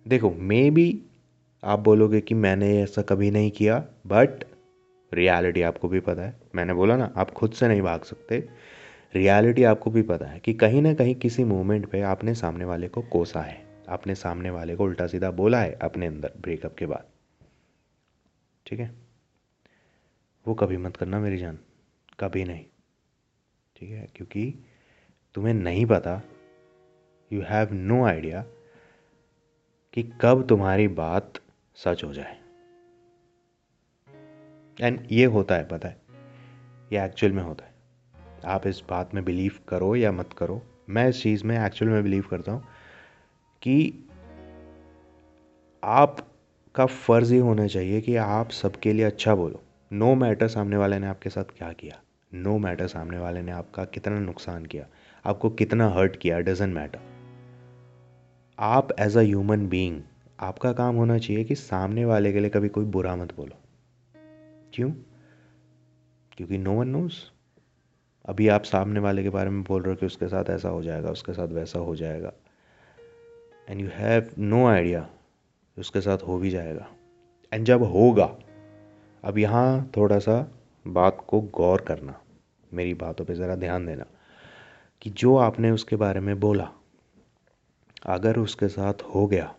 देखो 0.05 0.29
मे 0.31 0.69
बी 0.71 1.01
आप 1.63 1.79
बोलोगे 1.79 2.21
कि 2.21 2.35
मैंने 2.35 2.77
ऐसा 2.81 3.01
कभी 3.01 3.31
नहीं 3.31 3.51
किया 3.51 3.77
बट 4.07 4.43
रियलिटी 5.13 5.61
आपको 5.61 5.87
भी 5.87 5.99
पता 5.99 6.21
है। 6.21 6.39
मैंने 6.55 6.73
बोला 6.73 6.97
ना, 6.97 7.13
आप 7.17 7.31
खुद 7.31 7.51
से 7.51 7.67
नहीं 7.67 7.81
भाग 7.81 8.03
सकते। 8.03 8.49
रियलिटी 9.15 9.63
आपको 9.63 9.91
भी 9.91 10.01
पता 10.01 10.25
है 10.25 10.39
कि 10.39 10.53
कहीं 10.53 10.81
ना 10.81 10.93
कहीं 10.93 11.15
किसी 11.15 11.43
मोमेंट 11.43 11.85
पे 11.85 12.01
आपने 12.01 12.35
सामने 12.35 12.65
वाले 12.65 12.87
को 12.87 13.01
कोसा 13.01 13.41
है। 13.41 13.65
आपने 13.89 14.15
सामने 14.15 14.49
वाले 14.49 14.75
को 14.75 14.83
उल्टा 14.83 15.07
सीधा 15.07 15.31
बोला 15.31 15.61
है 15.61 15.71
अपने 15.71 16.07
अंदर 16.07 16.33
ब्रेकअप 16.41 16.75
के 16.75 16.85
बाद। 16.85 17.05
ठीक 18.65 18.79
है? 18.79 18.91
वो 20.47 20.53
कभी 20.53 20.77
मत 20.77 20.97
करना 20.97 21.19
मेरी 21.19 21.37
जान। 21.37 21.59
कभी 22.19 22.43
नहीं। 22.43 22.65
ठीक 23.75 23.89
है? 23.89 24.07
क्योंकि 24.15 24.65
तुम्हें 25.33 25.53
नहीं 25.53 25.85
पता। 25.85 26.21
यू 27.33 27.41
हैव 27.41 27.73
नो 27.73 28.05
आइडिया 28.05 28.45
कि 29.93 30.13
कब 30.21 30.47
तुम्हारी 30.47 30.87
बात 30.87 31.33
सच 31.75 32.03
हो 32.03 32.13
जाए। 32.13 32.40
एंड 34.79 35.07
ये 35.11 35.25
होता 35.25 35.55
है, 35.55 35.67
पता 35.67 35.87
है? 35.87 35.97
ये 36.93 37.05
एक्चुअल 37.05 37.33
में 37.33 37.43
होता 37.43 37.65
है। 37.65 37.71
आप 38.45 38.67
इस 38.67 38.83
बात 38.89 39.15
में 39.15 39.25
बिलीव 39.25 39.59
करो 39.67 39.95
या 39.95 40.11
मत 40.11 40.33
करो। 40.33 40.61
मैं 40.89 41.09
इस 41.09 41.23
चीज़ 41.23 41.45
में 41.45 41.65
एक्चुअल 41.65 41.91
में 41.91 42.03
बिलीव 42.03 42.23
करता 42.31 42.51
हूँ 42.51 42.63
कि 43.61 44.07
आपका 45.83 46.85
फ़र्ज़ 46.85 47.33
ये 47.33 47.39
होना 47.39 47.67
चाहिए 47.67 48.01
कि 48.01 48.15
आप 48.15 48.49
सबके 48.49 48.93
लिए 48.93 49.05
अच्छा 49.05 49.35
बोलो। 49.35 49.63
नो 49.93 50.15
मैटर 50.15 50.47
सामने 50.47 50.77
वाले 50.77 50.99
ने 50.99 51.07
आपके 51.07 51.29
साथ 51.29 51.43
क्या 51.43 51.71
किया। 51.73 52.01
नो 52.33 52.57
मैटर 52.57 52.87
सामने 52.87 53.17
वाले 53.17 53.41
ने 53.41 53.51
आपका 53.51 53.85
कितना 53.85 54.19
नुकसान 54.19 54.65
किया। 54.65 54.85
आपको 55.25 55.49
कितना 55.49 55.89
हर्ट 55.89 56.15
किया 56.15 56.39
डजेंट 56.39 56.75
मैटर 56.75 56.99
आप 58.59 58.91
एज 58.99 59.17
अ 59.17 59.21
ह्यूमन 59.21 59.67
बीइंग 59.67 60.01
आपका 60.39 60.73
काम 60.73 60.95
होना 60.95 61.17
चाहिए 61.17 61.43
कि 61.43 61.55
सामने 61.55 62.05
वाले 62.05 62.33
के 62.33 62.39
लिए 62.39 62.49
कभी 62.49 62.69
कोई 62.69 62.85
बुरा 62.85 63.15
मत 63.15 63.35
बोलो। 63.35 63.60
क्यों? 64.73 64.91
क्योंकि 66.31 66.57
नो 66.57 66.73
वन 66.73 66.87
नोज़ 66.87 67.13
अभी 68.25 68.47
आप 68.47 68.63
सामने 68.63 68.99
वाले 68.99 69.23
के 69.23 69.29
बारे 69.29 69.49
में 69.49 69.63
बोल 69.63 69.81
रहे 69.81 69.91
हो 69.91 69.95
कि 69.95 70.05
उसके 70.05 70.27
साथ 70.27 70.49
ऐसा 70.49 70.69
हो 70.69 70.83
जाएगा, 70.83 71.09
उसके 71.09 71.33
साथ 71.33 71.47
वैसा 71.47 71.79
हो 71.79 71.95
जाएगा। 71.95 72.33
And 73.69 73.81
you 73.81 73.89
have 73.93 74.29
no 74.39 74.65
idea 74.67 75.09
उसके 75.77 76.01
साथ 76.01 76.17
हो 76.17 76.37
भी 76.37 76.49
जाएगा। 76.49 76.87
एंड 77.53 77.65
जब 77.65 77.83
होगा, 77.83 78.37
अब 79.23 79.37
यहाँ 79.37 79.91
थोड़ा 79.97 80.19
सा 80.19 80.51
बात 80.87 81.25
को 81.27 81.41
गौर 81.41 81.81
करना, 81.81 82.21
मेरी 82.73 82.93
बातों 82.93 83.25
पे 83.25 83.33
ज़रा 83.33 83.55
ध्यान 83.55 83.85
देना, 83.85 84.05
कि 85.01 85.09
जो 85.09 85.37
आपने 85.37 85.71
उसके 85.71 85.95
बारे 85.95 86.19
में 86.19 86.39
बोला, 86.39 86.71
अगर 88.05 88.37
उसके 88.37 88.67
साथ 88.67 88.93
हो 89.15 89.27
गया, 89.27 89.55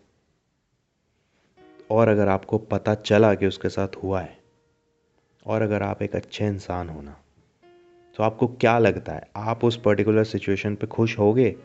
और 1.91 2.09
अगर 2.09 2.29
आपको 2.29 2.59
पता 2.59 2.95
चला 2.95 3.35
कि 3.35 3.47
उसके 3.47 3.69
साथ 3.69 3.89
हुआ 4.03 4.21
है 4.21 4.42
और 5.47 5.63
अगर 5.63 5.83
आप 5.83 6.03
एक 6.03 6.17
अच्छे 6.17 6.47
इंसान 6.47 6.89
हो 6.89 7.03
ना 7.03 7.17
तो 8.17 8.23
आपको 8.23 8.47
क्या 8.47 8.79
लगता 8.79 9.13
है? 9.13 9.31
आप 9.37 9.65
उस 9.65 9.81
पर्टिकुलर 9.81 10.25
सिचुएशन 10.25 10.75
पे 10.75 10.87
खुश 10.87 11.19
होगे? 11.19 11.57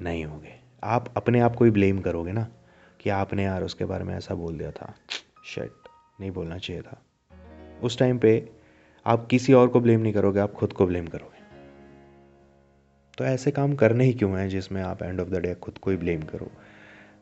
नहीं 0.00 0.24
होगे। 0.24 0.60
आप 0.84 1.14
अपने 1.16 1.40
आप 1.40 1.56
को 1.56 1.64
ही 1.64 1.70
ब्लेम 1.70 2.00
करोगे 2.00 2.32
ना 2.32 2.48
कि 3.00 3.10
आपने 3.10 3.44
यार 3.44 3.62
उसके 3.62 3.84
बारे 3.84 4.04
में 4.04 4.14
ऐसा 4.14 4.34
बोल 4.34 4.58
दिया 4.58 4.70
था। 4.70 4.94
शेट 5.44 5.72
नहीं 6.20 6.30
बोलना 6.30 6.58
चाहिए 6.58 6.82
था। 6.82 7.02
उस 7.82 7.98
टाइम 7.98 8.18
पे 8.18 8.48
आप 9.06 9.26
किसी 9.26 9.52
और 9.52 9.68
को 9.68 9.80
ब्लेम 9.80 10.00
नहीं 10.00 10.12
करोगे, 10.12 10.40
आप 10.40 10.52
खुद 10.52 10.72
को 10.72 10.86
ब्लेम 10.86 11.06
करोगे। 11.06 11.38
तो 13.18 13.24
ऐसे 13.24 13.50
काम 13.50 13.74
करने 13.74 14.04
ही 14.04 14.12
क्यों 14.12 14.38
हैं 14.38 14.48
जिसमें 14.48 14.82
आप 14.82 15.02
एंड 15.02 15.20
ऑफ़ 15.20 15.28
द 15.28 15.36
डे 15.36 15.54
खुद 15.54 15.78
को 15.78 15.90
ही 15.90 15.96
ब्लेम 15.96 16.22
करो? 16.22 16.50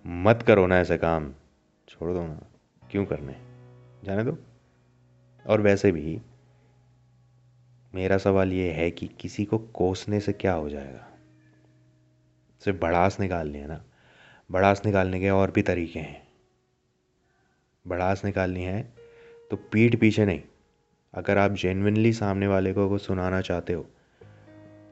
मत 0.07 0.45
करो 0.47 0.67
ना 0.67 0.79
ऐसे 0.79 0.99
काम। 0.99 1.33
छोड़ 1.89 2.13
दो 2.13 2.27
ना। 2.27 2.41
क्यों 2.91 3.07
करने? 3.07 3.37
जाने 4.05 4.25
दो। 4.25 4.39
और 5.47 5.61
वैसे 5.61 5.93
भी 5.93 6.21
मेरा 7.95 8.19
सवाल 8.19 8.53
ये 8.53 8.73
है 8.73 8.91
कि 8.91 9.07
किसी 9.21 9.45
को 9.45 9.59
कोसने 9.59 10.21
से 10.21 10.33
क्या 10.33 10.53
हो 10.53 10.69
जाएगा? 10.71 11.07
सिर्फ़ 12.63 12.79
भड़ास 12.79 13.21
निकालनी 13.21 13.59
है 13.59 13.69
ना? 13.69 13.85
भड़ास 14.51 14.83
निकालने 14.87 15.21
के 15.21 15.31
और 15.31 15.51
भी 15.51 15.63
तरीके 15.63 15.99
हैं। 15.99 16.27
भड़ास 17.87 18.25
निकालनी 18.25 18.63
है 18.63 18.83
तो 19.51 19.57
पीठ 19.57 19.97
पीछे 20.01 20.27
नहीं। 20.27 20.43
अगर 21.15 21.39
आप 21.39 21.53
जेनविनली 21.53 22.13
सामने 22.13 22.47
वाले 22.47 22.73
को 22.73 22.89
कुछ 22.89 23.03
सुनाना 23.03 23.41
चाहते 23.41 23.73
हो 23.73 23.87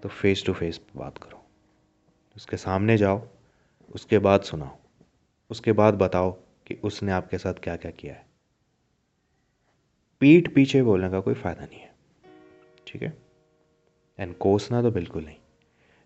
तो 0.02 0.08
फेस 0.08 0.44
टू 0.46 0.52
फेस 0.52 0.80
बात 0.96 1.18
करो। 1.18 1.44
उसके 2.36 2.56
सामने 2.56 2.96
जाओ, 2.96 3.26
उसके 3.94 4.18
बाद 4.18 4.42
सुनाओ। 4.42 4.76
उसके 5.50 5.72
बाद 5.72 5.94
बताओ 5.94 6.30
कि 6.66 6.74
उसने 6.74 7.12
आपके 7.12 7.38
साथ 7.38 7.54
क्या 7.54 7.76
क्या 7.76 7.90
किया 7.90 8.14
है। 8.14 8.33
पीठ 10.24 10.54
पीछे 10.54 10.82
बोलने 10.82 11.10
का 11.10 11.20
कोई 11.20 11.34
फ़ायदा 11.34 11.64
नहीं 11.64 11.80
है। 11.80 11.94
ठीक 12.86 13.02
है? 13.02 13.16
एंड 14.18 14.38
कोसना 14.38 14.82
तो 14.82 14.90
बिल्कुल 14.90 15.24
नहीं। 15.24 15.36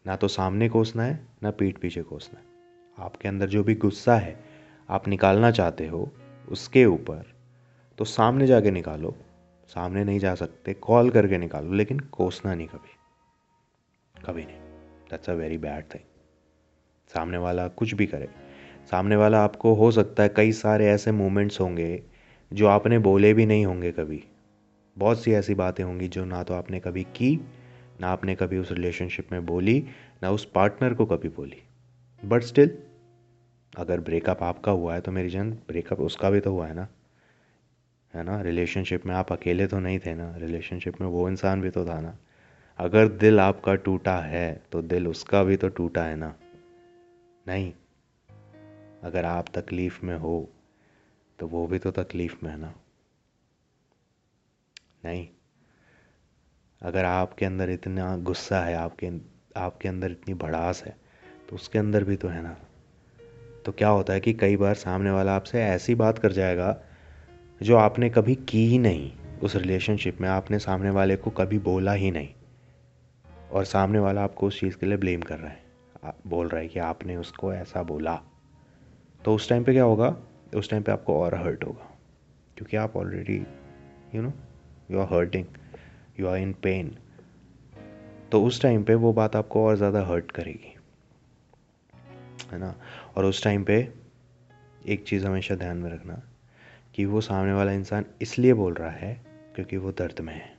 ना 0.07 0.17
तो 0.17 0.29
सामने 0.29 0.69
कोसना 0.69 1.03
है, 1.03 1.27
ना 1.43 1.51
पीठ 1.51 1.79
पीछे 1.79 2.03
कोसना 2.03 2.41
है। 2.41 2.47
आपके 3.07 3.29
अंदर 3.29 3.49
जो 3.49 3.65
भी 3.65 3.75
गुस्सा 3.75 4.17
है, 4.17 4.41
आप 4.91 5.09
निकालना 5.09 5.51
चाहते 5.51 5.87
हो, 5.87 6.13
उसके 6.49 6.87
ऊपर 6.87 7.35
तो 7.99 8.05
सामने 8.05 8.47
जाके 8.47 8.71
निकालो। 8.71 9.15
सामने 9.69 10.05
नहीं 10.05 10.19
जा 10.19 10.35
सकते, 10.35 10.75
कॉल 10.75 11.11
करके 11.11 11.39
निकालो, 11.39 11.73
लेकिन 11.73 12.01
कोसना 12.01 12.55
नहीं 12.55 12.69
कभी। 12.69 12.95
कभी 14.27 14.45
नहीं। 14.45 14.61
That's 15.11 15.31
a 15.31 15.33
very 15.33 15.59
bad 15.59 15.95
thing 15.95 16.05
सामने 17.09 17.39
वाला 17.39 17.69
कुछ 17.69 17.95
भी 17.95 18.07
करे। 18.07 18.29
सामने 18.91 19.17
वाला 19.17 19.45
आपको, 19.45 19.75
हो 19.75 19.91
सकता 19.91 20.23
है 20.23 20.29
कई 20.29 20.53
सारे 20.53 20.87
ऐसे 20.87 21.13
मोमेंट्स 21.13 21.61
होंगे 21.61 22.18
जो 22.53 22.67
आपने 22.67 22.99
बोले 22.99 23.35
भी 23.35 23.47
नहीं 23.47 23.67
होंगे 23.67 23.93
कभी। 23.93 24.25
बहुत 24.99 25.23
सी 25.23 25.33
ऐसी 25.33 25.55
बातें 25.55 25.85
होंगी 25.85 26.09
जो 26.09 26.25
ना 26.25 26.43
तो 26.43 26.55
आपने 26.55 26.81
कभी 26.81 27.03
की, 27.03 27.41
ना 28.01 28.09
आपने 28.09 28.35
कभी 28.35 28.59
उस 28.59 28.73
रिलेशनशिप 28.73 29.33
में 29.33 29.47
बोली, 29.47 29.87
ना 30.23 30.31
उस 30.31 30.45
पार्टनर 30.45 30.95
को 30.95 31.07
कभी 31.07 31.29
बोली। 31.29 31.63
बट 32.25 32.43
स्टिल 32.43 32.79
अगर 33.77 34.01
ब्रेकअप 34.01 34.43
आपका 34.43 34.73
हुआ 34.73 34.95
है 34.95 35.01
तो 35.01 35.13
मेरी 35.13 35.29
जान 35.29 35.51
ब्रेकअप 35.51 36.01
उसका 36.01 36.31
भी 36.31 36.41
तो 36.41 36.53
हुआ 36.53 36.67
है 36.67 36.75
ना। 36.75 36.89
है 38.15 38.23
ना? 38.23 38.41
रिलेशनशिप 38.41 39.07
में 39.07 39.15
आप 39.15 39.33
अकेले 39.33 39.67
तो 39.67 39.79
नहीं 39.79 39.99
थे 39.99 40.15
ना। 40.15 40.37
रिलेशनशिप 40.37 41.01
में 41.01 41.09
वो 41.09 41.29
इंसान 41.29 41.61
भी 41.61 41.71
तो 41.71 41.87
था 41.87 42.01
ना। 42.01 42.17
अगर 42.79 43.09
दिल 43.09 43.41
आपका 43.41 43.75
टूटा 43.75 44.19
है 44.19 44.63
तो 44.73 44.83
दिल 44.83 45.09
उसका 45.09 45.45
भी 45.45 45.57
तो 45.57 45.69
टूटा 45.69 46.05
है 46.05 46.17
ना। 46.17 46.35
नहीं। 47.47 47.73
अगर 49.03 49.25
आप 49.25 49.47
तकलीफ़ 49.55 50.07
में 50.07 50.17
हो 50.17 50.49
तो 51.39 51.47
वो 51.47 51.67
भी 51.67 51.79
तो 51.79 51.91
तकलीफ़ 51.91 52.37
में 52.43 52.51
है 52.51 52.59
ना। 52.59 52.75
नहीं। 55.05 55.29
अगर 56.83 57.05
आपके 57.05 57.47
अंदर 57.47 57.71
इतना 57.71 58.17
गुस्सा 58.17 58.61
है, 58.61 58.75
आपके 58.75 59.11
आपके 59.57 59.89
अंदर 59.89 60.11
इतनी 60.11 60.35
भड़ास 60.35 60.83
है 60.85 60.97
तो 61.49 61.57
उसके 61.57 61.79
अंदर 61.79 62.05
भी 62.05 62.17
तो 62.17 62.29
है 62.29 62.43
ना। 62.43 62.57
तो 63.65 63.73
क्या 63.73 63.89
होता 63.89 64.13
है 64.13 64.21
कि 64.21 64.33
कई 64.33 64.57
बार 64.57 64.75
सामने 64.75 65.11
वाला 65.11 65.37
आपसे 65.37 65.63
ऐसी 65.63 65.95
बात 65.95 66.19
कर 66.19 66.33
जाएगा, 66.33 66.81
जो 67.63 67.77
आपने 67.77 68.11
कभी 68.11 68.35
की 68.35 68.67
ही 68.67 68.79
नहीं 68.79 69.13
उस 69.43 69.57
रिलेशनशिप 69.57 70.21
में, 70.21 70.29
आपने 70.29 70.59
सामने 70.59 70.91
वाले 70.91 71.17
को 71.17 71.31
कभी 71.31 71.59
बोला 71.59 71.93
ही 71.93 72.11
नहीं। 72.11 72.29
और 73.51 73.65
सामने 73.65 73.99
वाला 73.99 74.25
आपको 74.25 74.47
उस 74.47 74.61
चीज़ 74.61 74.77
के 74.77 74.87
लिए 74.87 74.97
ब्लेम 74.97 75.21
कर 75.21 75.39
रहा 75.39 75.51
है। 75.51 75.65
बोल 76.27 76.49
रहा 76.49 76.61
है 76.61 76.69
कि 76.69 76.79
आपने 76.79 77.17
उसको 77.17 77.53
ऐसा 77.55 77.83
बोला। 77.83 78.23
तो 79.25 79.35
उस 79.35 79.49
टाइम 79.49 79.65
पे 79.65 79.73
क्या 79.73 79.85
होगा? 79.85 80.17
उस 80.53 80.71
टाइम 80.71 80.83
पे 80.83 80.93
आपको 80.93 81.21
और 81.21 81.35
हर्ट 81.35 81.65
होगा। 81.65 81.91
क्योंकि 82.57 82.77
आप 82.77 82.97
already 82.97 83.37
you 84.15 84.23
know 84.23 84.33
you 84.91 84.99
are 84.99 85.07
hurting 85.07 85.45
you 86.21 86.27
are 86.27 86.39
in 86.39 86.53
pain 86.63 86.97
तो 88.33 88.43
उस 88.45 88.61
टाइम 88.63 88.83
पे 88.85 88.95
वो 88.95 89.13
बात 89.13 89.37
आपको 89.37 89.65
और 89.67 89.77
ज़्यादा 89.77 90.05
हर्ट 90.07 90.31
करेगी। 90.31 90.75
है 92.53 92.59
ना? 92.59 92.75
और 93.17 93.25
उस 93.25 93.43
टाइम 93.45 93.65
पे 93.65 93.77
एक 94.87 95.05
चीज़ 95.05 95.27
हमेशा 95.27 95.55
ध्यान 95.55 95.77
में 95.77 95.91
रखना 95.91 96.21
कि 96.95 97.05
वो 97.05 97.21
सामने 97.21 97.53
वाला 97.53 97.73
इंसान 97.73 98.05
इसलिए 98.23 98.55
बोल 98.55 98.75
रहा 98.75 98.91
है 98.91 99.15
क्योंकि 99.55 99.77
वो 99.77 99.93
दर्द 99.93 100.21
में 100.21 100.33
है, 100.35 100.51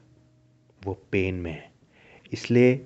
वो 0.86 0.94
पेन 1.12 1.36
में 1.36 1.52
है। 1.52 1.72
इसलिए 2.34 2.86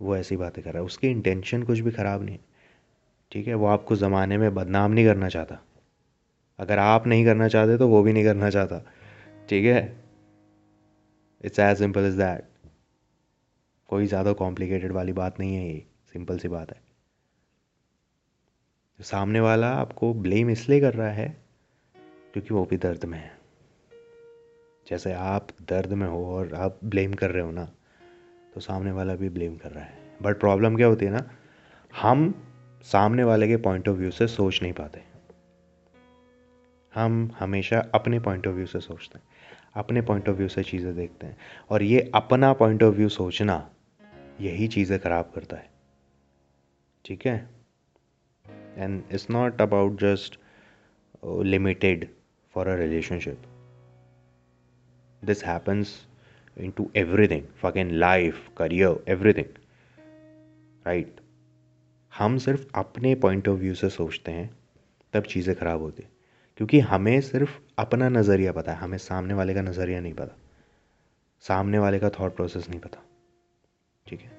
वो 0.00 0.16
ऐसी 0.16 0.36
बातें 0.36 0.62
कर 0.64 0.70
रहा 0.70 0.80
है। 0.80 0.86
उसकी 0.86 1.08
इंटेंशन 1.08 1.62
कुछ 1.62 1.78
भी 1.78 1.90
ख़राब 1.90 2.22
नहीं 2.22 2.34
है। 2.34 2.44
ठीक 3.32 3.48
है? 3.48 3.54
वो 3.54 3.66
आपको 3.66 3.96
ज़माने 3.96 4.38
में 4.38 4.54
बदनाम 4.54 4.92
नहीं 4.92 5.04
करना 5.06 5.28
चाहता। 5.28 5.60
अगर 6.58 6.78
आप 6.78 7.06
नहीं 7.06 7.24
करना 7.24 7.48
चाहते 7.48 7.76
तो 7.78 7.88
वो 7.88 8.02
भी 8.02 8.12
नहीं 8.12 8.24
करना 8.24 8.50
चाहता। 8.50 8.78
ठीक 9.48 9.64
है? 9.64 9.82
It's 11.40 11.58
as 11.60 11.78
simple 11.78 12.06
is 12.06 12.16
that 12.18 12.44
कोई 13.88 14.06
ज़्यादा 14.06 14.32
कॉम्प्लिकेटेड 14.34 14.92
वाली 14.92 15.12
बात 15.14 15.40
नहीं 15.40 15.54
है 15.56 15.66
ये। 15.66 15.86
सिंपल 16.12 16.38
सी 16.38 16.48
बात 16.48 16.70
है। 16.70 16.80
सामने 19.00 19.40
वाला 19.40 19.68
आपको 19.70 20.12
ब्लेम 20.16 20.50
इसलिए 20.50 20.80
कर 20.80 20.94
रहा 20.94 21.10
है, 21.10 21.28
क्योंकि 22.34 22.54
वो 22.54 22.64
भी 22.64 22.76
दर्द 22.78 23.04
में 23.04 23.18
है। 23.18 23.30
जैसे 24.86 25.12
आप 25.12 25.48
दर्द 25.68 25.92
में 25.92 26.06
हो 26.06 26.24
और 26.28 26.54
आप 26.54 26.78
ब्लेम 26.84 27.12
कर 27.14 27.30
रहे 27.30 27.42
हो 27.42 27.50
ना 27.50 27.64
तो 28.54 28.60
सामने 28.60 28.92
वाला 28.92 29.14
भी 29.14 29.28
ब्लेम 29.30 29.56
कर 29.56 29.70
रहा 29.70 29.84
है। 29.84 29.98
बट 30.22 30.38
प्रॉब्लम 30.40 30.76
क्या 30.76 30.86
होती 30.86 31.04
है 31.04 31.10
ना? 31.12 31.24
हम 31.92 32.34
सामने 32.84 33.24
वाले 33.24 33.48
के 33.48 33.56
पॉइंट 33.58 33.88
ऑफ़ 33.88 33.96
व्यू 33.96 34.10
से 34.10 34.26
सोच 34.28 34.62
नहीं 34.62 34.72
पाते। 34.72 35.02
हम 36.96 37.30
हमेशा 37.38 37.78
अपने 37.94 38.18
पॉइंट 38.20 38.46
ऑफ़ 38.46 38.54
व्यू 38.54 38.66
से 38.66 38.80
सोचते 38.80 39.18
हैं, 39.18 39.24
अपने 39.74 40.02
पॉइंट 40.02 40.28
ऑफ़ 40.28 40.36
व्यू 40.36 40.48
से 40.48 40.62
चीज़ें 40.62 40.94
देखते 40.96 41.26
हैं 41.26 41.36
और 41.70 41.82
ये 41.82 42.10
अपना 42.14 42.52
पॉइंट 42.52 42.82
ऑफ़ 42.82 42.94
व्यू 42.94 43.08
सोचना 43.08 43.56
यही 44.40 44.68
चीज़ें 44.68 44.98
खराब 45.00 45.32
करता 45.34 45.56
है। 45.56 45.68
ठीक 47.04 47.26
है? 47.26 47.36
And 48.78 49.02
it's 49.12 49.28
not 49.30 49.60
about 49.62 50.00
just 50.00 50.38
limited 51.24 52.08
for 52.54 52.68
a 52.68 52.76
relationship 52.76 53.42
this 55.22 55.44
happens 55.44 55.96
into 56.70 56.90
everything 57.28 57.42
folk 57.60 57.76
in 57.76 57.90
life 57.90 58.48
career 58.58 59.04
everything 59.08 59.58
right 60.86 61.20
हम 62.12 62.38
सिर्फ़ 62.38 62.66
अपने 62.74 63.14
पॉइंट 63.14 63.48
ऑफ़ 63.48 63.58
व्यू 63.60 63.74
से 63.74 63.88
सोचते 63.90 64.32
हैं, 64.32 64.50
तब 65.12 65.22
चीज़ें 65.24 65.54
खराब 65.56 65.80
होती 65.80 66.02
क्योंकि 66.56 66.80
हमें 66.80 67.20
सिर्फ़ 67.20 67.60
अपना 67.78 68.08
नज़रिया 68.08 68.52
पता 68.52 68.72
है, 68.72 68.78
हमें 68.78 68.98
सामने 68.98 69.34
वाले 69.34 69.54
का 69.54 69.62
नज़रिया 69.62 70.00
नहीं 70.00 70.14
पता। 70.14 70.36
सामने 71.40 71.78
वाले 71.78 71.98
का 71.98 72.10
थॉट 72.10 72.36
प्रोसेस 72.36 72.68
नहीं 72.70 72.80
पता। 72.80 73.04
ठीक 74.06 74.20
है? 74.20 74.30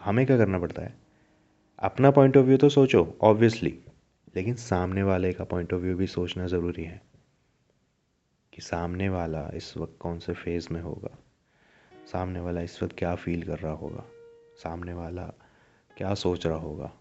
हमें 0.00 0.26
क्या 0.26 0.36
करना 0.36 0.58
पड़ता 0.58 0.82
है? 0.82 0.94
अपना 1.78 2.10
पॉइंट 2.10 2.36
ऑफ़ 2.36 2.46
व्यू 2.46 2.56
तो 2.56 2.68
सोचो 2.68 3.18
ऑब्वियसली 3.22 3.80
लेकिन 4.36 4.54
सामने 4.54 5.02
वाले 5.02 5.32
का 5.32 5.44
पॉइंट 5.44 5.72
ऑफ़ 5.72 5.82
व्यू 5.82 5.96
भी 5.96 6.06
सोचना 6.06 6.46
ज़रूरी 6.46 6.84
है 6.84 7.02
कि 8.52 8.62
सामने 8.62 9.08
वाला 9.08 9.50
इस 9.54 9.76
वक्त 9.76 9.96
कौन 10.00 10.18
से 10.18 10.32
फ़ेज़ 10.32 10.68
में 10.72 10.80
होगा? 10.80 11.18
सामने 12.12 12.40
वाला 12.40 12.60
इस 12.60 12.82
वक्त 12.82 12.98
क्या 12.98 13.14
फील 13.14 13.42
कर 13.42 13.58
रहा 13.58 13.72
होगा? 13.72 14.04
सामने 14.56 14.92
वाला 14.92 15.32
क्या 15.96 16.14
सोच 16.14 16.46
रहा 16.46 16.58
होगा? 16.58 16.92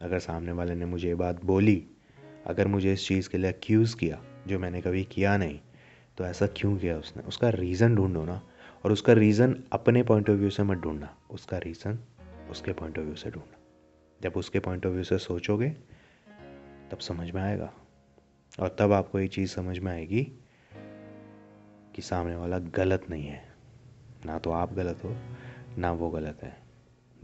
अगर 0.00 0.18
सामने 0.18 0.52
वाले 0.52 0.74
ने 0.74 0.86
मुझे 0.86 1.08
ये 1.08 1.14
बात 1.14 1.44
बोली 1.44 1.86
अगर 2.48 2.66
मुझे 2.66 2.92
इस 2.92 3.08
चीज़ 3.08 3.28
के 3.28 3.38
लिए 3.38 3.52
अक्यूज़ 3.52 3.96
किया, 3.96 4.22
जो 4.46 4.58
मैंने 4.58 4.80
कभी 4.80 5.04
किया 5.04 5.36
नहीं 5.36 5.60
तो 6.18 6.24
ऐसा 6.24 6.46
क्यों 6.46 6.78
किया 6.78 6.98
उसने? 6.98 7.22
उसका 7.22 7.48
रीज़न 7.48 7.96
ढूंढो 7.96 8.24
ना, 8.24 8.42
और 8.84 8.92
उसका 8.92 9.12
रीज़न 9.12 9.64
अपने 9.72 10.02
पॉइंट 10.02 10.30
ऑफ़ 10.30 10.36
व्यू 10.36 10.50
से 10.50 10.62
मत 10.62 10.78
ढूंढना। 10.78 11.16
उसका 11.30 11.58
रीज़न 11.58 11.98
उसके 12.50 12.72
पॉइंट 12.72 12.98
ऑफ़ 12.98 13.04
व्यू 13.04 13.14
से 13.14 13.30
ढूंढना। 13.30 13.58
जब 14.22 14.32
उसके 14.36 14.60
पॉइंट 14.60 14.86
ऑफ़ 14.86 14.92
व्यू 14.92 15.04
से 15.04 15.18
सोचोगे, 15.18 15.70
तब 16.90 16.98
समझ 16.98 17.30
में 17.30 17.42
आएगा। 17.42 17.72
और 18.60 18.76
तब 18.78 18.92
आपको 18.92 19.20
ये 19.20 19.28
चीज़ 19.28 19.50
समझ 19.50 19.78
में 19.78 19.92
आएगी 19.92 20.32
कि 21.94 22.02
सामने 22.02 22.36
वाला 22.36 22.58
गलत 22.58 23.06
नहीं 23.10 23.26
है। 23.26 23.48
ना 24.26 24.38
तो 24.38 24.50
आप 24.50 24.72
गलत 24.72 25.04
हो, 25.04 25.16
ना 25.78 25.92
वो 25.92 26.10
गलत 26.10 26.38
है। 26.42 26.58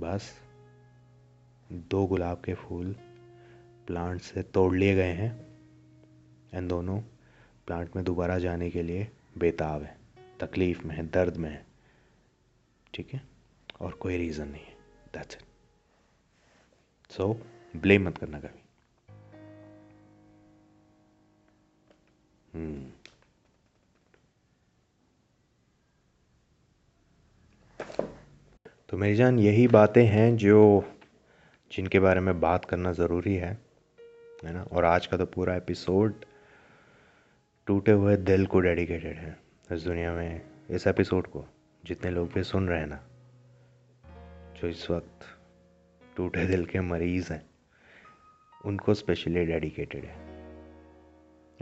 बस 0.01 0.41
दो 1.73 2.07
गुलाब 2.07 2.43
के 2.45 2.55
फूल 2.55 2.97
प्लांट 3.87 4.21
से 4.21 4.43
तोड़ 4.43 4.75
लिए 4.75 4.95
गए 4.95 5.13
हैं। 5.13 5.31
एंड 6.55 6.69
दोनों 6.69 6.99
प्लांट 7.67 7.97
में 7.97 8.05
दोबारा 8.05 8.39
जाने 8.39 8.71
के 8.71 8.83
लिए 8.83 9.09
बेताब 9.39 9.83
है, 9.83 9.97
तकलीफ़ 10.41 10.87
में 10.87 10.95
है, 10.97 11.07
दर्द 11.07 11.37
में 11.37 11.51
है, 11.51 11.65
ठीक 12.95 13.15
है? 13.15 13.23
और 13.81 13.93
कोई 13.93 14.17
रीज़न 14.17 14.49
नहीं 14.49 14.65
है। 14.65 14.77
दैट्स 15.15 15.37
इट 15.37 17.13
सो 17.13 17.33
ब्लेम 17.77 18.07
मत 18.07 18.19
करना 18.19 18.41
कभी। 18.41 18.61
हम्म 22.55 22.91
तो 28.89 28.97
मेरी 28.97 29.15
जान, 29.15 29.39
यही 29.39 29.67
बातें 29.69 30.05
हैं 30.07 30.37
जो 30.37 30.85
जिनके 31.73 32.01
बारे 32.01 32.21
में 32.21 32.41
बात 32.41 32.65
करना 32.65 32.93
ज़रूरी 32.93 33.35
है। 33.35 33.64
है 34.47 34.53
ना, 34.55 34.63
और 34.63 34.85
आज 34.85 35.07
का 35.07 35.17
तो 35.17 35.27
पूरा 35.27 35.55
एपिसोड 35.57 36.25
टूटे 37.67 37.93
हुए 37.93 38.17
दिल 38.17 38.47
को 38.47 38.61
डेडिकेटेड 38.61 39.17
है 39.17 39.37
इस 39.73 39.83
दुनिया 39.83 40.13
में, 40.13 40.41
इस 40.71 40.87
एपिसोड 40.87 41.27
को, 41.27 41.45
जितने 41.85 42.11
लोग 42.11 42.33
भी 42.33 42.43
सुन 42.43 42.69
रहे 42.69 42.81
हैं 42.81 42.87
ना, 42.87 43.01
जो 44.61 44.69
इस 44.69 44.91
वक्त 44.91 45.27
टूटे 46.17 46.47
दिल 46.47 46.67
के 46.67 46.81
मरीज़ 46.81 47.33
हैं, 47.33 47.43
उनको 48.65 48.95
स्पेशली 48.95 49.45
डेडिकेटेड 49.45 50.05
है। 50.05 50.17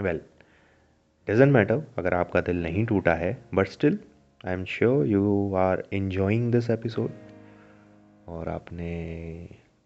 वेल 0.00 0.20
डजेंट 1.28 1.52
मैटर 1.52 1.82
अगर 1.98 2.14
आपका 2.14 2.40
दिल 2.40 2.62
नहीं 2.62 2.84
टूटा 2.86 3.14
है 3.14 3.36
but 3.54 3.68
still 3.68 3.98
I 4.46 4.52
am 4.52 4.64
sure 4.64 5.06
you 5.06 5.54
are 5.54 5.84
enjoying 5.92 6.52
this 6.52 6.70
episode 6.70 7.10
और 8.28 8.48
आपने 8.48 8.92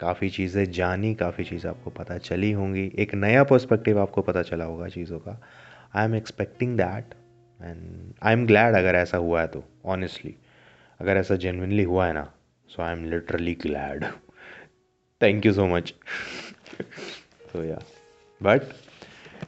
काफ़ी 0.01 0.29
चीज़ें 0.31 0.71
जानी, 0.71 1.15
काफ़ी 1.15 1.45
चीज़ें 1.45 1.71
आपको 1.71 1.91
पता 1.91 2.19
चली 2.19 2.51
होंगी। 2.53 2.91
एक 2.99 3.15
नया 3.15 3.45
पर्सपेक्टिव 3.45 4.01
आपको 4.01 4.23
पता 4.23 4.43
चला 4.43 4.65
होगा 4.65 4.89
चीज़ों 4.89 5.19
का। 5.19 5.41
I 5.95 6.05
am 6.05 6.15
expecting 6.15 6.77
that 6.77 7.15
and 7.61 8.13
I 8.23 8.33
am 8.33 8.47
glad 8.47 8.75
अगर 8.75 8.95
ऐसा 8.95 9.19
हुआ 9.19 9.41
है 9.41 9.47
तो 9.47 9.65
ऑनेस्टली 9.87 10.35
अगर 11.01 11.17
ऐसा 11.17 11.37
जेनविनली 11.37 11.83
हुआ 11.83 12.07
है 12.07 12.13
ना 12.13 12.33
so 12.69 12.83
I 12.83 12.93
am 12.93 13.05
literally 13.11 13.55
glad 13.63 14.05
thank 15.21 15.47
you 15.47 15.53
so 15.53 15.67
much 15.67 15.95
तो 17.53 17.65
yeah 17.65 17.79
but 18.41 18.63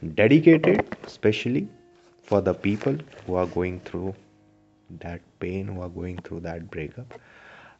dedicated 0.03 0.83
specially 1.09 1.67
for 2.27 2.41
the 2.41 2.55
people 2.63 2.99
who 3.27 3.35
are 3.35 3.45
going 3.55 3.79
through 3.85 4.13
that 4.91 5.21
pain 5.39 5.69
who 5.69 5.81
are 5.81 5.89
going 5.89 6.19
through 6.25 6.39
that 6.39 6.63
breakup 6.71 7.19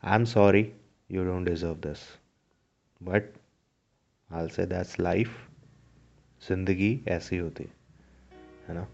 I 0.03 0.15
am 0.15 0.25
sorry 0.25 0.67
you 1.11 1.23
don't 1.23 1.49
deserve 1.49 1.75
this 1.87 2.07
i'll 3.01 4.49
say 4.49 4.65
that's 4.65 4.99
life 4.99 5.29
ज़िंदगी 6.41 6.99
ऐसी 7.07 7.37
होती 7.37 7.63
है 8.67 8.75
ना? 8.75 8.87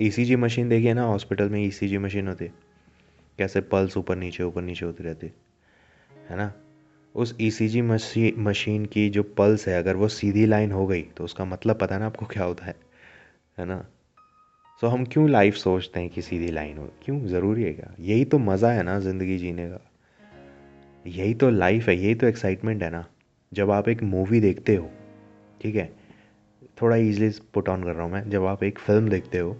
ECG 0.00 0.36
machine 0.36 0.68
देखिए 0.68 0.94
ना 0.94 1.02
hospital 1.02 1.48
में 1.48 1.60
ECG 1.60 1.98
machine 1.98 2.28
होती 2.28 2.44
है। 2.44 2.52
कैसे 3.38 3.60
पल्स 3.60 3.96
ऊपर 3.96 4.16
नीचे 4.16 4.42
ऊपर 4.42 4.62
नीचे 4.62 4.86
होती 4.86 5.04
रहती 5.04 5.26
है 6.30 6.36
ना? 6.36 6.52
उस 7.14 7.36
ईसीजी 7.40 7.82
मशी 7.82 8.34
मशीन 8.38 8.86
की 8.86 9.08
जो 9.10 9.22
पल्स 9.22 9.68
है 9.68 9.78
अगर 9.78 9.96
वो 9.96 10.08
सीधी 10.08 10.46
लाइन 10.46 10.72
हो 10.72 10.86
गई 10.86 11.02
तो 11.02 11.24
उसका 11.24 11.44
मतलब 11.44 11.78
पता 11.78 11.94
है 11.94 12.00
ना 12.00 12.06
आपको 12.06 12.26
क्या 12.26 12.44
होता 12.44 12.64
है 12.64 12.74
है 13.58 13.64
ना? 13.64 13.78
सो 14.80 14.86
so, 14.86 14.92
हम 14.92 15.04
क्यों 15.04 15.28
लाइफ 15.30 15.54
सोचते 15.54 16.00
हैं 16.00 16.10
कि 16.10 16.22
सीधी 16.22 16.50
लाइन 16.50 16.78
हो? 16.78 16.92
क्यों? 17.04 17.26
ज़रूरी 17.26 17.62
है 17.62 17.72
क्या? 17.72 17.94
यही 18.00 18.24
तो 18.24 18.38
मज़ा 18.38 18.72
है 18.72 18.82
ना 18.82 18.98
ज़िंदगी 19.00 19.38
जीने 19.38 19.68
का। 19.70 19.91
यही 21.04 21.34
तो 21.34 21.50
लाइफ 21.50 21.88
है, 21.88 21.96
यही 21.96 22.14
तो 22.14 22.26
एक्साइटमेंट 22.26 22.82
है 22.82 22.90
ना। 22.90 23.04
जब 23.52 23.70
आप 23.70 23.88
एक 23.88 24.02
मूवी 24.02 24.40
देखते 24.40 24.74
हो, 24.76 24.90
ठीक 25.60 25.74
है? 25.76 25.90
थोड़ा 26.82 26.96
ईजिली 26.96 27.30
पुट 27.54 27.68
ऑन 27.68 27.84
कर 27.84 27.92
रहा 27.92 28.04
हूँ 28.04 28.12
मैं। 28.12 28.28
जब 28.30 28.44
आप 28.46 28.62
एक 28.64 28.78
फ़िल्म 28.78 29.08
देखते 29.08 29.38
हो 29.38 29.56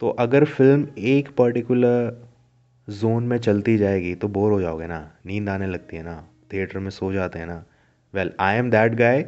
तो 0.00 0.08
अगर 0.08 0.44
फ़िल्म 0.44 0.86
एक 0.98 1.28
पर्टिकुलर 1.36 2.28
जोन 2.88 3.24
में 3.24 3.36
चलती 3.38 3.76
जाएगी 3.78 4.14
तो 4.14 4.28
बोर 4.28 4.52
हो 4.52 4.60
जाओगे 4.60 4.86
ना। 4.86 4.98
नींद 5.26 5.48
आने 5.48 5.66
लगती 5.66 5.96
है 5.96 6.02
ना। 6.02 6.16
थिएटर 6.52 6.78
में 6.78 6.90
सो 6.90 7.12
जाते 7.12 7.38
हैं 7.38 7.46
ना। 7.46 7.64
Well 8.14 8.32
I 8.40 8.56
am 8.56 8.70
that 8.70 8.94
guy 8.94 9.26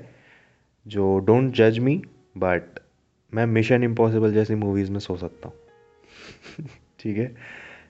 जो 0.87 1.19
डोंट 1.19 1.53
जज 1.55 1.79
मी 1.79 1.97
बट 2.37 2.81
मैं 3.33 3.47
मिशन 3.47 3.85
इम्पॉसिबल 3.85 4.33
जैसी 4.33 4.55
मूवीज़ 4.55 4.91
में 4.93 4.99
सो 4.99 5.17
सकता 5.17 5.49
हूँ। 5.49 6.67
ठीक 7.01 7.17
है? 7.19 7.35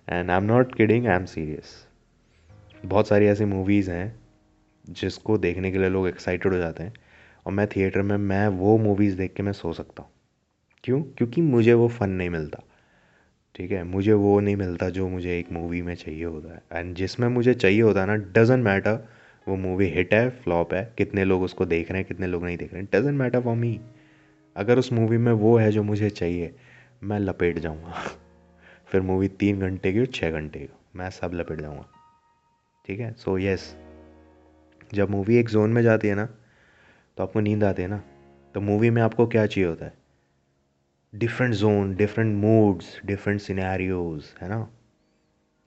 And 0.09 0.31
I 0.31 0.37
am 0.37 0.45
not 0.45 0.75
kidding 0.75 1.07
I 1.07 1.17
am 1.17 1.25
serious 1.25 1.86
बहुत 2.85 3.09
सारी 3.09 3.27
ऐसी 3.27 3.45
मूवीज़ 3.45 3.91
हैं 3.91 4.21
जिसको 4.91 5.39
देखने 5.39 5.73
के 5.73 5.79
लिए 5.79 5.89
लोग 5.89 6.09
एक्साइटेड 6.09 6.53
हो 6.53 6.59
जाते 6.59 6.83
हैं 6.83 6.95
और 7.47 7.53
मैं 7.53 7.67
थिएटर 7.67 8.03
में, 8.03 8.17
मैं 8.17 8.49
वो 8.49 8.79
मूवीज़ 8.79 9.17
देख 9.17 9.35
के 9.35 9.43
मैं 9.43 9.53
सो 9.53 9.73
सकता 9.73 10.03
हूँ। 10.03 10.11
क्यों? 10.85 11.03
क्योंकि 11.03 11.41
मुझे 11.41 11.75
वो 11.75 11.89
फ़न 11.89 12.11
नहीं 12.11 12.31
मिलता। 12.31 12.63
ठीक 13.55 13.71
है? 13.71 13.85
मुझे 13.85 14.13
वो 14.13 14.41
नहीं 14.41 14.57
मिलता 14.57 14.89
जो 14.89 15.09
मुझे 15.09 15.39
एक 15.39 15.53
मूवी 15.53 15.83
में 15.83 15.95
चाहिए 15.95 16.25
होता 16.25 16.55
है। 16.55 16.63
एंड 16.73 16.97
जिसमें 16.97 17.29
मुझे 17.29 17.55
चाहिए 17.55 17.81
होता 17.81 18.01
है 18.01 18.07
ना 18.07 18.15
डजेंट 18.15 18.65
मैटर 18.65 19.09
वो 19.49 19.57
मूवी 19.57 19.87
हिट 19.87 20.15
है 20.15 20.31
फ्लॉप 20.31 20.75
है, 20.75 20.95
कितने 20.99 21.25
लोग 21.25 21.43
उसको 21.43 21.65
देख 21.67 21.91
रहे 21.91 21.99
हैं, 21.99 22.09
कितने 22.09 22.27
लोग 22.27 22.45
नहीं 22.45 22.57
देख 22.57 22.75
रहे 22.75 22.83
हैं 22.83 22.89
डजेंट 22.95 23.19
मैटर 23.19 23.41
फॉर 23.41 23.57
मी 23.57 23.81
अगर 24.57 24.79
उस 24.79 24.93
मूवी 24.93 25.17
में 25.17 25.33
वो 25.33 25.57
है 25.57 25.73
जो 25.73 25.83
मुझे 25.83 26.11
चाहिए, 26.11 26.55
मैं 27.03 27.19
लपेट 27.19 27.59
जाऊँगा। 27.59 27.95
फिर 28.87 29.01
मूवी 29.01 29.29
तीन 29.29 29.61
घंटे 29.61 29.93
की 29.93 30.01
और 30.01 30.07
छः 30.07 30.31
घंटे 30.31 30.59
की। 30.59 30.69
मैं 30.97 31.11
सब 31.11 31.31
लपेट 31.35 31.61
जाऊँगा। 31.61 31.96
ठीक 32.87 33.01
है? 33.01 33.13
सो 33.13 33.39
यस 33.39 33.75
जब 34.95 35.11
मूवी 35.11 35.37
एक 35.37 35.49
जोन 35.49 35.71
में 35.71 35.83
जाती 35.83 36.09
है 36.09 36.15
ना 36.15 36.27
तो 37.17 37.23
आपको 37.23 37.41
नींद 37.41 37.65
आती 37.65 37.83
है 37.83 37.89
ना 37.89 38.03
तो 38.55 38.61
मूवी 38.61 38.91
में 38.91 39.03
आपको 39.03 39.27
क्या 39.27 39.47
चाहिए 39.47 39.69
होता 39.69 39.85
है? 39.85 39.93
Different 41.13 41.55
zone 41.55 41.95
different 41.95 42.35
moods 42.37 43.01
different 43.07 43.41
scenarios 43.41 44.25
है 44.41 44.49
ना? 44.49 44.69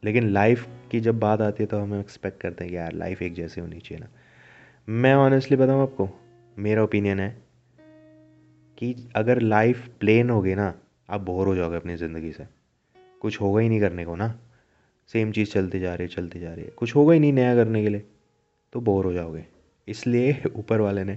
लेकिन 0.04 0.30
लाइफ 0.30 0.68
की 0.92 1.00
जब 1.00 1.20
बात 1.20 1.42
आती 1.42 1.64
है 1.64 1.68
तो 1.68 1.80
हम 1.80 2.00
एक्सपेक्ट 2.00 2.42
करते 2.42 2.64
हैं 2.64 2.72
कि 2.72 2.78
यार 2.78 2.94
लाइफ 2.94 3.22
एक 3.22 3.34
जैसी 3.34 3.62
होनी 3.62 3.80
चाहिए 3.80 4.04
ना। 4.04 4.10
मैं 4.88 5.14
ऑनेस्टली 5.16 5.58
बताऊँ 5.58 5.82
आपको, 5.82 6.10
मेरा 6.60 6.84
ओपिनियन 6.84 7.20
है 7.20 7.30
कि 8.78 8.96
अगर 9.16 9.42
लाइफ 9.42 9.88
प्लेन 10.00 10.30
होगी 10.30 10.56
ना, 10.56 10.74
आप 11.10 11.22
बोर 11.22 11.48
हो 11.48 11.56
जाओगे 11.56 11.78
अपनी 11.78 11.96
ज़िंदगी 11.96 12.32
से। 12.32 12.48
कुछ 13.22 13.42
होगा 13.42 13.62
ही 13.62 13.70
नहीं 13.70 13.80
करने 13.80 14.06
को 14.06 14.16
ना। 14.16 14.28
सेम 15.14 15.32
चीज़ 15.32 15.52
चलती 15.52 15.80
जा 15.80 15.96
रही 15.96 16.08
है, 16.08 16.16
चलती 16.16 16.40
जा 16.40 16.54
रही 16.54 16.66
है। 16.66 16.72
कुछ 16.72 16.96
होगा 16.96 17.14
ही 17.14 17.20
नहीं 17.20 17.34
नया 17.34 17.56
करने 17.56 17.84
के 17.84 17.90
लिए। 17.90 18.04
तो 18.74 18.82
बोर 18.82 19.06
हो 19.06 19.14
जाओगे। 19.14 19.46
इसलिए 19.88 20.42
ऊपर 20.56 20.82
वाले 20.82 21.04
ने 21.04 21.14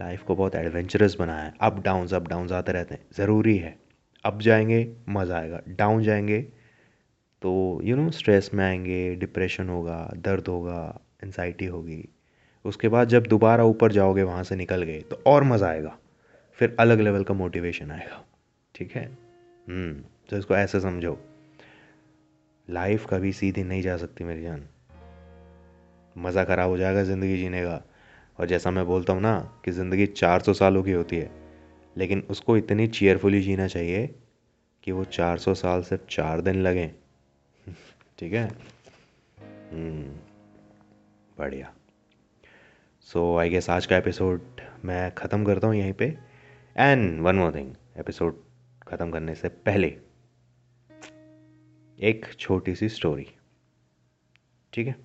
लाइफ 0.00 0.22
को 0.22 0.34
बहुत 0.36 0.54
एडवेंचरस 0.54 1.16
बनाया 1.18 1.42
है। 1.42 1.54
अप 1.60 1.82
डाउन्स 1.82 2.14
अप 2.14 2.28
डाउन्स 2.28 2.52
आते 2.52 2.72
रहते 2.72 2.94
हैं। 2.94 3.02
ज़रूरी 3.16 3.58
है। 3.58 3.78
अप 4.24 4.40
जाएँगे, 4.40 4.96
मज़ा 5.08 5.38
आएगा। 5.38 5.60
डाउन 5.68 6.02
जाएँगे 6.02 6.42
तो 7.42 7.80
यू 7.84 7.96
नो 7.96 8.10
स्ट्रेस 8.10 8.50
में 8.54 8.64
आएँगे 8.64 9.14
डिप्रेशन 9.14 9.68
होगा, 9.68 10.12
दर्द 10.16 10.48
होगा 10.48 11.00
एनजाइटी 11.24 11.66
होगी। 11.66 12.08
उसके 12.64 12.88
बाद 12.88 13.08
जब 13.08 13.26
दोबारा 13.26 13.64
ऊपर 13.64 13.92
जाओगे, 13.92 14.22
वहाँ 14.22 14.42
से 14.44 14.56
निकल 14.56 14.82
गए 14.82 15.00
तो 15.00 15.22
और 15.26 15.44
मज़ा 15.44 15.68
आएगा। 15.68 15.98
फिर 16.52 16.76
अलग 16.80 17.00
लेवल 17.00 17.24
का 17.24 17.34
मोटिवेशन 17.34 17.90
आएगा। 17.90 18.24
ठीक 18.74 18.92
है? 18.92 19.18
हम्म 19.68 19.94
तो 20.28 20.36
इसको 20.36 20.56
ऐसे 20.56 20.80
समझो। 20.80 21.18
लाइफ 22.68 23.06
कभी 23.10 23.32
सीधी 23.32 23.62
नहीं 23.64 23.82
जा 23.82 23.96
सकती 23.96 24.24
मेरी 24.24 24.42
जान। 24.42 24.66
मज़ा 26.16 26.44
ख़राब 26.44 26.70
हो 26.70 26.76
जाएगा 26.76 27.02
ज़िंदगी 27.02 27.36
जीने 27.36 27.62
का। 27.62 27.82
और 28.38 28.46
जैसा 28.46 28.70
मैं 28.70 28.84
बोलता 28.86 29.12
हूँ 29.12 29.20
ना 29.22 29.38
कि 29.64 29.70
ज़िंदगी 29.70 30.06
चार 30.06 30.42
सौ 30.42 30.52
सालों 30.52 30.82
की 30.82 30.92
होती 30.92 31.16
है 31.16 31.30
लेकिन 31.96 32.22
उसको 32.30 32.56
इतनी 32.56 32.86
चेयरफुली 32.88 33.40
जीना 33.40 33.66
चाहिए 33.66 34.06
कि 34.84 34.92
वो 34.92 35.04
चार 35.04 35.38
सौ 35.38 35.54
साल 35.54 35.82
सिर्फ़ 35.82 36.02
चार 36.10 36.40
दिन 36.40 36.62
लगें। 36.62 36.90
ठीक 38.18 38.32
है? 38.32 38.46
हम्म, 39.72 40.02
बढ़िया। 41.38 41.72
सो 43.08 43.36
आई 43.38 43.48
गेस 43.48 43.70
आज 43.70 43.86
का 43.86 43.96
एपिसोड 43.96 44.60
मैं 44.84 45.10
ख़त्म 45.14 45.44
करता 45.44 45.66
हूँ 45.66 45.76
यहीं 45.76 45.92
पे। 45.92 46.16
And 46.76 47.20
one 47.20 47.36
more 47.36 47.54
thing 47.54 47.72
episode 47.98 48.42
ख़त्म 48.88 49.10
करने 49.10 49.34
से 49.34 49.48
पहले 49.48 49.96
एक 51.98 52.26
छोटी 52.38 52.74
सी 52.74 52.88
स्टोरी 52.88 53.26
ठीक 54.72 54.86
है? 54.86 54.96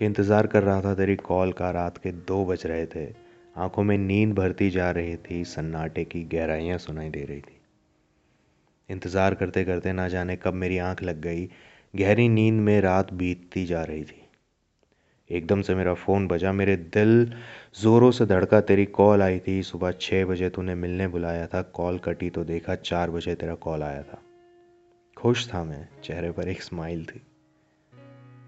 इंतज़ार 0.00 0.46
कर 0.46 0.62
रहा 0.62 0.80
था 0.82 0.94
तेरी 0.94 1.16
कॉल 1.16 1.52
का, 1.52 1.70
रात 1.70 1.98
के 1.98 2.12
दो 2.12 2.44
बज 2.44 2.62
रहे 2.66 2.86
थे। 2.86 3.06
आँखों 3.56 3.82
में 3.82 3.96
नींद 3.98 4.34
भरती 4.34 4.70
जा 4.70 4.90
रही 4.90 5.16
थी, 5.16 5.42
सन्नाटे 5.44 6.04
की 6.04 6.22
गहराइयाँ 6.24 6.78
सुनाई 6.78 7.10
दे 7.10 7.24
रही 7.24 7.40
थी। 7.40 7.60
इंतज़ार 8.88 9.34
करते 9.34 9.64
करते 9.64 9.92
ना 9.92 10.08
जाने 10.08 10.36
कब 10.36 10.54
मेरी 10.54 10.78
आँख 10.78 11.02
लग 11.02 11.20
गई। 11.20 11.48
गहरी 11.94 12.28
नींद 12.28 12.60
में 12.60 12.80
रात 12.80 13.12
बीतती 13.12 13.66
जा 13.66 13.82
रही 13.84 14.04
थी। 14.04 14.19
एकदम 15.30 15.60
से 15.62 15.74
मेरा 15.74 15.94
फ़ोन 15.94 16.26
बजा, 16.28 16.52
मेरे 16.52 16.76
दिल 16.76 17.32
ज़ोरों 17.80 18.10
से 18.10 18.26
धड़का, 18.26 18.60
तेरी 18.60 18.84
कॉल 18.84 19.22
आई 19.22 19.38
थी 19.38 19.62
सुबह 19.62 19.90
छः 19.90 20.24
बजे, 20.24 20.50
तूने 20.50 20.74
मिलने 20.74 21.08
बुलाया 21.08 21.46
था, 21.46 21.62
कॉल 21.62 21.98
कटी 21.98 22.30
तो 22.30 22.44
देखा 22.44 22.74
चार 22.74 23.10
बजे 23.10 23.34
तेरा 23.34 23.54
कॉल 23.54 23.82
आया 23.82 24.02
था। 24.02 24.22
खुश 25.16 25.48
था 25.54 25.64
मैं, 25.64 25.88
चेहरे 26.04 26.30
पर 26.30 26.48
एक 26.48 26.62
स्माइल 26.62 27.04
थी। 27.04 27.22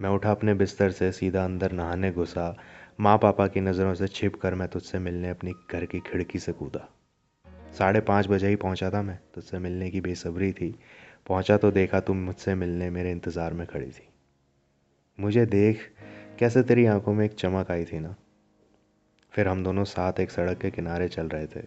मैं 0.01 0.11
उठा 0.11 0.31
अपने 0.31 0.55
बिस्तर 0.55 0.91
से, 0.91 1.13
सीधा 1.13 1.45
अंदर 1.45 1.73
नहाने 1.73 2.11
घुसा। 2.13 2.57
माँ 3.01 3.19
पापा 3.19 3.47
की 3.47 3.61
नज़रों 3.61 3.95
से 3.95 4.09
छिप 4.09 4.37
कर 4.37 4.55
मैं 4.55 4.69
तुझसे 4.69 4.99
मिलने 4.99 5.29
अपनी 5.29 5.53
घर 5.73 5.85
की 5.85 6.01
खिड़की 6.01 6.39
से 6.39 6.53
कूदा। 6.53 6.89
साढ़े 7.79 8.01
पाँच 8.01 8.27
बजे 8.29 8.49
ही 8.49 8.57
पहुँचा 8.57 8.91
था 8.91 9.03
मैं, 9.03 9.19
तुझसे 9.35 9.59
मिलने 9.59 9.91
की 9.91 10.01
बेसब्री 10.01 10.53
थी। 10.53 10.75
पहुँचा 11.29 11.57
तो 11.57 11.71
देखा 11.71 12.01
तुम 12.01 12.17
मुझसे 12.17 12.55
मिलने 12.55 12.91
मेरे 12.91 13.11
इंतज़ार 13.11 13.53
में 13.53 13.67
खड़ी 13.67 13.87
थी। 13.87 14.09
मुझे 15.19 15.47
देख 15.47 15.91
कैसे 16.39 16.63
तेरी 16.63 16.87
आँखों 16.87 17.13
में 17.15 17.25
एक 17.25 17.35
चमक 17.35 17.71
आई 17.71 17.85
थी 17.85 17.99
ना? 17.99 18.15
फिर 19.33 19.49
हम 19.49 19.65
दोनों 19.65 19.85
साथ 19.85 20.21
एक 20.21 20.31
सड़क 20.31 20.59
के 20.59 20.71
किनारे 20.71 21.09
चल 21.09 21.29
रहे 21.29 21.47
थे। 21.47 21.61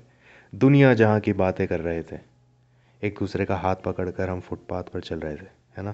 दुनिया 0.56 0.94
जहाँ 0.94 1.20
की 1.20 1.34
बातें 1.34 1.68
कर 1.68 1.80
रहे 1.80 2.04
थे। 2.04 2.18
एक 3.02 3.16
दूसरे 3.20 3.46
का 3.46 3.56
हाथ 3.56 3.76
पकड़कर 3.76 4.30
हम 4.30 4.40
फुटपाथ 4.40 4.84
पर 4.84 5.02
चल 5.02 5.20
रहे 5.20 5.36
थे, 5.36 5.48
है 5.78 5.84
ना? 5.84 5.94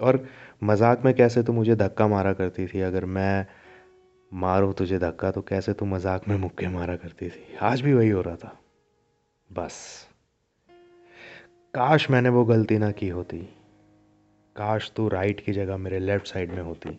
और 0.00 0.26
मज़ाक 0.64 1.04
में 1.04 1.14
कैसे 1.14 1.42
तू 1.42 1.52
मुझे 1.52 1.76
धक्का 1.76 2.08
मारा 2.08 2.32
करती 2.32 2.66
थी? 2.66 2.80
अगर 2.80 3.04
मैं 3.04 3.46
मारूँ 4.32 4.74
तुझे 4.74 4.98
धक्का 4.98 5.30
तो 5.30 5.42
कैसे 5.42 5.72
तू 5.72 5.86
मज़ाक 5.86 6.28
में 6.28 6.36
मुक्के 6.36 6.68
मारा 6.68 6.96
करती 6.96 7.28
थी? 7.28 7.44
आज 7.60 7.80
भी 7.80 7.92
वही 7.92 8.10
हो 8.10 8.20
रहा 8.20 8.36
था। 8.36 8.60
बस। 9.52 10.06
काश 11.74 12.10
मैंने 12.10 12.28
वो 12.28 12.44
गलती 12.44 12.78
ना 12.78 12.90
की 12.90 13.08
होती। 13.08 13.38
काश 14.56 14.92
तू 14.96 15.08
राइट 15.08 15.40
की 15.40 15.52
जगह 15.52 15.76
मेरे 15.76 15.98
लेफ़्ट 15.98 16.26
साइड 16.26 16.52
में 16.52 16.62
होती। 16.62 16.98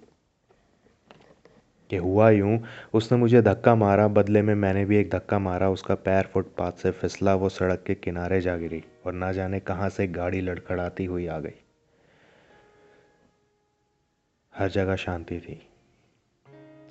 कि 1.91 1.97
हुआ 1.97 2.29
यूँ। 2.29 2.59
उसने 2.93 3.17
मुझे 3.17 3.41
धक्का 3.41 3.75
मारा, 3.75 4.07
बदले 4.09 4.41
में 4.41 4.53
मैंने 4.55 4.85
भी 4.85 4.97
एक 4.97 5.09
धक्का 5.09 5.39
मारा। 5.39 5.69
उसका 5.69 5.95
पैर 5.95 6.29
फुटपाथ 6.33 6.71
से 6.71 6.91
फिसला, 6.91 7.35
वो 7.35 7.49
सड़क 7.49 7.83
के 7.87 7.95
किनारे 7.95 8.41
जा 8.41 8.57
गिरी 8.57 8.83
और 9.05 9.13
ना 9.13 9.31
जाने 9.31 9.59
कहाँ 9.59 9.89
से 9.89 10.07
गाड़ी 10.09 10.41
लड़खड़ाती 10.41 11.05
हुई 11.05 11.27
आ 11.27 11.39
गई। 11.39 11.59
हर 14.53 14.69
जगह 14.69 14.95
शांति 14.95 15.39
थी। 15.39 15.61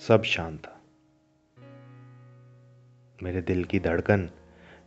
सब 0.01 0.23
शांत 0.23 0.59
था। 0.59 0.77
मेरे 3.19 3.41
दिल 3.43 3.65
की 3.65 3.81
धड़कन 3.81 4.29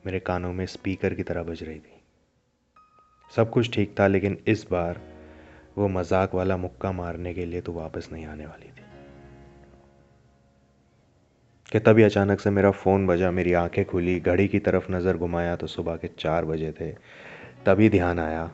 मेरे 0.05 0.19
कानों 0.19 0.51
में 0.53 0.65
स्पीकर 0.65 1.13
की 1.13 1.23
तरह 1.23 1.43
बज 1.43 1.63
रही 1.63 1.79
थी। 1.79 2.01
सब 3.31 3.49
कुछ 3.49 3.71
ठीक 3.73 3.95
था, 3.99 4.07
लेकिन 4.07 4.37
इस 4.47 4.65
बार 4.71 5.01
वो 5.77 5.87
मज़ाक 5.87 6.33
वाला 6.35 6.57
मुक्का 6.57 6.91
मारने 6.91 7.33
के 7.33 7.45
लिए 7.45 7.61
तो 7.61 7.73
वापस 7.73 8.09
नहीं 8.11 8.25
आने 8.25 8.45
वाली 8.45 8.71
कि 11.73 11.79
तभी 11.79 12.03
अचानक 12.03 12.39
से 12.39 12.49
मेरा 12.49 12.71
फ़ोन 12.71 13.07
बजा, 13.07 13.31
मेरी 13.31 13.53
आँखें 13.53 13.85
खुली, 13.85 14.19
घड़ी 14.19 14.47
की 14.47 14.59
तरफ़ 14.59 14.91
नज़र 14.91 15.17
घुमाया 15.17 15.55
तो 15.55 15.67
सुबह 15.67 15.95
के 15.95 16.07
चार 16.07 16.45
बजे 16.45 16.71
थे। 16.71 16.91
तभी 17.65 17.89
ध्यान 17.89 18.19
आया 18.19 18.51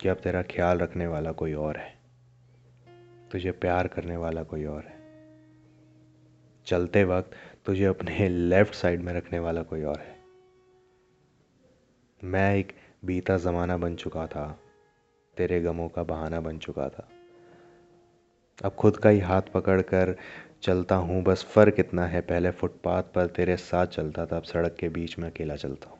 कि 0.00 0.08
अब 0.08 0.16
तेरा 0.16 0.42
ख्याल 0.42 0.78
रखने 0.78 1.06
वाला 1.06 1.32
कोई 1.32 1.52
और 1.52 1.76
है। 1.76 1.98
तुझे 3.32 3.50
प्यार 3.50 3.88
करने 3.88 4.16
वाला 4.16 4.42
कोई 4.42 4.64
और 4.64 4.82
है। 4.82 4.96
चलते 6.66 7.04
वक्त 7.04 7.30
तुझे 7.66 7.84
अपने 7.84 8.28
लेफ़्ट 8.28 8.74
साइड 8.74 9.00
में 9.00 9.12
रखने 9.12 9.38
वाला 9.38 9.62
कोई 9.62 9.82
और 9.82 9.98
है। 9.98 10.16
मैं 12.24 12.56
एक 12.56 12.72
बीता 13.04 13.36
ज़माना 13.36 13.76
बन 13.76 13.94
चुका 13.94 14.26
था। 14.26 14.60
तेरे 15.36 15.60
गमों 15.60 15.88
का 15.88 16.02
बहाना 16.02 16.40
बन 16.40 16.58
चुका 16.58 16.88
था। 16.88 17.08
अब 18.64 18.72
खुद 18.72 18.96
का 18.96 19.08
ही 19.08 19.18
हाथ 19.18 19.42
पकड़ 19.42 19.82
कर 19.82 20.16
चलता 20.62 20.94
हूँ, 20.94 21.22
बस 21.22 21.44
फ़र्क 21.44 21.74
इतना 21.78 22.06
है, 22.06 22.20
पहले 22.20 22.50
फुटपाथ 22.50 23.02
पर 23.02 23.26
तेरे 23.26 23.56
साथ 23.56 23.86
चलता 23.86 24.26
था, 24.26 24.36
अब 24.36 24.42
सड़क 24.42 24.76
के 24.80 24.88
बीच 24.88 25.18
में 25.18 25.30
अकेला 25.30 25.56
चलता 25.56 25.90
हूँ। 25.90 25.98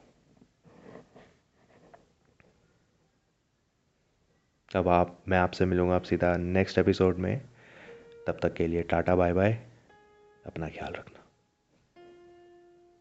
अब 4.76 4.88
आप, 4.88 5.18
मैं 5.28 5.38
आपसे 5.38 5.64
मिलूँगा 5.64 5.94
आप 5.94 6.02
सीधा 6.02 6.36
नेक्स्ट 6.36 6.78
एपिसोड 6.78 7.16
में, 7.16 7.40
तब 8.26 8.38
तक 8.42 8.54
के 8.54 8.66
लिए 8.66 8.82
टाटा 8.82 9.16
बाय 9.16 9.32
बाय 9.32 9.58
अपना 10.46 10.68
ख्याल 10.68 10.92
रखना। 10.92 11.15